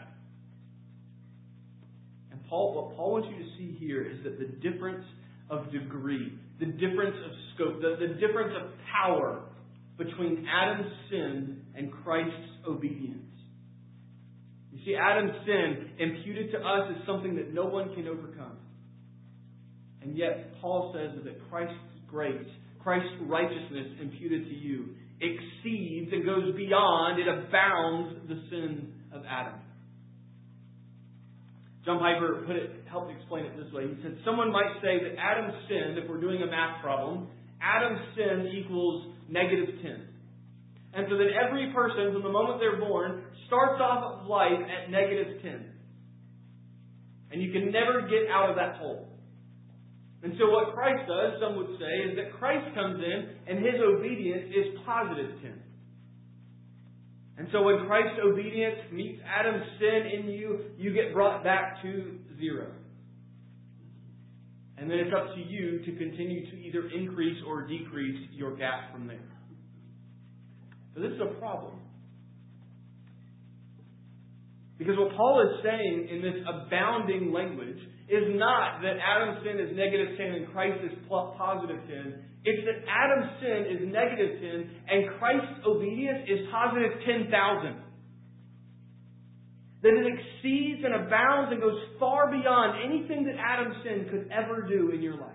And 2.30 2.40
Paul, 2.48 2.74
what 2.74 2.96
Paul 2.96 3.12
wants 3.12 3.28
you 3.30 3.42
to 3.42 3.50
see 3.56 3.76
here 3.78 4.02
is 4.02 4.22
that 4.24 4.38
the 4.38 4.48
difference 4.60 5.04
of 5.50 5.72
degree, 5.72 6.38
the 6.58 6.66
difference 6.66 7.16
of 7.24 7.30
scope, 7.54 7.80
the, 7.80 7.96
the 8.00 8.14
difference 8.14 8.54
of 8.60 8.70
power 8.92 9.42
between 9.96 10.46
Adam's 10.48 10.92
sin 11.10 11.62
and 11.76 11.92
Christ's 12.04 12.50
obedience. 12.66 13.24
You 14.72 14.78
see, 14.84 14.96
Adam's 14.96 15.32
sin 15.44 15.90
imputed 15.98 16.52
to 16.52 16.58
us 16.58 16.90
is 16.96 17.06
something 17.06 17.36
that 17.36 17.52
no 17.52 17.64
one 17.66 17.94
can 17.94 18.06
overcome. 18.06 18.56
And 20.02 20.16
yet, 20.16 20.60
Paul 20.60 20.94
says 20.94 21.22
that 21.24 21.50
Christ's 21.50 21.74
grace, 22.06 22.46
Christ's 22.80 23.14
righteousness 23.22 23.86
imputed 24.00 24.44
to 24.44 24.54
you, 24.54 24.94
exceeds 25.20 26.12
and 26.12 26.24
goes 26.24 26.54
beyond, 26.56 27.20
it 27.20 27.26
abounds 27.26 28.28
the 28.28 28.40
sin 28.50 28.92
of 29.12 29.22
Adam. 29.28 29.60
John 31.84 31.98
Piper 31.98 32.44
put 32.46 32.56
it, 32.56 32.84
helped 32.90 33.10
explain 33.12 33.46
it 33.46 33.56
this 33.56 33.72
way. 33.72 33.86
He 33.88 34.02
said, 34.02 34.18
Someone 34.24 34.52
might 34.52 34.78
say 34.82 34.98
that 34.98 35.14
Adam's 35.18 35.54
sin, 35.68 35.96
if 35.96 36.08
we're 36.08 36.20
doing 36.20 36.42
a 36.42 36.46
math 36.46 36.82
problem, 36.82 37.28
Adam's 37.62 38.00
sin 38.16 38.50
equals 38.52 39.14
negative 39.28 39.80
10. 39.82 40.08
And 40.94 41.06
so 41.10 41.16
that 41.18 41.28
every 41.36 41.72
person, 41.72 42.12
from 42.12 42.22
the 42.22 42.32
moment 42.32 42.60
they're 42.60 42.80
born, 42.80 43.24
starts 43.46 43.80
off 43.80 44.28
life 44.28 44.58
at 44.58 44.90
negative 44.90 45.42
10. 45.42 45.72
And 47.30 47.42
you 47.42 47.52
can 47.52 47.70
never 47.70 48.08
get 48.08 48.30
out 48.32 48.50
of 48.50 48.56
that 48.56 48.76
hole. 48.76 49.08
And 50.22 50.32
so 50.38 50.50
what 50.50 50.74
Christ 50.74 51.06
does, 51.06 51.38
some 51.40 51.56
would 51.56 51.78
say, 51.78 52.10
is 52.10 52.16
that 52.16 52.32
Christ 52.38 52.74
comes 52.74 52.98
in 52.98 53.18
and 53.46 53.64
his 53.64 53.78
obedience 53.78 54.50
is 54.50 54.80
positive 54.84 55.30
10. 55.42 55.62
And 57.38 57.46
so 57.52 57.62
when 57.62 57.86
Christ's 57.86 58.18
obedience 58.24 58.78
meets 58.92 59.20
Adam's 59.24 59.64
sin 59.78 60.10
in 60.12 60.28
you, 60.28 60.58
you 60.76 60.92
get 60.92 61.14
brought 61.14 61.44
back 61.44 61.80
to 61.82 62.18
zero. 62.36 62.72
And 64.76 64.90
then 64.90 64.98
it's 64.98 65.12
up 65.16 65.34
to 65.34 65.40
you 65.40 65.78
to 65.78 65.92
continue 65.98 66.50
to 66.50 66.56
either 66.56 66.88
increase 66.90 67.38
or 67.46 67.66
decrease 67.66 68.28
your 68.32 68.56
gap 68.56 68.92
from 68.92 69.06
there. 69.06 69.28
So 70.94 71.00
this 71.00 71.12
is 71.12 71.20
a 71.20 71.38
problem. 71.38 71.74
Because 74.76 74.96
what 74.96 75.14
Paul 75.16 75.42
is 75.42 75.62
saying 75.62 76.08
in 76.10 76.22
this 76.22 76.42
abounding 76.46 77.32
language 77.32 77.78
is 78.08 78.24
not 78.34 78.80
that 78.82 78.94
Adam's 78.98 79.44
sin 79.44 79.60
is 79.60 79.76
negative 79.76 80.16
10 80.16 80.26
and 80.26 80.52
Christ 80.52 80.78
is 80.84 80.92
positive 81.08 81.78
10. 81.86 82.24
It's 82.44 82.64
that 82.64 82.84
Adam's 82.88 83.30
sin 83.40 83.66
is 83.76 83.92
negative 83.92 84.40
10 84.40 84.70
and 84.88 85.18
Christ's 85.18 85.66
obedience 85.66 86.28
is 86.28 86.46
positive 86.50 86.92
10,000. 87.04 87.30
That 89.82 89.94
it 89.94 90.06
exceeds 90.06 90.84
and 90.84 90.94
abounds 90.94 91.52
and 91.52 91.60
goes 91.60 91.78
far 91.98 92.30
beyond 92.30 92.82
anything 92.84 93.24
that 93.24 93.34
Adam's 93.38 93.76
sin 93.84 94.06
could 94.10 94.30
ever 94.30 94.62
do 94.62 94.90
in 94.90 95.02
your 95.02 95.16
life. 95.16 95.34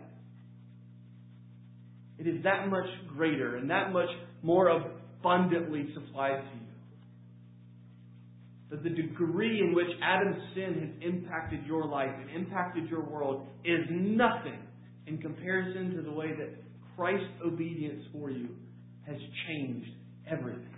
It 2.18 2.28
is 2.28 2.44
that 2.44 2.70
much 2.70 2.88
greater 3.16 3.58
and 3.58 3.70
that 3.70 3.92
much 3.92 4.10
more 4.42 4.70
abundantly 4.70 5.90
supplied 5.94 6.40
to 6.40 6.58
you 6.58 6.64
that 8.74 8.82
the 8.82 8.90
degree 8.90 9.60
in 9.60 9.76
which 9.76 9.88
Adam's 10.02 10.42
sin 10.56 10.74
has 10.82 11.14
impacted 11.14 11.64
your 11.68 11.86
life 11.86 12.10
and 12.20 12.30
impacted 12.32 12.90
your 12.90 13.02
world 13.02 13.46
is 13.64 13.82
nothing 13.92 14.58
in 15.06 15.20
comparison 15.20 15.96
to 15.96 16.02
the 16.02 16.12
way 16.12 16.30
that 16.36 16.50
Christ's 16.96 17.26
obedience 17.46 18.04
for 18.12 18.30
you 18.30 18.50
has 19.08 19.18
changed 19.48 19.90
everything. 20.30 20.70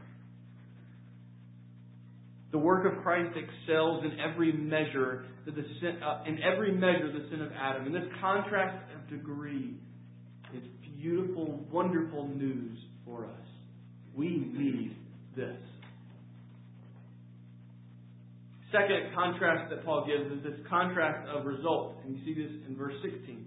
The 2.52 2.58
work 2.58 2.86
of 2.86 3.04
Christ 3.04 3.36
excels 3.36 4.06
in 4.06 4.18
every 4.20 4.54
measure 4.54 5.26
the 5.46 5.52
sin, 5.52 6.02
uh, 6.02 6.24
in 6.26 6.40
every 6.42 6.72
measure 6.72 7.12
the 7.12 7.28
sin 7.30 7.42
of 7.42 7.52
Adam. 7.52 7.86
And 7.86 7.94
this 7.94 8.10
contrast 8.22 8.82
of 8.96 9.10
degree 9.10 9.76
is 10.56 10.64
beautiful, 11.02 11.66
wonderful 11.72 12.28
news 12.30 12.78
for 13.06 13.26
us. 13.26 13.48
We 14.16 14.30
need 14.30 14.96
this. 15.36 15.58
Second 18.72 19.14
contrast 19.14 19.70
that 19.70 19.86
Paul 19.86 20.08
gives 20.08 20.32
is 20.32 20.44
this 20.44 20.66
contrast 20.70 21.28
of 21.30 21.46
result. 21.46 21.98
And 22.04 22.18
you 22.18 22.26
see 22.26 22.42
this 22.42 22.52
in 22.68 22.76
verse 22.76 22.96
16. 23.04 23.46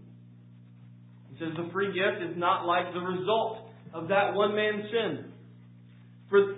Says, 1.39 1.49
The 1.57 1.70
free 1.72 1.89
gift 1.89 2.22
is 2.30 2.36
not 2.36 2.66
like 2.66 2.93
the 2.93 3.01
result 3.01 3.70
of 3.95 4.09
that 4.09 4.34
one 4.34 4.55
man's 4.55 4.84
sin. 4.91 5.32
For, 6.28 6.57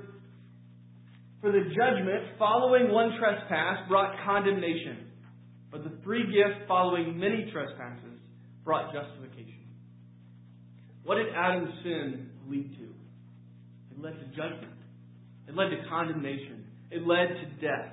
for 1.40 1.52
the 1.52 1.64
judgment 1.70 2.38
following 2.38 2.90
one 2.90 3.12
trespass 3.18 3.88
brought 3.88 4.16
condemnation, 4.24 5.06
but 5.70 5.84
the 5.84 5.92
free 6.04 6.24
gift 6.24 6.66
following 6.66 7.18
many 7.18 7.50
trespasses 7.52 8.18
brought 8.64 8.92
justification. 8.92 9.66
What 11.04 11.16
did 11.16 11.28
Adam's 11.34 11.72
sin 11.82 12.30
lead 12.48 12.76
to? 12.78 12.84
It 13.94 14.02
led 14.02 14.18
to 14.18 14.26
judgment. 14.36 14.74
It 15.48 15.56
led 15.56 15.70
to 15.70 15.88
condemnation. 15.88 16.66
It 16.90 17.06
led 17.06 17.28
to 17.28 17.66
death. 17.66 17.92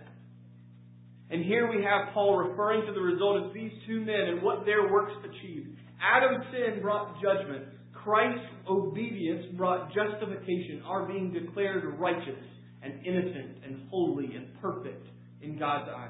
And 1.30 1.44
here 1.44 1.70
we 1.70 1.84
have 1.84 2.14
Paul 2.14 2.38
referring 2.38 2.86
to 2.86 2.94
the 2.94 3.02
result 3.02 3.44
of 3.44 3.54
these 3.54 3.72
two 3.86 4.00
men 4.00 4.22
and 4.30 4.42
what 4.42 4.66
their 4.66 4.92
works 4.92 5.14
achieved. 5.24 5.77
Adam's 6.02 6.46
sin 6.52 6.82
brought 6.82 7.22
judgment. 7.22 7.66
Christ's 7.94 8.46
obedience 8.70 9.46
brought 9.58 9.90
justification, 9.94 10.82
our 10.86 11.06
being 11.06 11.34
declared 11.34 11.84
righteous 12.00 12.40
and 12.84 13.06
innocent 13.06 13.58
and 13.66 13.90
holy 13.90 14.36
and 14.36 14.48
perfect 14.62 15.06
in 15.42 15.58
God's 15.58 15.90
eyes. 15.96 16.10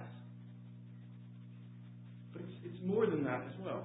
But 2.33 2.41
it's, 2.43 2.53
it's 2.65 2.85
more 2.85 3.07
than 3.07 3.23
that 3.23 3.41
as 3.47 3.65
well. 3.65 3.83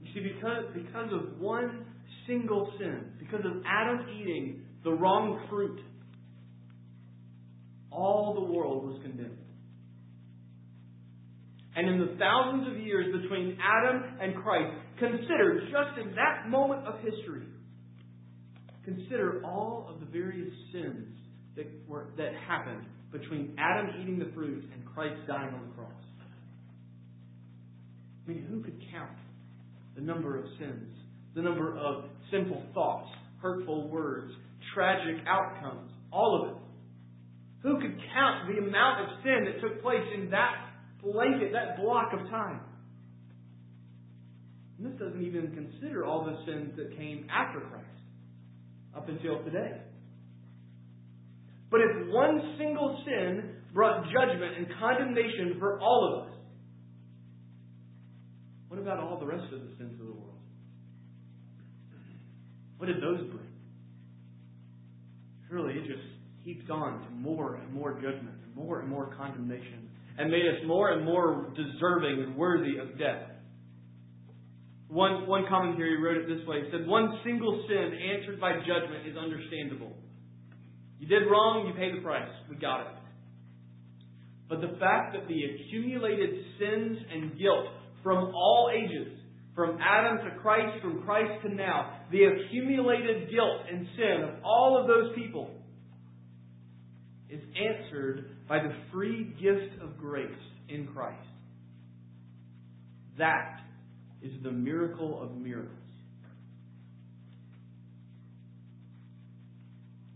You 0.00 0.12
see, 0.14 0.32
because, 0.34 0.64
because 0.74 1.12
of 1.12 1.38
one 1.38 1.86
single 2.26 2.72
sin, 2.78 3.12
because 3.18 3.44
of 3.44 3.62
Adam 3.66 4.06
eating 4.18 4.62
the 4.82 4.90
wrong 4.90 5.46
fruit, 5.48 5.80
all 7.90 8.34
the 8.34 8.52
world 8.52 8.84
was 8.84 9.00
condemned. 9.02 9.36
And 11.76 11.88
in 11.88 12.00
the 12.00 12.16
thousands 12.18 12.66
of 12.66 12.80
years 12.80 13.06
between 13.22 13.56
Adam 13.62 14.02
and 14.20 14.42
Christ, 14.42 14.74
consider 14.98 15.60
just 15.70 15.98
in 16.02 16.14
that 16.16 16.48
moment 16.48 16.86
of 16.86 16.94
history, 17.00 17.46
consider 18.84 19.40
all 19.44 19.86
of 19.88 20.00
the 20.00 20.06
various 20.06 20.52
sins 20.72 21.06
that 21.56 21.66
were 21.86 22.08
that 22.16 22.32
happened 22.46 22.86
between 23.12 23.56
Adam 23.58 23.90
eating 24.00 24.18
the 24.18 24.30
fruit 24.34 24.64
and 24.72 24.84
Christ 24.94 25.20
dying 25.26 25.54
on 25.54 25.68
the 25.68 25.74
cross. 25.74 25.92
I 28.24 28.30
mean, 28.30 28.46
who 28.48 28.62
could 28.62 28.80
count 28.92 29.16
the 29.94 30.02
number 30.02 30.38
of 30.38 30.44
sins, 30.58 30.88
the 31.34 31.42
number 31.42 31.76
of 31.76 32.04
sinful 32.30 32.62
thoughts, 32.74 33.10
hurtful 33.42 33.88
words, 33.88 34.32
tragic 34.74 35.16
outcomes, 35.26 35.90
all 36.12 36.42
of 36.42 36.50
it? 36.50 36.62
Who 37.62 37.80
could 37.80 37.96
count 38.14 38.48
the 38.48 38.58
amount 38.58 39.02
of 39.02 39.18
sin 39.22 39.44
that 39.44 39.60
took 39.60 39.82
place 39.82 40.04
in 40.14 40.30
that 40.30 40.69
blanket, 41.02 41.52
that 41.52 41.80
block 41.82 42.12
of 42.12 42.28
time? 42.28 42.60
And 44.78 44.92
this 44.92 44.98
doesn't 44.98 45.22
even 45.22 45.52
consider 45.52 46.04
all 46.04 46.24
the 46.24 46.36
sins 46.50 46.72
that 46.76 46.96
came 46.96 47.26
after 47.30 47.60
Christ, 47.60 47.86
up 48.96 49.08
until 49.08 49.42
today. 49.44 49.82
But 51.70 51.80
if 51.80 52.08
one 52.12 52.56
single 52.58 53.02
sin 53.04 53.54
brought 53.72 54.04
judgment 54.04 54.56
and 54.58 54.66
condemnation 54.80 55.56
for 55.58 55.80
all 55.80 56.12
of 56.12 56.26
us, 56.26 56.30
What 58.70 58.78
about 58.78 59.00
all 59.00 59.18
the 59.18 59.26
rest 59.26 59.52
of 59.52 59.60
the 59.60 59.74
sins 59.78 60.00
of 60.00 60.06
the 60.06 60.12
world? 60.12 60.38
What 62.78 62.86
did 62.86 63.02
those 63.02 63.18
bring? 63.28 63.50
Surely 65.48 65.74
it 65.74 65.86
just 65.88 66.06
heaped 66.44 66.70
on 66.70 67.02
to 67.02 67.10
more 67.10 67.56
and 67.56 67.74
more 67.74 67.94
judgment, 67.94 68.36
and 68.44 68.54
more 68.54 68.78
and 68.78 68.88
more 68.88 69.12
condemnation, 69.16 69.89
and 70.20 70.30
made 70.30 70.46
us 70.46 70.60
more 70.66 70.92
and 70.92 71.02
more 71.02 71.48
deserving 71.56 72.22
and 72.22 72.36
worthy 72.36 72.76
of 72.76 72.98
death. 72.98 73.22
One, 74.88 75.26
one 75.26 75.46
commentary 75.48 75.96
wrote 75.96 76.18
it 76.18 76.28
this 76.28 76.46
way. 76.46 76.62
He 76.62 76.70
said, 76.70 76.86
One 76.86 77.18
single 77.24 77.64
sin 77.66 77.98
answered 78.14 78.38
by 78.38 78.52
judgment 78.58 79.08
is 79.08 79.16
understandable. 79.16 79.96
You 80.98 81.08
did 81.08 81.24
wrong, 81.30 81.66
you 81.66 81.72
paid 81.72 81.96
the 81.96 82.02
price. 82.02 82.28
We 82.50 82.56
got 82.56 82.82
it. 82.82 82.86
But 84.50 84.60
the 84.60 84.76
fact 84.78 85.14
that 85.14 85.26
the 85.26 85.40
accumulated 85.44 86.44
sins 86.58 86.98
and 87.14 87.38
guilt 87.38 87.68
from 88.02 88.34
all 88.34 88.70
ages, 88.74 89.16
from 89.54 89.78
Adam 89.80 90.18
to 90.18 90.38
Christ, 90.42 90.82
from 90.82 91.02
Christ 91.04 91.46
to 91.46 91.54
now, 91.54 92.00
the 92.12 92.24
accumulated 92.24 93.30
guilt 93.30 93.62
and 93.72 93.86
sin 93.96 94.28
of 94.28 94.44
all 94.44 94.78
of 94.78 94.86
those 94.86 95.14
people 95.14 95.50
is 97.30 97.40
answered 97.56 98.36
by 98.50 98.58
the 98.58 98.74
free 98.92 99.32
gift 99.40 99.80
of 99.80 99.96
grace 99.96 100.26
in 100.68 100.88
Christ. 100.88 101.16
That 103.16 103.60
is 104.22 104.32
the 104.42 104.50
miracle 104.50 105.22
of 105.22 105.36
miracles. 105.36 105.76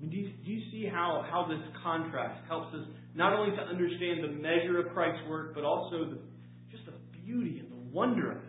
Do 0.00 0.16
you, 0.16 0.30
do 0.44 0.50
you 0.50 0.62
see 0.72 0.86
how, 0.92 1.24
how 1.30 1.46
this 1.48 1.60
contrast 1.82 2.40
helps 2.48 2.74
us 2.74 2.84
not 3.14 3.32
only 3.32 3.56
to 3.56 3.62
understand 3.62 4.24
the 4.24 4.28
measure 4.28 4.80
of 4.80 4.92
Christ's 4.92 5.26
work, 5.28 5.54
but 5.54 5.62
also 5.62 6.04
the, 6.04 6.18
just 6.72 6.84
the 6.86 6.92
beauty 7.24 7.60
and 7.60 7.70
the 7.70 7.94
wonder 7.94 8.32
of 8.32 8.38
it? 8.38 8.42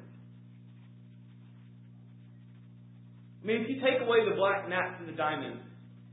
I 3.43 3.45
mean, 3.45 3.61
if 3.61 3.69
you 3.69 3.75
take 3.75 4.01
away 4.01 4.27
the 4.27 4.35
black 4.35 4.67
mat 4.67 4.97
from 4.97 5.05
the 5.05 5.13
diamond, 5.13 5.59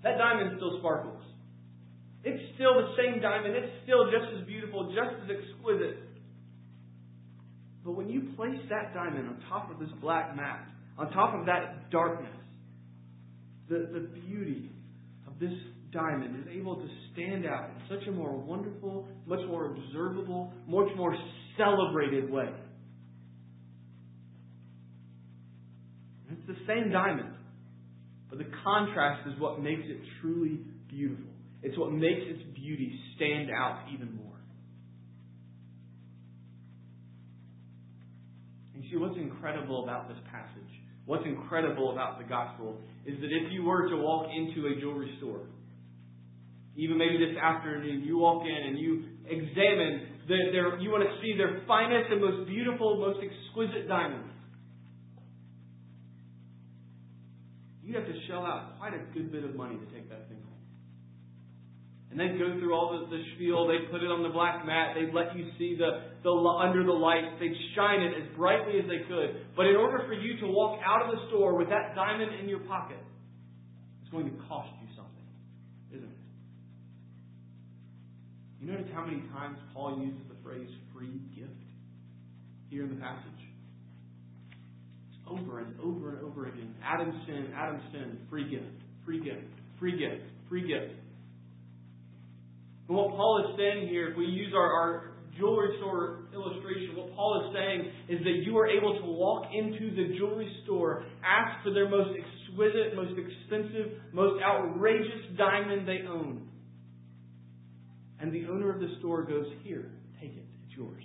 that 0.05 0.19
diamond 0.19 0.53
still 0.59 0.79
sparkles. 0.79 1.22
It's 2.25 2.55
still 2.55 2.75
the 2.75 2.95
same 2.97 3.21
diamond. 3.21 3.57
It's 3.57 3.73
still 3.83 4.07
just 4.07 4.41
as 4.41 4.47
beautiful, 4.47 4.95
just 4.95 5.11
as 5.25 5.29
exquisite. 5.31 5.99
But 7.85 7.93
when 7.93 8.09
you 8.09 8.33
place 8.37 8.61
that 8.71 8.95
diamond 8.95 9.29
on 9.29 9.43
top 9.49 9.71
of 9.71 9.81
this 9.81 9.91
black 10.01 10.37
mat, 10.37 10.69
on 10.99 11.11
top 11.11 11.35
of 11.35 11.47
that 11.47 11.91
darkness, 11.91 12.31
the, 13.69 13.89
the 13.93 14.09
beauty 14.27 14.71
of 15.27 15.39
this 15.41 15.53
diamond 15.93 16.37
is 16.37 16.47
able 16.57 16.77
to 16.77 16.89
stand 17.13 17.45
out 17.45 17.71
in 17.71 17.97
such 17.97 18.07
a 18.07 18.13
more 18.13 18.37
wonderful, 18.37 19.07
much 19.27 19.41
more 19.49 19.75
observable, 19.75 20.53
much 20.69 20.89
more 20.97 21.17
celebrated 21.57 22.31
way. 22.31 22.49
It's 26.31 26.47
the 26.47 26.67
same 26.67 26.91
diamond, 26.91 27.35
but 28.31 28.39
the 28.39 28.47
contrast 28.65 29.29
is 29.29 29.39
what 29.41 29.61
makes 29.61 29.83
it 29.85 29.99
truly 30.21 30.61
beautiful. 30.89 31.32
It's 31.63 31.79
what 31.79 31.93
makes 31.93 32.23
its 32.25 32.43
beauty 32.55 32.99
stand 33.17 33.51
out 33.51 33.87
even 33.93 34.17
more. 34.17 34.37
And 38.75 38.83
you 38.83 38.91
see, 38.91 38.97
what's 38.97 39.17
incredible 39.17 39.85
about 39.85 40.09
this 40.09 40.19
passage, 40.31 40.73
what's 41.07 41.25
incredible 41.25 41.93
about 41.93 42.19
the 42.19 42.25
gospel, 42.25 42.79
is 43.07 43.19
that 43.21 43.27
if 43.31 43.53
you 43.53 43.65
were 43.65 43.89
to 43.89 43.97
walk 43.97 44.27
into 44.35 44.69
a 44.69 44.81
jewelry 44.81 45.15
store, 45.19 45.47
even 46.75 46.99
maybe 46.99 47.19
this 47.19 47.37
afternoon, 47.37 48.03
you 48.03 48.19
walk 48.19 48.43
in 48.45 48.69
and 48.69 48.79
you 48.79 49.05
examine 49.27 50.09
their, 50.27 50.53
their 50.53 50.79
you 50.81 50.91
want 50.91 51.05
to 51.05 51.15
see 51.23 51.37
their 51.37 51.63
finest 51.67 52.11
and 52.11 52.21
most 52.21 52.49
beautiful, 52.49 52.97
most 52.97 53.19
exquisite 53.23 53.87
diamonds. 53.89 54.29
You 57.85 57.95
have 57.95 58.07
to 58.07 58.15
shell 58.27 58.47
out 58.47 58.79
quite 58.79 58.95
a 58.95 59.03
good 59.13 59.31
bit 59.31 59.45
of 59.45 59.55
money 59.55 59.77
to 59.77 59.85
take 59.95 60.09
that 60.09 60.29
thing. 60.29 60.42
And 62.13 62.21
they'd 62.21 62.37
go 62.37 62.53
through 62.61 62.77
all 62.77 62.93
the, 62.93 63.09
the 63.09 63.25
spiel. 63.35 63.65
They'd 63.65 63.89
put 63.89 64.05
it 64.05 64.13
on 64.13 64.21
the 64.21 64.29
black 64.29 64.69
mat. 64.69 64.93
They'd 64.93 65.17
let 65.17 65.33
you 65.33 65.49
see 65.57 65.81
the, 65.81 66.13
the 66.21 66.29
under 66.29 66.85
the 66.85 66.93
lights. 66.93 67.41
They'd 67.41 67.57
shine 67.73 68.05
it 68.05 68.13
as 68.13 68.29
brightly 68.37 68.77
as 68.77 68.85
they 68.85 69.09
could. 69.09 69.49
But 69.57 69.65
in 69.65 69.81
order 69.81 70.05
for 70.05 70.13
you 70.13 70.37
to 70.45 70.47
walk 70.47 70.77
out 70.85 71.09
of 71.09 71.17
the 71.17 71.25
store 71.33 71.57
with 71.57 71.73
that 71.73 71.97
diamond 71.97 72.37
in 72.37 72.53
your 72.53 72.61
pocket, 72.69 73.01
it's 74.05 74.13
going 74.13 74.29
to 74.29 74.37
cost 74.45 74.69
you 74.85 74.93
something, 74.93 75.25
isn't 75.97 76.05
it? 76.05 76.21
You 78.61 78.77
notice 78.77 78.93
how 78.93 79.09
many 79.09 79.25
times 79.33 79.57
Paul 79.73 79.97
uses 80.05 80.21
the 80.29 80.37
phrase 80.45 80.69
free 80.93 81.17
gift 81.33 81.65
here 82.69 82.85
in 82.85 82.93
the 82.93 83.01
passage? 83.01 83.41
It's 85.09 85.21
over 85.33 85.65
and 85.65 85.81
over 85.81 86.21
and 86.21 86.29
over 86.29 86.45
again. 86.45 86.77
Adam 86.85 87.09
sin, 87.25 87.57
Adam 87.57 87.81
sin, 87.91 88.19
free 88.29 88.53
gift, 88.53 88.69
free 89.09 89.25
gift, 89.25 89.49
free 89.81 89.97
gift, 89.97 90.29
free 90.51 90.69
gift. 90.69 90.93
And 92.93 92.99
what 92.99 93.17
Paul 93.17 93.49
is 93.49 93.57
saying 93.57 93.89
here, 93.89 94.11
if 94.11 94.19
we 94.19 94.27
use 94.27 94.53
our, 94.55 94.71
our 94.71 95.13
jewelry 95.39 95.79
store 95.79 96.25
illustration, 96.35 96.95
what 96.95 97.17
Paul 97.17 97.49
is 97.49 97.57
saying 97.57 97.91
is 98.11 98.23
that 98.23 98.45
you 98.45 98.59
are 98.59 98.67
able 98.69 99.01
to 99.01 99.07
walk 99.07 99.47
into 99.51 99.97
the 99.97 100.15
jewelry 100.19 100.55
store, 100.65 101.07
ask 101.25 101.65
for 101.65 101.73
their 101.73 101.89
most 101.89 102.11
exquisite, 102.11 102.95
most 102.95 103.15
expensive, 103.17 103.97
most 104.13 104.43
outrageous 104.43 105.25
diamond 105.39 105.89
they 105.89 106.01
own. 106.07 106.47
And 108.21 108.31
the 108.31 108.45
owner 108.45 108.71
of 108.71 108.79
the 108.79 108.95
store 108.99 109.23
goes, 109.23 109.47
Here, 109.63 109.91
take 110.21 110.37
it. 110.37 110.45
It's 110.67 110.77
yours. 110.77 111.05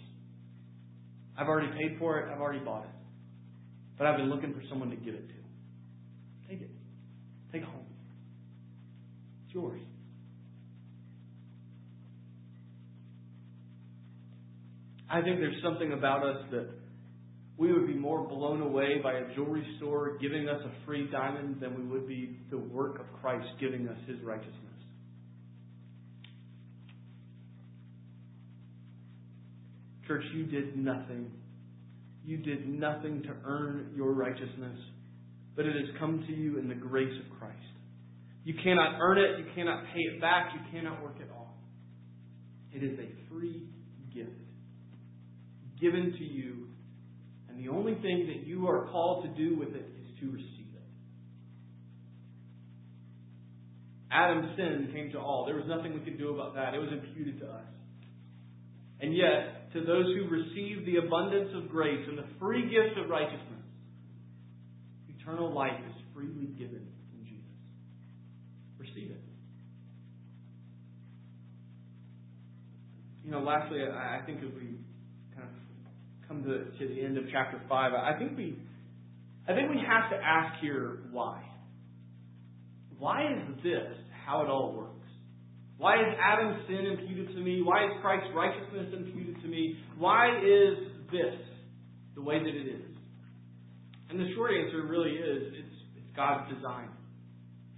I've 1.37 1.47
already 1.47 1.71
paid 1.71 1.97
for 1.99 2.19
it. 2.19 2.29
I've 2.29 2.41
already 2.41 2.65
bought 2.65 2.83
it. 2.83 2.91
But 3.97 4.07
I've 4.07 4.17
been 4.17 4.29
looking 4.29 4.53
for 4.53 4.61
someone 4.69 4.89
to 4.89 4.97
give 4.97 5.15
it 5.15 5.25
to. 5.25 6.49
Take 6.49 6.59
it. 6.59 6.71
Take 7.53 7.61
it 7.61 7.65
home. 7.69 7.85
It's 9.45 9.55
yours. 9.55 9.79
I 15.09 15.21
think 15.21 15.39
there's 15.39 15.61
something 15.63 15.93
about 15.93 16.23
us 16.25 16.43
that 16.51 16.69
we 17.57 17.71
would 17.73 17.87
be 17.87 17.95
more 17.95 18.27
blown 18.27 18.61
away 18.61 18.99
by 19.01 19.13
a 19.13 19.35
jewelry 19.35 19.65
store 19.77 20.17
giving 20.21 20.47
us 20.47 20.61
a 20.63 20.85
free 20.85 21.09
diamond 21.11 21.59
than 21.59 21.75
we 21.75 21.83
would 21.87 22.07
be 22.07 22.37
the 22.51 22.57
work 22.57 22.99
of 22.99 23.05
Christ 23.21 23.47
giving 23.59 23.87
us 23.87 23.97
his 24.07 24.21
righteousness. 24.21 24.53
Church, 30.07 30.23
you 30.33 30.45
did 30.45 30.77
nothing 30.77 31.31
you 32.27 32.35
did 32.35 32.67
nothing 32.67 33.23
to 33.23 33.29
earn 33.45 33.93
your 33.95 34.11
righteousness, 34.11 34.77
but 35.55 35.65
it 35.65 35.73
has 35.73 35.95
come 35.97 36.25
to 36.27 36.33
you 36.33 36.59
in 36.59 36.67
the 36.67 36.75
grace 36.75 37.13
of 37.25 37.39
Christ. 37.39 37.55
You 38.43 38.53
cannot 38.61 38.99
earn 38.99 39.17
it, 39.17 39.39
you 39.39 39.45
cannot 39.55 39.85
pay 39.93 40.01
it 40.01 40.19
back, 40.19 40.51
you 40.53 40.59
cannot 40.77 41.01
work 41.01 41.15
it 41.21 41.29
off. 41.31 41.55
It 42.73 42.83
is 42.83 42.99
a 42.99 43.31
free 43.31 43.63
gift 44.13 44.29
given 45.79 46.13
to 46.17 46.23
you, 46.23 46.67
and 47.49 47.63
the 47.63 47.69
only 47.71 47.95
thing 47.95 48.27
that 48.27 48.47
you 48.47 48.67
are 48.67 48.87
called 48.87 49.23
to 49.25 49.29
do 49.29 49.57
with 49.57 49.69
it 49.69 49.85
is 50.01 50.19
to 50.19 50.31
receive 50.31 50.73
it. 50.73 50.87
Adam's 54.11 54.55
sin 54.57 54.89
came 54.93 55.11
to 55.11 55.19
all. 55.19 55.45
There 55.45 55.55
was 55.55 55.65
nothing 55.67 55.93
we 55.93 55.99
could 55.99 56.17
do 56.17 56.33
about 56.33 56.55
that. 56.55 56.73
It 56.73 56.79
was 56.79 56.89
imputed 56.91 57.39
to 57.41 57.47
us. 57.47 57.65
And 58.99 59.15
yet, 59.15 59.71
to 59.73 59.81
those 59.81 60.05
who 60.15 60.27
receive 60.29 60.85
the 60.85 60.97
abundance 61.05 61.51
of 61.55 61.69
grace 61.69 62.03
and 62.07 62.17
the 62.17 62.25
free 62.39 62.63
gift 62.63 62.97
of 62.97 63.09
righteousness, 63.09 63.43
eternal 65.19 65.53
life 65.53 65.79
is 65.87 66.01
freely 66.15 66.47
given 66.57 66.87
in 67.13 67.25
Jesus. 67.25 67.45
Receive 68.79 69.11
it. 69.11 69.21
You 73.23 73.31
know, 73.31 73.41
lastly, 73.41 73.81
I 73.83 74.21
think 74.25 74.39
as 74.39 74.49
we 74.55 74.76
come 76.27 76.43
to, 76.43 76.65
to 76.77 76.93
the 76.93 77.01
end 77.01 77.17
of 77.17 77.25
chapter 77.31 77.61
five, 77.69 77.93
I 77.93 78.17
think 78.17 78.37
we, 78.37 78.59
I 79.47 79.53
think 79.53 79.69
we 79.69 79.77
have 79.77 80.09
to 80.11 80.17
ask 80.17 80.59
here 80.61 80.99
why. 81.11 81.41
Why 82.99 83.31
is 83.31 83.63
this 83.63 83.93
how 84.25 84.41
it 84.41 84.49
all 84.49 84.73
works? 84.75 84.93
Why 85.77 85.95
is 85.95 86.15
Adam's 86.19 86.65
sin 86.67 86.97
imputed 86.97 87.35
to 87.35 87.41
me? 87.41 87.61
Why 87.63 87.85
is 87.85 87.91
Christ's 88.01 88.29
righteousness 88.35 88.93
imputed 88.97 89.41
to 89.41 89.47
me? 89.47 89.77
Why 89.97 90.35
is 90.37 90.77
this 91.11 91.37
the 92.15 92.21
way 92.21 92.39
that 92.39 92.49
it 92.49 92.67
is? 92.67 92.97
And 94.09 94.19
the 94.19 94.33
short 94.35 94.51
answer 94.51 94.87
really 94.87 95.11
is 95.11 95.53
it's, 95.53 95.75
it's 95.97 96.15
God's 96.15 96.51
design. 96.53 96.89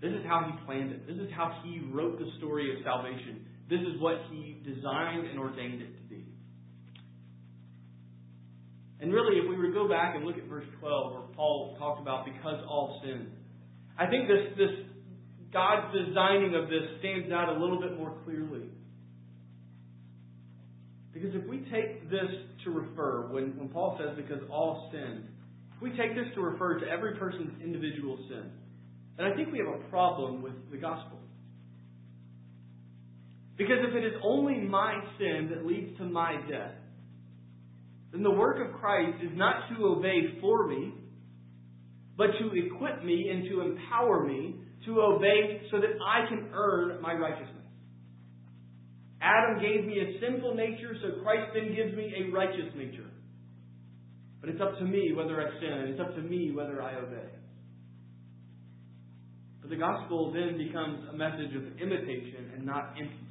This 0.01 0.11
is 0.11 0.23
how 0.25 0.47
He 0.47 0.65
planned 0.65 0.91
it. 0.91 1.05
This 1.07 1.17
is 1.17 1.29
how 1.35 1.59
He 1.63 1.81
wrote 1.91 2.17
the 2.17 2.29
story 2.37 2.71
of 2.71 2.81
salvation. 2.85 3.45
This 3.69 3.81
is 3.81 3.99
what 3.99 4.15
He 4.31 4.61
designed 4.63 5.27
and 5.27 5.37
ordained 5.37 5.81
it 5.81 5.91
to 5.97 6.03
be. 6.07 6.18
And 9.01 9.13
really, 9.13 9.37
if 9.39 9.49
we 9.49 9.55
were 9.55 9.67
to 9.67 9.73
go 9.73 9.87
back 9.87 10.15
and 10.15 10.25
look 10.25 10.37
at 10.37 10.45
verse 10.45 10.65
12, 10.79 11.13
where 11.13 11.21
Paul 11.35 11.75
talked 11.79 12.01
about 12.01 12.25
because 12.25 12.59
all 12.67 12.99
sin, 13.03 13.27
I 13.97 14.07
think 14.07 14.27
this, 14.27 14.57
this 14.57 14.85
God's 15.53 15.95
designing 15.95 16.55
of 16.55 16.69
this 16.69 16.83
stands 16.99 17.31
out 17.31 17.49
a 17.49 17.59
little 17.59 17.79
bit 17.79 17.97
more 17.97 18.13
clearly. 18.25 18.67
Because 21.13 21.31
if 21.33 21.47
we 21.47 21.59
take 21.71 22.09
this 22.09 22.29
to 22.65 22.71
refer, 22.71 23.27
when, 23.31 23.57
when 23.57 23.69
Paul 23.69 23.99
says, 23.99 24.15
because 24.15 24.41
all 24.49 24.89
sin, 24.91 25.27
if 25.75 25.81
we 25.81 25.89
take 25.91 26.15
this 26.15 26.27
to 26.35 26.41
refer 26.41 26.79
to 26.79 26.85
every 26.85 27.15
person's 27.15 27.51
individual 27.63 28.17
sin, 28.29 28.51
then 29.17 29.25
I 29.25 29.35
think 29.35 29.51
we 29.51 29.59
have 29.59 29.67
a 29.67 29.89
problem 29.89 30.41
with 30.41 30.53
the 30.71 30.77
gospel. 30.77 31.19
Because 33.57 33.77
if 33.89 33.95
it 33.95 34.05
is 34.05 34.13
only 34.23 34.59
my 34.59 34.93
sin 35.17 35.49
that 35.53 35.65
leads 35.65 35.97
to 35.97 36.05
my 36.05 36.35
death, 36.49 36.78
then 38.11 38.23
the 38.23 38.31
work 38.31 38.57
of 38.65 38.79
Christ 38.79 39.17
is 39.23 39.31
not 39.33 39.69
to 39.69 39.85
obey 39.85 40.39
for 40.41 40.67
me, 40.67 40.93
but 42.17 42.27
to 42.39 42.51
equip 42.65 43.03
me 43.03 43.29
and 43.31 43.49
to 43.49 43.61
empower 43.61 44.25
me 44.25 44.55
to 44.85 45.01
obey 45.01 45.61
so 45.71 45.77
that 45.77 45.91
I 46.05 46.27
can 46.27 46.49
earn 46.53 47.01
my 47.01 47.13
righteousness. 47.13 47.55
Adam 49.21 49.61
gave 49.61 49.85
me 49.85 49.99
a 49.99 50.19
sinful 50.19 50.55
nature, 50.55 50.95
so 51.01 51.21
Christ 51.21 51.51
then 51.53 51.75
gives 51.75 51.95
me 51.95 52.13
a 52.17 52.31
righteous 52.31 52.71
nature. 52.75 53.09
But 54.39 54.49
it's 54.49 54.61
up 54.61 54.77
to 54.79 54.85
me 54.85 55.11
whether 55.13 55.41
I 55.41 55.59
sin, 55.59 55.91
it's 55.91 55.99
up 55.99 56.15
to 56.15 56.21
me 56.21 56.51
whether 56.51 56.81
I 56.81 56.95
obey. 56.95 57.29
But 59.61 59.69
the 59.69 59.75
gospel 59.75 60.31
then 60.31 60.57
becomes 60.57 61.03
a 61.11 61.13
message 61.15 61.53
of 61.55 61.63
imitation 61.79 62.51
and 62.55 62.65
not 62.65 62.95
imputation. 62.97 63.28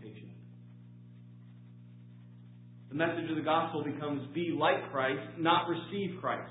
The 2.88 2.94
message 2.94 3.28
of 3.30 3.36
the 3.36 3.42
gospel 3.42 3.84
becomes 3.84 4.22
be 4.34 4.56
like 4.58 4.90
Christ, 4.90 5.20
not 5.38 5.68
receive 5.68 6.18
Christ. 6.20 6.50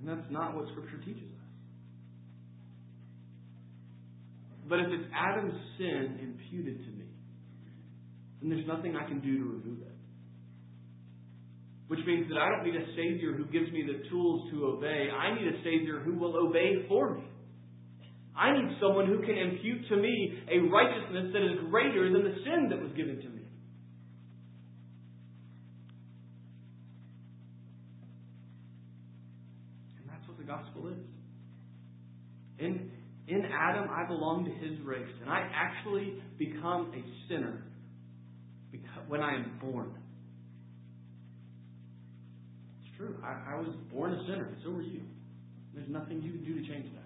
And 0.00 0.08
that's 0.08 0.30
not 0.30 0.56
what 0.56 0.68
Scripture 0.70 0.98
teaches 1.04 1.22
us. 1.22 1.40
But 4.68 4.80
if 4.80 4.86
it's 4.88 5.04
Adam's 5.12 5.52
sin 5.76 6.18
imputed 6.22 6.78
to 6.78 6.90
me, 6.92 7.04
then 8.40 8.50
there's 8.50 8.66
nothing 8.66 8.96
I 8.96 9.06
can 9.06 9.20
do 9.20 9.36
to 9.36 9.44
remove 9.44 9.82
it. 9.82 9.92
Which 11.88 12.00
means 12.06 12.28
that 12.30 12.38
I 12.38 12.48
don't 12.48 12.64
need 12.64 12.80
a 12.80 12.86
Savior 12.96 13.34
who 13.34 13.44
gives 13.46 13.70
me 13.72 13.82
the 13.84 14.08
tools 14.08 14.48
to 14.52 14.64
obey. 14.66 15.08
I 15.10 15.34
need 15.34 15.48
a 15.48 15.58
Savior 15.64 16.00
who 16.00 16.14
will 16.14 16.36
obey 16.46 16.86
for 16.88 17.16
me. 17.16 17.24
I 18.36 18.52
need 18.52 18.78
someone 18.80 19.06
who 19.06 19.18
can 19.26 19.36
impute 19.36 19.88
to 19.88 19.96
me 19.96 20.38
a 20.48 20.60
righteousness 20.70 21.34
that 21.34 21.42
is 21.42 21.68
greater 21.68 22.10
than 22.12 22.22
the 22.22 22.36
sin 22.44 22.68
that 22.70 22.80
was 22.80 22.92
given 22.96 23.20
to 23.20 23.28
me. 23.28 23.39
In, 32.60 32.90
in 33.26 33.44
Adam, 33.46 33.88
I 33.90 34.06
belong 34.06 34.44
to 34.44 34.50
his 34.50 34.78
race, 34.84 35.08
and 35.22 35.30
I 35.30 35.48
actually 35.54 36.22
become 36.38 36.92
a 36.94 37.28
sinner 37.28 37.62
when 39.08 39.20
I 39.20 39.34
am 39.34 39.58
born. 39.60 39.92
It's 42.80 42.96
true. 42.96 43.16
I, 43.24 43.54
I 43.54 43.58
was 43.58 43.74
born 43.92 44.12
a 44.12 44.22
sinner, 44.26 44.46
and 44.46 44.56
so 44.62 44.70
were 44.70 44.82
you. 44.82 45.00
There's 45.74 45.88
nothing 45.88 46.22
you 46.22 46.32
can 46.32 46.44
do 46.44 46.54
to 46.54 46.68
change 46.68 46.92
that. 46.94 47.00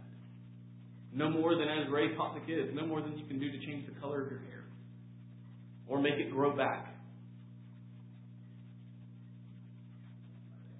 No 1.12 1.30
more 1.30 1.54
than 1.54 1.68
as 1.68 1.90
Ray 1.90 2.14
taught 2.16 2.34
the 2.34 2.40
kids, 2.40 2.70
no 2.74 2.86
more 2.86 3.00
than 3.00 3.16
you 3.16 3.24
can 3.26 3.38
do 3.38 3.50
to 3.50 3.58
change 3.64 3.86
the 3.86 3.98
color 4.00 4.24
of 4.24 4.30
your 4.30 4.40
hair 4.40 4.64
or 5.86 6.00
make 6.00 6.14
it 6.14 6.32
grow 6.32 6.56
back. 6.56 6.96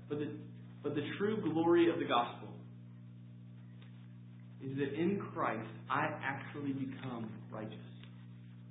But 0.08 0.18
the, 0.18 0.28
but 0.82 0.94
the 0.94 1.02
true 1.18 1.40
glory 1.40 1.88
of 1.90 1.98
the 1.98 2.04
gospel 2.04 2.43
is 4.64 4.76
that 4.78 4.94
in 4.94 5.20
Christ 5.32 5.68
I 5.90 6.08
actually 6.22 6.72
become 6.72 7.30
righteous. 7.52 7.78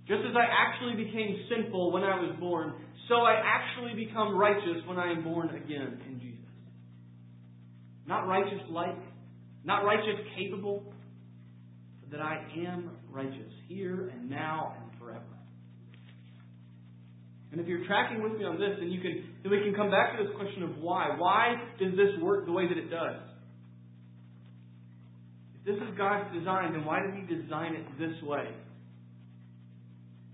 Just 0.07 0.21
as 0.27 0.35
I 0.35 0.45
actually 0.49 1.03
became 1.03 1.37
sinful 1.49 1.91
when 1.91 2.03
I 2.03 2.19
was 2.19 2.35
born, 2.39 2.73
so 3.07 3.15
I 3.15 3.39
actually 3.43 4.05
become 4.05 4.35
righteous 4.35 4.83
when 4.85 4.97
I 4.97 5.11
am 5.11 5.23
born 5.23 5.49
again 5.49 5.99
in 6.07 6.19
Jesus. 6.19 6.39
Not 8.05 8.27
righteous 8.27 8.59
like, 8.69 8.97
not 9.63 9.85
righteous 9.85 10.19
capable, 10.37 10.83
but 12.01 12.11
that 12.11 12.21
I 12.21 12.43
am 12.67 12.91
righteous 13.09 13.51
here 13.67 14.11
and 14.13 14.29
now 14.29 14.75
and 14.81 14.99
forever. 14.99 15.23
And 17.51 17.61
if 17.61 17.67
you're 17.67 17.85
tracking 17.85 18.23
with 18.23 18.33
me 18.33 18.45
on 18.45 18.59
this, 18.59 18.71
then 18.79 18.91
you 18.91 18.99
can 18.99 19.23
then 19.43 19.51
we 19.51 19.61
can 19.61 19.75
come 19.75 19.91
back 19.91 20.17
to 20.17 20.23
this 20.23 20.35
question 20.35 20.63
of 20.63 20.77
why. 20.79 21.15
Why 21.17 21.55
does 21.79 21.91
this 21.91 22.19
work 22.21 22.45
the 22.45 22.51
way 22.51 22.67
that 22.67 22.77
it 22.77 22.89
does? 22.89 23.21
This 25.65 25.75
is 25.75 25.97
God's 25.97 26.33
design, 26.33 26.73
then 26.73 26.83
why 26.83 26.99
did 27.01 27.15
He 27.15 27.21
design 27.21 27.73
it 27.73 27.85
this 27.97 28.21
way? 28.23 28.47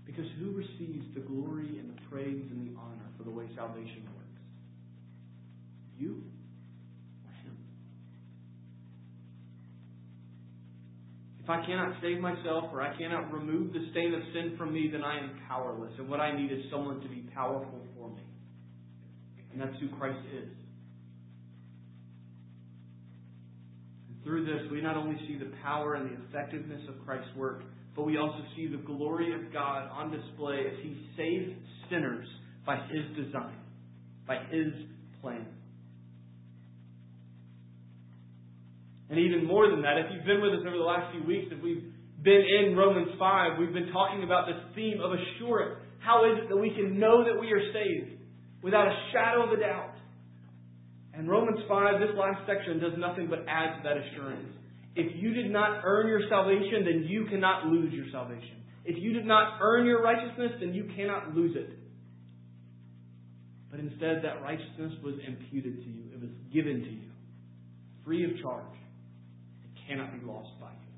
Because 0.04 0.26
who 0.40 0.50
receives 0.52 1.06
the 1.14 1.20
glory 1.20 1.78
and 1.78 1.96
the 1.96 2.00
praise 2.10 2.44
and 2.50 2.66
the 2.66 2.78
honor 2.78 3.06
for 3.16 3.22
the 3.22 3.30
way 3.30 3.46
salvation 3.54 4.02
works? 4.06 4.42
You 5.96 6.22
or 7.24 7.32
Him? 7.44 7.56
If 11.44 11.48
I 11.48 11.64
cannot 11.64 11.94
save 12.02 12.18
myself 12.18 12.64
or 12.72 12.82
I 12.82 12.96
cannot 12.98 13.32
remove 13.32 13.72
the 13.72 13.86
stain 13.92 14.12
of 14.14 14.22
sin 14.34 14.56
from 14.58 14.74
me, 14.74 14.88
then 14.92 15.04
I 15.04 15.18
am 15.18 15.30
powerless. 15.46 15.92
And 15.98 16.08
what 16.08 16.18
I 16.18 16.36
need 16.36 16.50
is 16.50 16.58
someone 16.72 17.00
to 17.02 17.08
be 17.08 17.28
powerful 17.32 17.80
for 17.96 18.08
me. 18.08 18.22
And 19.52 19.60
that's 19.60 19.78
who 19.80 19.88
Christ 19.96 20.26
is. 20.36 20.59
Through 24.24 24.44
this, 24.44 24.70
we 24.70 24.80
not 24.80 24.96
only 24.96 25.16
see 25.26 25.38
the 25.38 25.50
power 25.62 25.94
and 25.94 26.10
the 26.10 26.16
effectiveness 26.28 26.82
of 26.88 27.04
Christ's 27.06 27.34
work, 27.36 27.62
but 27.96 28.04
we 28.04 28.18
also 28.18 28.42
see 28.56 28.66
the 28.66 28.78
glory 28.78 29.34
of 29.34 29.52
God 29.52 29.88
on 29.90 30.10
display 30.10 30.64
as 30.66 30.78
He 30.82 30.96
saves 31.16 31.52
sinners 31.90 32.26
by 32.66 32.76
His 32.76 33.24
design, 33.24 33.56
by 34.26 34.38
His 34.50 34.72
plan. 35.20 35.46
And 39.08 39.18
even 39.18 39.44
more 39.44 39.68
than 39.68 39.82
that, 39.82 39.98
if 39.98 40.06
you've 40.12 40.24
been 40.24 40.40
with 40.40 40.52
us 40.52 40.64
over 40.66 40.76
the 40.76 40.84
last 40.84 41.12
few 41.12 41.24
weeks, 41.24 41.48
if 41.50 41.60
we've 41.62 41.82
been 42.22 42.44
in 42.46 42.76
Romans 42.76 43.08
5, 43.18 43.58
we've 43.58 43.72
been 43.72 43.90
talking 43.90 44.22
about 44.22 44.46
this 44.46 44.56
theme 44.76 45.00
of 45.02 45.10
assurance. 45.12 45.80
How 45.98 46.30
is 46.30 46.44
it 46.44 46.48
that 46.48 46.56
we 46.56 46.70
can 46.70 46.98
know 47.00 47.24
that 47.24 47.38
we 47.38 47.50
are 47.52 47.72
saved 47.72 48.20
without 48.62 48.86
a 48.86 48.94
shadow 49.12 49.46
of 49.46 49.58
a 49.58 49.60
doubt? 49.60 49.89
And 51.14 51.28
Romans 51.28 51.58
5, 51.68 52.00
this 52.00 52.16
last 52.16 52.46
section, 52.46 52.78
does 52.78 52.92
nothing 52.96 53.26
but 53.28 53.40
add 53.48 53.76
to 53.76 53.82
that 53.84 53.96
assurance. 53.96 54.48
If 54.94 55.12
you 55.16 55.34
did 55.34 55.50
not 55.50 55.82
earn 55.84 56.08
your 56.08 56.22
salvation, 56.28 56.84
then 56.84 57.06
you 57.08 57.26
cannot 57.26 57.66
lose 57.66 57.92
your 57.92 58.06
salvation. 58.12 58.62
If 58.84 58.96
you 59.02 59.12
did 59.12 59.26
not 59.26 59.58
earn 59.60 59.86
your 59.86 60.02
righteousness, 60.02 60.52
then 60.60 60.74
you 60.74 60.90
cannot 60.96 61.34
lose 61.34 61.56
it. 61.56 61.70
But 63.70 63.80
instead, 63.80 64.22
that 64.24 64.42
righteousness 64.42 64.92
was 65.04 65.14
imputed 65.26 65.76
to 65.76 65.88
you, 65.88 66.04
it 66.12 66.20
was 66.20 66.30
given 66.52 66.80
to 66.80 66.90
you, 66.90 67.10
free 68.04 68.24
of 68.24 68.30
charge. 68.42 68.64
It 69.64 69.88
cannot 69.88 70.12
be 70.18 70.26
lost 70.26 70.50
by 70.60 70.70
you. 70.70 70.90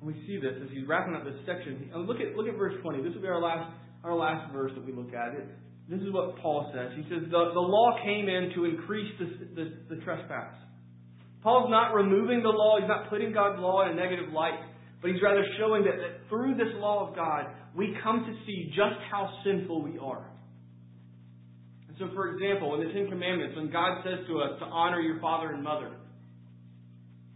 And 0.00 0.08
we 0.08 0.26
see 0.26 0.40
this 0.40 0.54
as 0.62 0.68
he's 0.72 0.86
wrapping 0.88 1.14
up 1.14 1.24
this 1.24 1.38
section. 1.46 1.90
Look 1.94 2.18
at 2.20 2.34
look 2.34 2.48
at 2.48 2.56
verse 2.56 2.74
20. 2.82 3.02
This 3.02 3.14
will 3.14 3.22
be 3.22 3.28
our 3.28 3.40
last 3.40 3.70
our 4.08 4.16
last 4.16 4.52
verse 4.52 4.72
that 4.74 4.84
we 4.84 4.92
look 4.92 5.12
at. 5.14 5.36
It, 5.36 5.46
this 5.88 6.00
is 6.00 6.12
what 6.12 6.36
Paul 6.38 6.70
says. 6.74 6.92
He 6.96 7.02
says, 7.08 7.24
the, 7.30 7.52
the 7.52 7.60
law 7.60 7.96
came 8.04 8.28
in 8.28 8.52
to 8.54 8.64
increase 8.64 9.12
the, 9.18 9.26
the, 9.54 9.94
the 9.94 10.02
trespass. 10.02 10.54
Paul's 11.42 11.70
not 11.70 11.94
removing 11.94 12.42
the 12.42 12.48
law. 12.48 12.78
He's 12.78 12.88
not 12.88 13.08
putting 13.08 13.32
God's 13.32 13.60
law 13.60 13.86
in 13.86 13.92
a 13.92 13.94
negative 13.94 14.32
light. 14.32 14.58
But 15.00 15.12
he's 15.12 15.22
rather 15.22 15.44
showing 15.58 15.84
that, 15.84 15.96
that 15.96 16.28
through 16.28 16.56
this 16.56 16.74
law 16.76 17.08
of 17.08 17.16
God, 17.16 17.46
we 17.76 17.96
come 18.02 18.24
to 18.26 18.46
see 18.46 18.66
just 18.68 19.00
how 19.10 19.30
sinful 19.44 19.82
we 19.82 19.98
are. 19.98 20.30
And 21.88 21.96
so, 21.98 22.08
for 22.14 22.34
example, 22.34 22.74
in 22.74 22.86
the 22.86 22.92
Ten 22.92 23.08
Commandments, 23.08 23.56
when 23.56 23.70
God 23.70 24.02
says 24.04 24.26
to 24.26 24.40
us 24.40 24.58
to 24.58 24.64
honor 24.66 25.00
your 25.00 25.20
father 25.20 25.52
and 25.52 25.62
mother, 25.62 25.92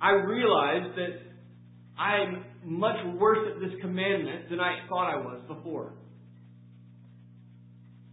I 0.00 0.10
realize 0.10 0.90
that 0.96 2.02
I'm 2.02 2.44
much 2.64 2.96
worse 3.18 3.46
at 3.54 3.60
this 3.60 3.70
commandment 3.80 4.50
than 4.50 4.58
I 4.58 4.78
thought 4.88 5.10
I 5.10 5.16
was 5.16 5.40
before. 5.46 5.94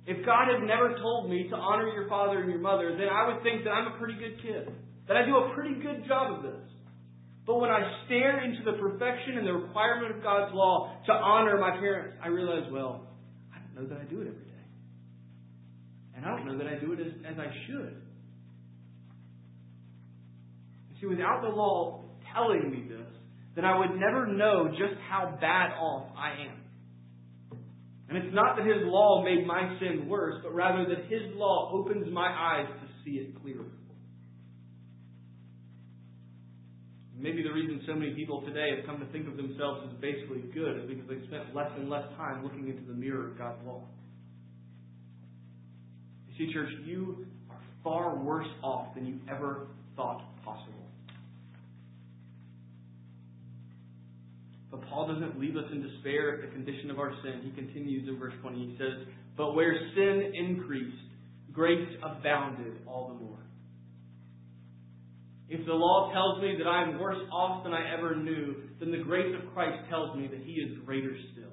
If 0.06 0.26
God 0.26 0.48
had 0.48 0.66
never 0.66 0.96
told 0.98 1.30
me 1.30 1.48
to 1.50 1.56
honor 1.56 1.88
your 1.88 2.08
father 2.08 2.40
and 2.40 2.50
your 2.50 2.60
mother, 2.60 2.96
then 2.98 3.10
I 3.10 3.28
would 3.28 3.44
think 3.44 3.64
that 3.64 3.72
I'm 3.72 3.94
a 3.94 3.98
pretty 3.98 4.16
good 4.18 4.42
kid, 4.42 4.74
that 5.08 5.18
I 5.18 5.26
do 5.26 5.36
a 5.38 5.54
pretty 5.54 5.76
good 5.82 6.08
job 6.08 6.38
of 6.38 6.44
this. 6.44 6.62
But 7.46 7.60
when 7.60 7.70
I 7.70 7.82
stare 8.06 8.44
into 8.44 8.64
the 8.64 8.78
perfection 8.78 9.38
and 9.38 9.48
the 9.48 9.54
requirement 9.54 10.16
of 10.16 10.24
God's 10.24 10.54
law 10.54 10.96
to 11.08 11.12
honor 11.12 11.58
my 11.60 11.72
parents, 11.72 12.18
I 12.24 12.28
realize, 12.28 12.72
well, 12.72 13.08
I 13.54 13.58
don't 13.60 13.84
know 13.84 13.90
that 13.90 14.02
I 14.02 14.06
do 14.06 14.22
it 14.22 14.28
every 14.28 14.46
day. 14.46 14.66
And 16.16 16.26
I 16.26 16.30
don't 16.30 16.46
know 16.46 16.58
that 16.58 16.68
I 16.68 16.80
do 16.80 16.94
it 16.94 17.00
as, 17.00 17.14
as 17.26 17.40
I 17.40 17.48
should. 17.66 18.02
See, 21.00 21.08
without 21.08 21.42
the 21.42 21.50
law 21.50 22.04
telling 22.34 22.70
me 22.70 22.86
this, 22.88 23.08
then 23.56 23.66
I 23.66 23.80
would 23.80 24.00
never 24.00 24.28
know 24.28 24.68
just 24.70 25.00
how 25.10 25.38
bad 25.40 25.72
off 25.72 26.08
I 26.18 26.32
am. 26.50 26.60
And 28.10 28.18
it's 28.18 28.34
not 28.34 28.58
that 28.58 28.66
His 28.66 28.82
law 28.86 29.24
made 29.24 29.46
my 29.46 29.78
sin 29.80 30.10
worse, 30.10 30.36
but 30.44 30.54
rather 30.54 30.84
that 30.90 31.06
His 31.10 31.22
law 31.36 31.72
opens 31.72 32.12
my 32.12 32.28
eyes 32.28 32.68
to 32.68 32.88
see 33.06 33.18
it 33.18 33.40
clearer. 33.42 33.70
Maybe 37.16 37.44
the 37.44 37.52
reason 37.52 37.82
so 37.86 37.94
many 37.94 38.16
people 38.16 38.42
today 38.42 38.70
have 38.78 38.86
come 38.86 39.06
to 39.06 39.12
think 39.12 39.28
of 39.28 39.36
themselves 39.36 39.82
as 39.92 40.00
basically 40.00 40.42
good 40.54 40.80
is 40.80 40.88
because 40.88 41.04
they've 41.10 41.28
spent 41.28 41.54
less 41.54 41.70
and 41.78 41.90
less 41.90 42.06
time 42.16 42.44
looking 42.44 42.70
into 42.70 42.82
the 42.88 42.94
mirror 42.94 43.32
of 43.32 43.38
God's 43.38 43.60
law. 43.66 43.84
You 46.30 46.48
see, 46.48 46.54
church, 46.54 46.70
you 46.86 47.28
are 47.50 47.60
far 47.84 48.18
worse 48.24 48.48
off 48.64 48.96
than 48.96 49.06
you 49.06 49.20
ever 49.30 49.68
thought 49.98 50.24
possible. 50.46 50.79
But 54.72 54.88
Paul 54.90 55.08
doesn't 55.08 55.40
leave 55.40 55.56
us 55.56 55.66
in 55.72 55.82
despair 55.82 56.36
at 56.36 56.42
the 56.42 56.54
condition 56.54 56.92
of 56.92 57.00
our 57.00 57.14
sin. 57.24 57.42
He 57.44 57.52
continues 57.52 58.08
in 58.08 58.20
verse 58.20 58.34
20. 58.42 58.58
He 58.58 58.78
says, 58.78 59.08
But 59.36 59.56
where 59.56 59.74
sin 59.96 60.32
increased, 60.36 60.98
grace 61.52 61.90
abounded 62.04 62.82
all 62.88 63.08
the 63.08 63.26
more. 63.26 63.40
If 65.50 65.66
the 65.66 65.74
law 65.74 66.14
tells 66.14 66.44
me 66.44 66.56
that 66.60 66.70
I 66.70 66.84
am 66.84 67.00
worse 67.00 67.18
off 67.34 67.64
than 67.64 67.74
I 67.74 67.98
ever 67.98 68.16
knew, 68.16 68.56
then 68.80 68.92
the 68.92 69.04
grace 69.04 69.34
of 69.36 69.52
Christ 69.54 69.90
tells 69.90 70.16
me 70.16 70.28
that 70.28 70.42
He 70.46 70.54
is 70.54 70.78
greater 70.86 71.16
still. 71.34 71.50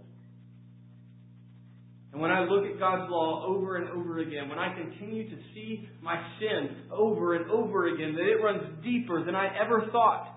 And 2.12 2.20
when 2.20 2.30
I 2.30 2.44
look 2.44 2.64
at 2.64 2.78
God's 2.78 3.10
law 3.10 3.46
over 3.46 3.76
and 3.76 3.88
over 3.90 4.18
again, 4.18 4.48
when 4.48 4.58
I 4.58 4.74
continue 4.74 5.28
to 5.28 5.36
see 5.54 5.88
my 6.02 6.16
sin 6.40 6.88
over 6.90 7.34
and 7.34 7.50
over 7.50 7.94
again, 7.94 8.14
that 8.14 8.26
it 8.26 8.42
runs 8.42 8.82
deeper 8.82 9.24
than 9.24 9.34
I 9.34 9.48
ever 9.62 9.88
thought, 9.92 10.36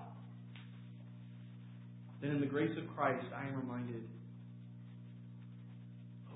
then 2.20 2.32
in 2.32 2.40
the 2.40 2.46
grace 2.46 2.76
of 2.76 2.84
Christ 2.96 3.26
I 3.34 3.46
am 3.46 3.56
reminded 3.56 4.02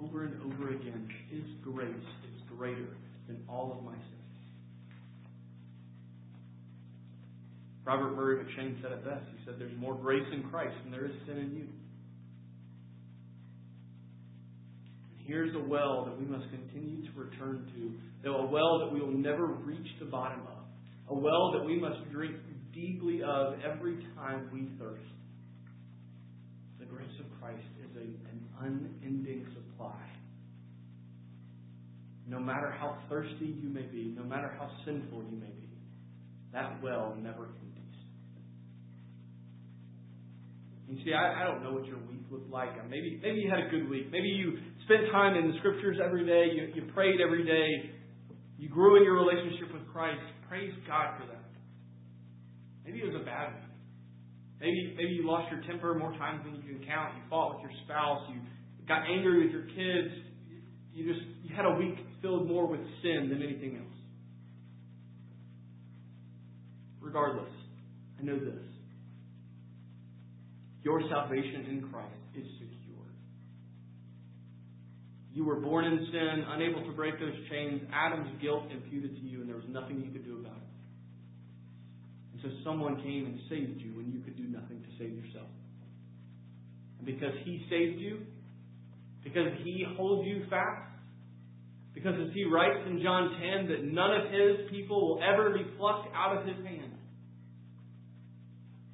over 0.02 0.24
and 0.24 0.40
over 0.42 0.70
again 0.70 1.08
His 1.30 1.44
grace 1.62 1.88
is 1.88 2.56
greater 2.56 2.96
than 3.26 3.42
all 3.48 3.76
of 3.78 3.84
my 3.84 3.94
sin. 3.94 4.14
Robert 7.84 8.16
Murray 8.16 8.42
M'Cheyne 8.42 8.80
said 8.82 8.92
it 8.92 9.04
best. 9.04 9.24
He 9.36 9.44
said, 9.44 9.56
There's 9.58 9.76
more 9.78 9.94
grace 9.94 10.26
in 10.32 10.48
Christ 10.50 10.74
than 10.82 10.92
there 10.92 11.04
is 11.04 11.12
sin 11.26 11.36
in 11.36 11.54
you. 11.54 11.68
And 15.10 15.26
here's 15.26 15.54
a 15.54 15.68
well 15.68 16.04
that 16.06 16.18
we 16.18 16.24
must 16.24 16.48
continue 16.50 17.04
to 17.04 17.18
return 17.18 17.70
to, 17.76 17.92
though 18.22 18.36
a 18.36 18.46
well 18.46 18.78
that 18.80 18.90
we 18.92 19.00
will 19.00 19.16
never 19.16 19.46
reach 19.46 19.86
the 20.00 20.06
bottom 20.06 20.40
of, 20.40 21.14
a 21.14 21.14
well 21.14 21.52
that 21.52 21.64
we 21.64 21.78
must 21.78 22.10
drink 22.10 22.36
deeply 22.72 23.22
of 23.22 23.54
every 23.60 23.98
time 24.16 24.48
we 24.52 24.68
thirst. 24.78 25.04
Grace 27.04 27.20
of 27.20 27.40
Christ 27.40 27.66
is 27.84 27.96
a, 27.96 28.08
an 28.32 28.40
unending 29.02 29.46
supply. 29.52 30.00
No 32.26 32.38
matter 32.38 32.70
how 32.70 32.96
thirsty 33.10 33.56
you 33.60 33.68
may 33.68 33.82
be, 33.82 34.14
no 34.16 34.24
matter 34.24 34.54
how 34.58 34.70
sinful 34.86 35.24
you 35.30 35.36
may 35.36 35.52
be, 35.60 35.68
that 36.52 36.82
well 36.82 37.14
never 37.20 37.44
ends. 37.44 37.96
You 40.88 41.04
see, 41.04 41.12
I, 41.12 41.42
I 41.42 41.44
don't 41.44 41.62
know 41.62 41.72
what 41.72 41.84
your 41.84 41.98
week 41.98 42.24
looked 42.30 42.50
like. 42.50 42.70
Uh, 42.70 42.88
maybe 42.88 43.20
maybe 43.22 43.40
you 43.40 43.50
had 43.50 43.66
a 43.66 43.68
good 43.68 43.90
week. 43.90 44.10
Maybe 44.10 44.28
you 44.28 44.56
spent 44.84 45.10
time 45.12 45.36
in 45.36 45.50
the 45.50 45.58
scriptures 45.58 45.98
every 46.02 46.24
day. 46.24 46.54
You, 46.54 46.72
you 46.74 46.92
prayed 46.92 47.20
every 47.20 47.44
day. 47.44 47.90
You 48.56 48.70
grew 48.70 48.96
in 48.96 49.02
your 49.02 49.14
relationship 49.14 49.74
with 49.74 49.86
Christ. 49.92 50.22
Praise 50.48 50.72
God 50.86 51.20
for 51.20 51.26
that. 51.26 51.44
Maybe 52.86 53.00
it 53.00 53.06
was 53.06 53.20
a 53.20 53.24
bad 53.24 53.52
week. 53.54 53.63
Maybe 54.64 54.94
maybe 54.96 55.12
you 55.12 55.28
lost 55.28 55.52
your 55.52 55.60
temper 55.68 55.94
more 55.94 56.12
times 56.16 56.40
than 56.42 56.54
you 56.54 56.62
can 56.62 56.86
count. 56.88 57.14
You 57.16 57.22
fought 57.28 57.54
with 57.54 57.68
your 57.68 57.72
spouse. 57.84 58.22
You 58.32 58.40
got 58.88 59.02
angry 59.04 59.44
with 59.44 59.52
your 59.52 59.68
kids. 59.68 60.14
You 60.94 61.12
just 61.12 61.26
you 61.42 61.54
had 61.54 61.66
a 61.66 61.74
week 61.76 61.98
filled 62.22 62.48
more 62.48 62.66
with 62.66 62.80
sin 63.02 63.28
than 63.28 63.42
anything 63.42 63.76
else. 63.76 63.98
Regardless, 66.98 67.52
I 68.18 68.24
know 68.24 68.38
this. 68.38 68.64
Your 70.82 71.02
salvation 71.10 71.66
in 71.68 71.88
Christ 71.92 72.14
is 72.34 72.46
secure. 72.56 73.04
You 75.34 75.44
were 75.44 75.60
born 75.60 75.84
in 75.84 76.06
sin, 76.10 76.44
unable 76.48 76.82
to 76.86 76.92
break 76.92 77.20
those 77.20 77.36
chains. 77.50 77.82
Adam's 77.92 78.40
guilt 78.40 78.64
imputed 78.72 79.14
to 79.14 79.22
you, 79.22 79.40
and 79.40 79.48
there 79.48 79.56
was 79.56 79.68
nothing 79.68 80.00
you 80.00 80.10
could 80.10 80.24
do 80.24 80.40
about 80.40 80.56
it. 80.56 80.63
So 82.44 82.50
someone 82.62 83.00
came 83.00 83.24
and 83.24 83.40
saved 83.48 83.80
you 83.80 83.96
when 83.96 84.12
you 84.12 84.20
could 84.20 84.36
do 84.36 84.44
nothing 84.44 84.82
to 84.82 84.88
save 84.98 85.16
yourself. 85.16 85.48
And 86.98 87.06
because 87.06 87.32
he 87.42 87.64
saved 87.70 87.98
you, 87.98 88.20
because 89.24 89.48
he 89.64 89.82
holds 89.96 90.28
you 90.28 90.44
fast, 90.50 90.92
because 91.94 92.12
as 92.20 92.34
he 92.34 92.44
writes 92.44 92.84
in 92.86 93.00
John 93.02 93.30
10 93.40 93.68
that 93.68 93.84
none 93.84 94.12
of 94.12 94.30
his 94.30 94.68
people 94.70 95.08
will 95.08 95.22
ever 95.24 95.56
be 95.56 95.64
plucked 95.78 96.14
out 96.14 96.36
of 96.36 96.44
his 96.44 96.56
hand, 96.66 96.92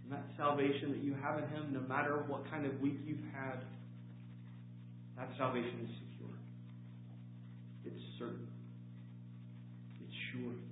and 0.04 0.12
that 0.12 0.22
salvation 0.36 0.92
that 0.92 1.02
you 1.02 1.16
have 1.20 1.38
in 1.38 1.48
Him, 1.50 1.72
no 1.72 1.80
matter 1.80 2.24
what 2.28 2.48
kind 2.50 2.66
of 2.66 2.80
week 2.80 2.98
you've 3.04 3.18
had, 3.32 3.62
that 5.16 5.28
salvation 5.38 5.86
is 5.86 5.90
secure. 6.02 6.34
It's 7.84 8.02
certain. 8.18 8.46
It's 10.02 10.14
sure. 10.32 10.69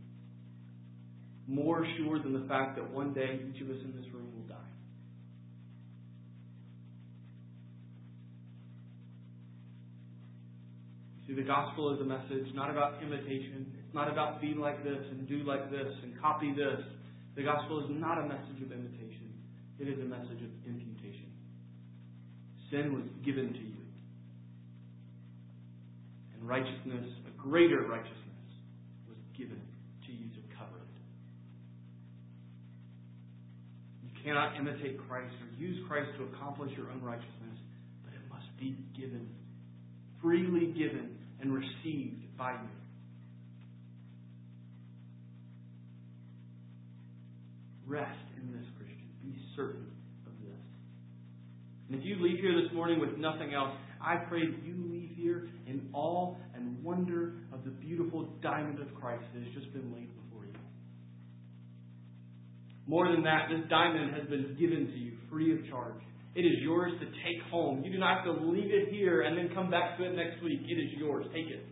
More 1.49 1.87
sure 1.97 2.23
than 2.23 2.35
the 2.35 2.47
fact 2.47 2.77
that 2.77 2.91
one 2.93 3.15
day 3.15 3.41
each 3.49 3.63
of 3.63 3.71
us 3.71 3.81
in 3.83 3.97
this 3.97 4.05
room 4.13 4.29
will 4.37 4.47
die. 4.47 4.69
See, 11.27 11.33
the 11.33 11.43
gospel 11.43 11.95
is 11.95 12.01
a 12.03 12.05
message 12.05 12.55
not 12.55 12.71
about 12.71 13.03
imitation. 13.03 13.73
It's 13.83 13.95
not 13.95 14.13
about 14.13 14.43
be 14.43 14.53
like 14.53 14.85
this 14.85 15.01
and 15.11 15.27
do 15.27 15.39
like 15.45 15.71
this 15.71 15.89
and 16.03 16.21
copy 16.21 16.53
this. 16.53 16.85
The 17.35 17.43
gospel 17.43 17.81
is 17.81 17.87
not 17.89 18.19
a 18.19 18.29
message 18.29 18.61
of 18.61 18.71
imitation. 18.71 19.33
It 19.79 19.89
is 19.89 19.99
a 20.01 20.05
message 20.05 20.43
of 20.45 20.53
imputation. 20.67 21.33
Sin 22.71 22.93
was 22.93 23.05
given 23.25 23.55
to 23.55 23.59
you. 23.59 23.85
And 26.35 26.47
righteousness, 26.47 27.09
a 27.27 27.41
greater 27.41 27.87
righteousness, 27.89 28.53
was 29.09 29.17
given 29.35 29.63
cannot 34.25 34.57
imitate 34.57 34.99
Christ 35.09 35.35
or 35.41 35.63
use 35.63 35.85
Christ 35.89 36.11
to 36.19 36.25
accomplish 36.25 36.71
your 36.77 36.91
own 36.91 37.03
righteousness, 37.03 37.59
but 38.05 38.13
it 38.15 38.21
must 38.29 38.47
be 38.59 38.77
given, 38.97 39.29
freely 40.23 40.73
given, 40.73 41.17
and 41.41 41.53
received 41.53 42.37
by 42.37 42.53
you. 42.53 42.69
Rest 47.87 48.19
in 48.37 48.53
this 48.53 48.67
Christian. 48.77 49.09
Be 49.23 49.35
certain 49.57 49.91
of 50.27 50.33
this. 50.45 50.61
And 51.89 51.99
if 51.99 52.05
you 52.05 52.17
leave 52.23 52.39
here 52.41 52.61
this 52.61 52.73
morning 52.75 53.01
with 53.01 53.17
nothing 53.17 53.55
else, 53.55 53.73
I 54.01 54.17
pray 54.17 54.47
that 54.47 54.63
you 54.65 54.75
leave 54.93 55.11
here 55.17 55.49
in 55.67 55.89
awe 55.93 56.35
and 56.55 56.83
wonder 56.85 57.35
of 57.53 57.65
the 57.65 57.71
beautiful 57.71 58.29
diamond 58.43 58.81
of 58.81 58.95
Christ 58.95 59.25
that 59.35 59.43
has 59.43 59.53
just 59.55 59.73
been 59.73 59.93
laid. 59.95 60.11
More 62.89 63.07
than 63.13 63.23
that, 63.25 63.53
this 63.53 63.69
diamond 63.69 64.17
has 64.17 64.27
been 64.33 64.57
given 64.59 64.89
to 64.89 64.97
you 64.97 65.13
free 65.29 65.53
of 65.53 65.61
charge. 65.69 66.01
It 66.35 66.41
is 66.41 66.57
yours 66.63 66.93
to 67.01 67.07
take 67.21 67.45
home. 67.51 67.85
You 67.85 67.93
do 67.93 67.99
not 67.99 68.25
have 68.25 68.35
to 68.35 68.41
leave 68.49 68.73
it 68.73 68.89
here 68.89 69.23
and 69.23 69.37
then 69.37 69.51
come 69.55 69.71
back 69.71 69.99
to 69.99 70.05
it 70.05 70.17
next 70.17 70.43
week. 70.43 70.61
It 70.65 70.81
is 70.81 70.97
yours. 70.97 71.27
Take 71.35 71.53
it. 71.53 71.69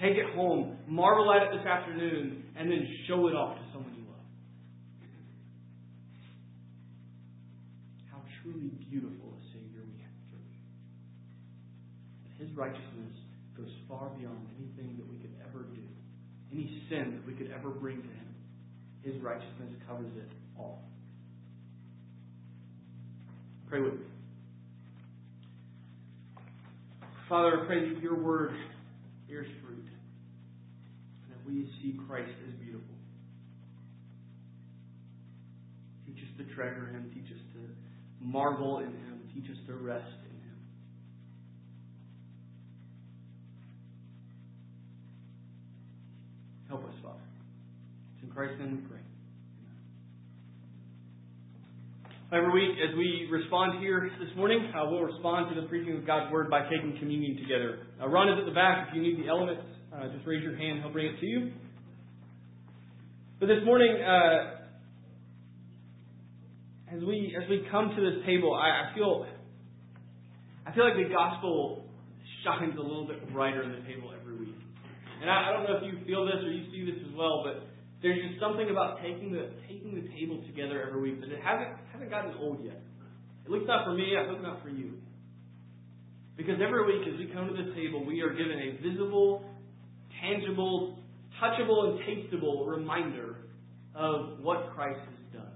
Take 0.00 0.16
it 0.16 0.34
home. 0.34 0.78
Marvel 0.88 1.30
at 1.32 1.42
it 1.42 1.58
this 1.58 1.66
afternoon 1.66 2.44
and 2.56 2.70
then 2.70 2.80
show 3.06 3.28
it 3.28 3.36
off 3.36 3.58
to 3.58 3.64
someone 3.74 3.92
you 3.92 4.08
love. 4.08 4.24
How 8.10 8.24
truly 8.40 8.72
beautiful 8.88 9.36
a 9.36 9.42
Savior 9.52 9.84
we 9.84 10.00
have. 10.00 10.16
His 12.40 12.56
righteousness 12.56 13.20
goes 13.54 13.68
far 13.86 14.08
beyond 14.16 14.48
anything 14.56 14.96
that 14.96 15.04
we 15.10 15.18
could 15.20 15.36
ever 15.44 15.68
do, 15.76 15.84
any 16.52 16.82
sin 16.88 17.20
that 17.20 17.26
we 17.26 17.34
could 17.34 17.52
ever 17.52 17.68
bring 17.68 18.00
to 18.00 18.08
Him. 18.08 18.17
His 19.08 19.22
righteousness 19.22 19.72
covers 19.86 20.12
it 20.16 20.30
all. 20.58 20.82
Pray 23.70 23.80
with 23.80 23.94
me. 23.94 24.06
Father, 27.28 27.62
I 27.62 27.66
pray 27.66 27.88
that 27.88 28.02
your 28.02 28.16
word 28.16 28.50
bears 29.28 29.46
fruit, 29.64 29.86
and 31.22 31.32
that 31.32 31.46
we 31.46 31.70
see 31.80 31.98
Christ 32.06 32.32
as 32.46 32.54
beautiful. 32.60 32.94
Teach 36.06 36.22
us 36.22 36.30
to 36.38 36.54
treasure 36.54 36.86
him. 36.86 37.10
Teach 37.14 37.32
us 37.32 37.42
to 37.54 37.60
marvel 38.20 38.78
in 38.78 38.86
Him. 38.86 39.20
Teach 39.34 39.50
us 39.50 39.56
to 39.66 39.74
rest 39.74 40.04
in 40.04 40.36
Him. 40.36 40.58
Help 46.68 46.84
us, 46.84 46.94
Father. 47.02 47.18
It's 48.18 48.26
in 48.26 48.34
Christ's 48.34 48.58
name 48.58 48.82
we 48.82 48.88
pray. 48.88 48.98
Every 52.32 52.50
week, 52.50 52.76
as 52.82 52.96
we 52.96 53.28
respond 53.30 53.80
here 53.80 54.10
this 54.18 54.34
morning, 54.36 54.72
uh, 54.74 54.90
we'll 54.90 55.02
respond 55.02 55.54
to 55.54 55.60
the 55.60 55.68
preaching 55.68 55.96
of 55.96 56.04
God's 56.04 56.32
Word 56.32 56.50
by 56.50 56.62
taking 56.64 56.98
communion 56.98 57.36
together. 57.36 57.86
Uh, 58.02 58.08
Ron 58.08 58.28
is 58.28 58.40
at 58.40 58.44
the 58.44 58.54
back. 58.54 58.88
If 58.88 58.96
you 58.96 59.02
need 59.02 59.22
the 59.22 59.28
elements, 59.28 59.62
uh, 59.94 60.08
just 60.12 60.26
raise 60.26 60.42
your 60.42 60.56
hand. 60.56 60.80
He'll 60.82 60.92
bring 60.92 61.06
it 61.06 61.20
to 61.20 61.26
you. 61.26 61.52
But 63.38 63.46
this 63.46 63.62
morning, 63.64 64.02
uh, 64.02 64.66
as 66.92 67.00
we 67.06 67.38
as 67.40 67.48
we 67.48 67.68
come 67.70 67.94
to 67.94 68.00
this 68.02 68.26
table, 68.26 68.52
I, 68.52 68.90
I 68.90 68.94
feel 68.96 69.26
I 70.66 70.74
feel 70.74 70.84
like 70.84 70.96
the 70.96 71.14
gospel 71.14 71.86
shines 72.42 72.74
a 72.76 72.82
little 72.82 73.06
bit 73.06 73.32
brighter 73.32 73.62
in 73.62 73.70
the 73.70 73.86
table 73.86 74.10
every 74.20 74.36
week. 74.36 74.56
And 75.22 75.30
I, 75.30 75.50
I 75.50 75.52
don't 75.52 75.70
know 75.70 75.78
if 75.78 75.94
you 75.94 76.04
feel 76.04 76.26
this 76.26 76.42
or 76.42 76.50
you 76.50 76.66
see 76.72 76.90
this 76.90 77.00
as 77.08 77.14
well, 77.14 77.44
but 77.46 77.67
there's 78.02 78.20
just 78.28 78.40
something 78.40 78.70
about 78.70 79.02
taking 79.02 79.32
the 79.32 79.50
taking 79.66 79.94
the 79.94 80.06
table 80.14 80.42
together 80.46 80.86
every 80.86 81.00
week 81.02 81.20
that 81.20 81.30
it 81.30 81.40
hasn't 81.42 81.74
hasn't 81.92 82.10
gotten 82.10 82.34
old 82.38 82.64
yet. 82.64 82.80
At 83.44 83.50
least 83.50 83.66
not 83.66 83.84
for 83.84 83.92
me. 83.92 84.14
I 84.16 84.28
hope 84.28 84.42
not 84.42 84.62
for 84.62 84.68
you. 84.68 84.94
Because 86.36 86.60
every 86.62 86.86
week 86.86 87.08
as 87.08 87.18
we 87.18 87.26
come 87.32 87.48
to 87.48 87.54
this 87.54 87.74
table, 87.74 88.04
we 88.04 88.20
are 88.20 88.30
given 88.30 88.54
a 88.54 88.88
visible, 88.88 89.44
tangible, 90.22 90.98
touchable, 91.42 91.90
and 91.90 92.00
tasteable 92.00 92.68
reminder 92.68 93.36
of 93.94 94.38
what 94.40 94.72
Christ 94.74 95.00
has 95.00 95.40
done. 95.40 95.52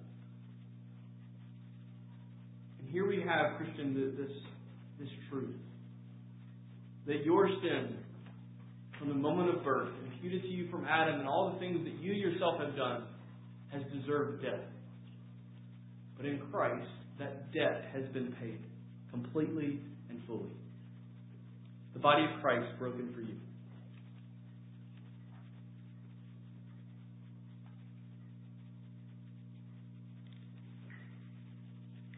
And 2.81 2.91
here 2.91 3.07
we 3.07 3.23
have, 3.25 3.57
Christian, 3.59 3.95
this, 4.19 4.29
this 4.99 5.09
truth 5.31 5.55
that 7.07 7.25
your 7.25 7.49
sin 7.49 7.99
from 8.99 9.09
the 9.09 9.15
moment 9.15 9.57
of 9.57 9.65
birth, 9.65 9.93
imputed 10.23 10.49
to 10.49 10.55
you 10.55 10.71
from 10.71 10.85
Adam, 10.85 11.19
and 11.19 11.29
all 11.29 11.51
the 11.53 11.59
things 11.59 11.85
that 11.85 12.01
you 12.01 12.13
yourself 12.13 12.61
have 12.61 12.77
done, 12.77 13.05
has 13.73 13.83
deserved 13.93 14.43
death. 14.43 14.61
But 16.17 16.27
in 16.27 16.41
Christ, 16.53 16.87
that 17.19 17.53
debt 17.53 17.87
has 17.93 18.05
been 18.13 18.33
paid 18.41 18.61
completely 19.11 19.81
and 20.09 20.21
fully. 20.27 20.51
The 21.95 21.99
body 21.99 22.25
of 22.25 22.41
Christ 22.41 22.67
broken 22.79 23.13
for 23.13 23.21
you. 23.21 23.35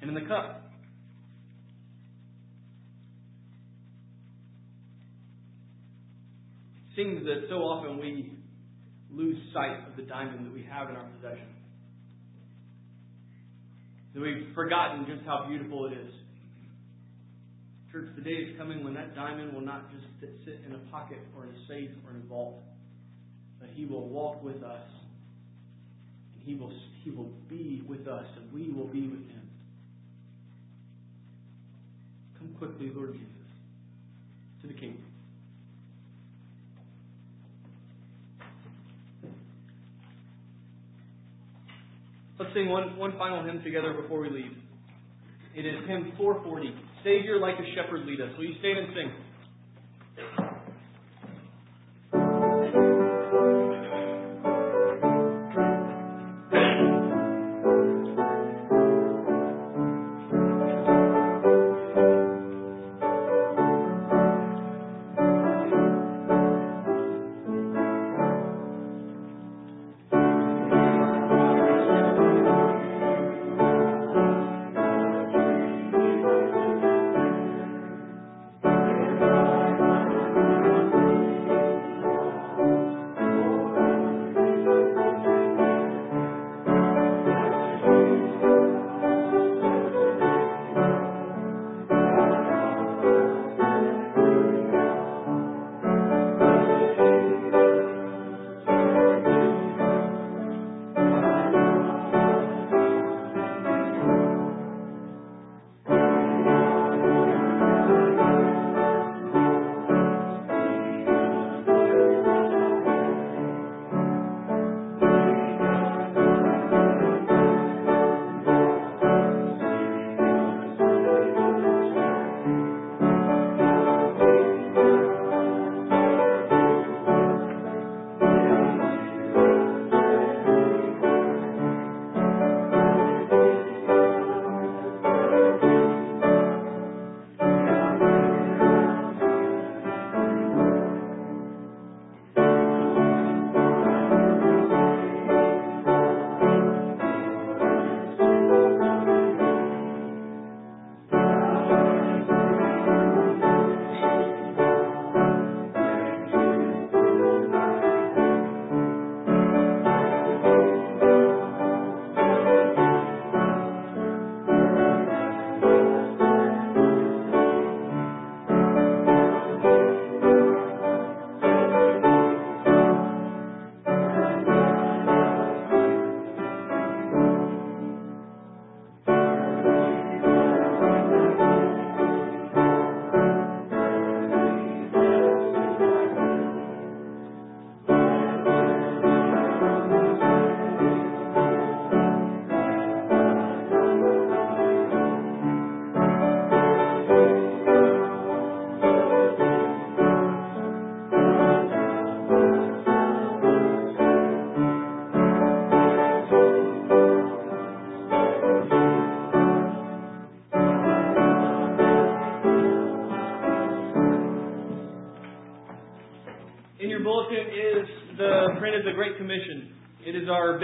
And 0.03 0.11
in 0.11 0.15
the 0.15 0.29
cup, 0.29 0.71
seems 6.97 7.25
that 7.25 7.47
so 7.49 7.57
often 7.57 7.99
we 7.99 8.33
lose 9.11 9.37
sight 9.53 9.87
of 9.89 9.97
the 9.97 10.03
diamond 10.03 10.47
that 10.47 10.53
we 10.53 10.65
have 10.65 10.91
in 10.91 10.97
our 10.97 11.07
possession. 11.17 11.49
That 14.15 14.21
we've 14.21 14.55
forgotten 14.55 15.07
just 15.07 15.27
how 15.27 15.47
beautiful 15.49 15.87
it 15.87 15.93
is. 15.93 16.13
Church, 17.91 18.09
the 18.17 18.23
day 18.23 18.31
is 18.31 18.59
coming 18.59 18.83
when 18.83 18.95
that 18.95 19.15
diamond 19.15 19.55
will 19.55 19.61
not 19.61 19.91
just 19.93 20.05
sit 20.45 20.61
in 20.67 20.75
a 20.75 20.79
pocket 20.91 21.19
or 21.37 21.45
in 21.45 21.51
a 21.51 21.67
safe 21.69 21.91
or 22.05 22.11
in 22.11 22.23
a 22.23 22.29
vault, 22.29 22.61
but 23.61 23.69
he 23.75 23.85
will 23.85 24.09
walk 24.09 24.43
with 24.43 24.63
us. 24.63 24.89
And 26.35 26.43
he 26.43 26.55
will, 26.55 26.73
he 27.05 27.11
will 27.11 27.31
be 27.49 27.83
with 27.87 28.09
us, 28.09 28.27
and 28.37 28.53
we 28.53 28.73
will 28.73 28.89
be 28.89 29.03
with 29.03 29.27
him. 29.29 29.49
Come 32.39 32.55
quickly, 32.59 32.91
Lord 32.95 33.13
Jesus, 33.13 33.29
to 34.63 34.69
the 34.69 34.75
kingdom. 34.75 35.14
Let's 42.39 42.53
sing 42.53 42.69
one, 42.69 42.97
one 42.97 43.17
final 43.17 43.45
hymn 43.45 43.63
together 43.63 43.95
before 43.95 44.21
we 44.21 44.31
leave. 44.31 44.53
It 45.55 45.67
is 45.67 45.87
hymn 45.87 46.13
440. 46.19 46.75
Savior, 47.05 47.39
like 47.39 47.55
a 47.55 47.67
shepherd, 47.75 48.07
lead 48.07 48.21
us. 48.21 48.31
Will 48.37 48.47
you 48.47 48.59
stand 48.59 48.79
and 48.79 48.89
sing? 48.91 49.11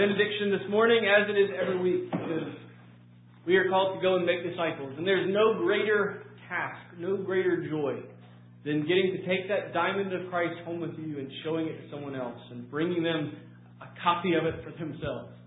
Benediction 0.01 0.49
this 0.49 0.65
morning, 0.65 1.05
as 1.05 1.29
it 1.29 1.37
is 1.37 1.53
every 1.53 1.77
week, 1.77 2.09
because 2.09 2.49
we 3.45 3.53
are 3.55 3.69
called 3.69 3.93
to 3.93 4.01
go 4.01 4.17
and 4.17 4.25
make 4.25 4.41
disciples. 4.41 4.97
And 4.97 5.05
there's 5.05 5.29
no 5.29 5.61
greater 5.61 6.25
task, 6.49 6.97
no 6.97 7.17
greater 7.17 7.69
joy 7.69 8.01
than 8.65 8.81
getting 8.89 9.13
to 9.13 9.21
take 9.29 9.45
that 9.45 9.77
diamond 9.77 10.09
of 10.09 10.25
Christ 10.33 10.57
home 10.65 10.81
with 10.81 10.97
you 10.97 11.21
and 11.21 11.29
showing 11.45 11.67
it 11.67 11.77
to 11.77 11.85
someone 11.93 12.15
else 12.15 12.41
and 12.49 12.65
bringing 12.71 13.03
them 13.03 13.37
a 13.77 13.93
copy 14.01 14.33
of 14.33 14.49
it 14.49 14.65
for 14.65 14.73
themselves. 14.73 15.37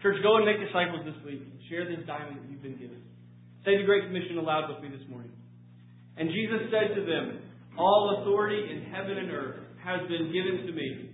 Church, 0.00 0.16
go 0.24 0.40
and 0.40 0.48
make 0.48 0.64
disciples 0.64 1.04
this 1.04 1.20
week 1.20 1.44
and 1.44 1.52
share 1.68 1.84
this 1.84 2.00
diamond 2.08 2.40
that 2.40 2.48
you've 2.48 2.64
been 2.64 2.80
given. 2.80 3.04
Say 3.68 3.76
the 3.76 3.84
Great 3.84 4.08
Commission 4.08 4.40
aloud 4.40 4.72
with 4.72 4.80
me 4.80 4.96
this 4.96 5.04
morning. 5.12 5.32
And 6.16 6.32
Jesus 6.32 6.72
said 6.72 6.96
to 6.96 7.04
them, 7.04 7.36
All 7.76 8.20
authority 8.20 8.64
in 8.64 8.88
heaven 8.88 9.20
and 9.20 9.28
earth 9.28 9.60
has 9.84 10.00
been 10.08 10.32
given 10.32 10.64
to 10.68 10.72
me. 10.72 11.13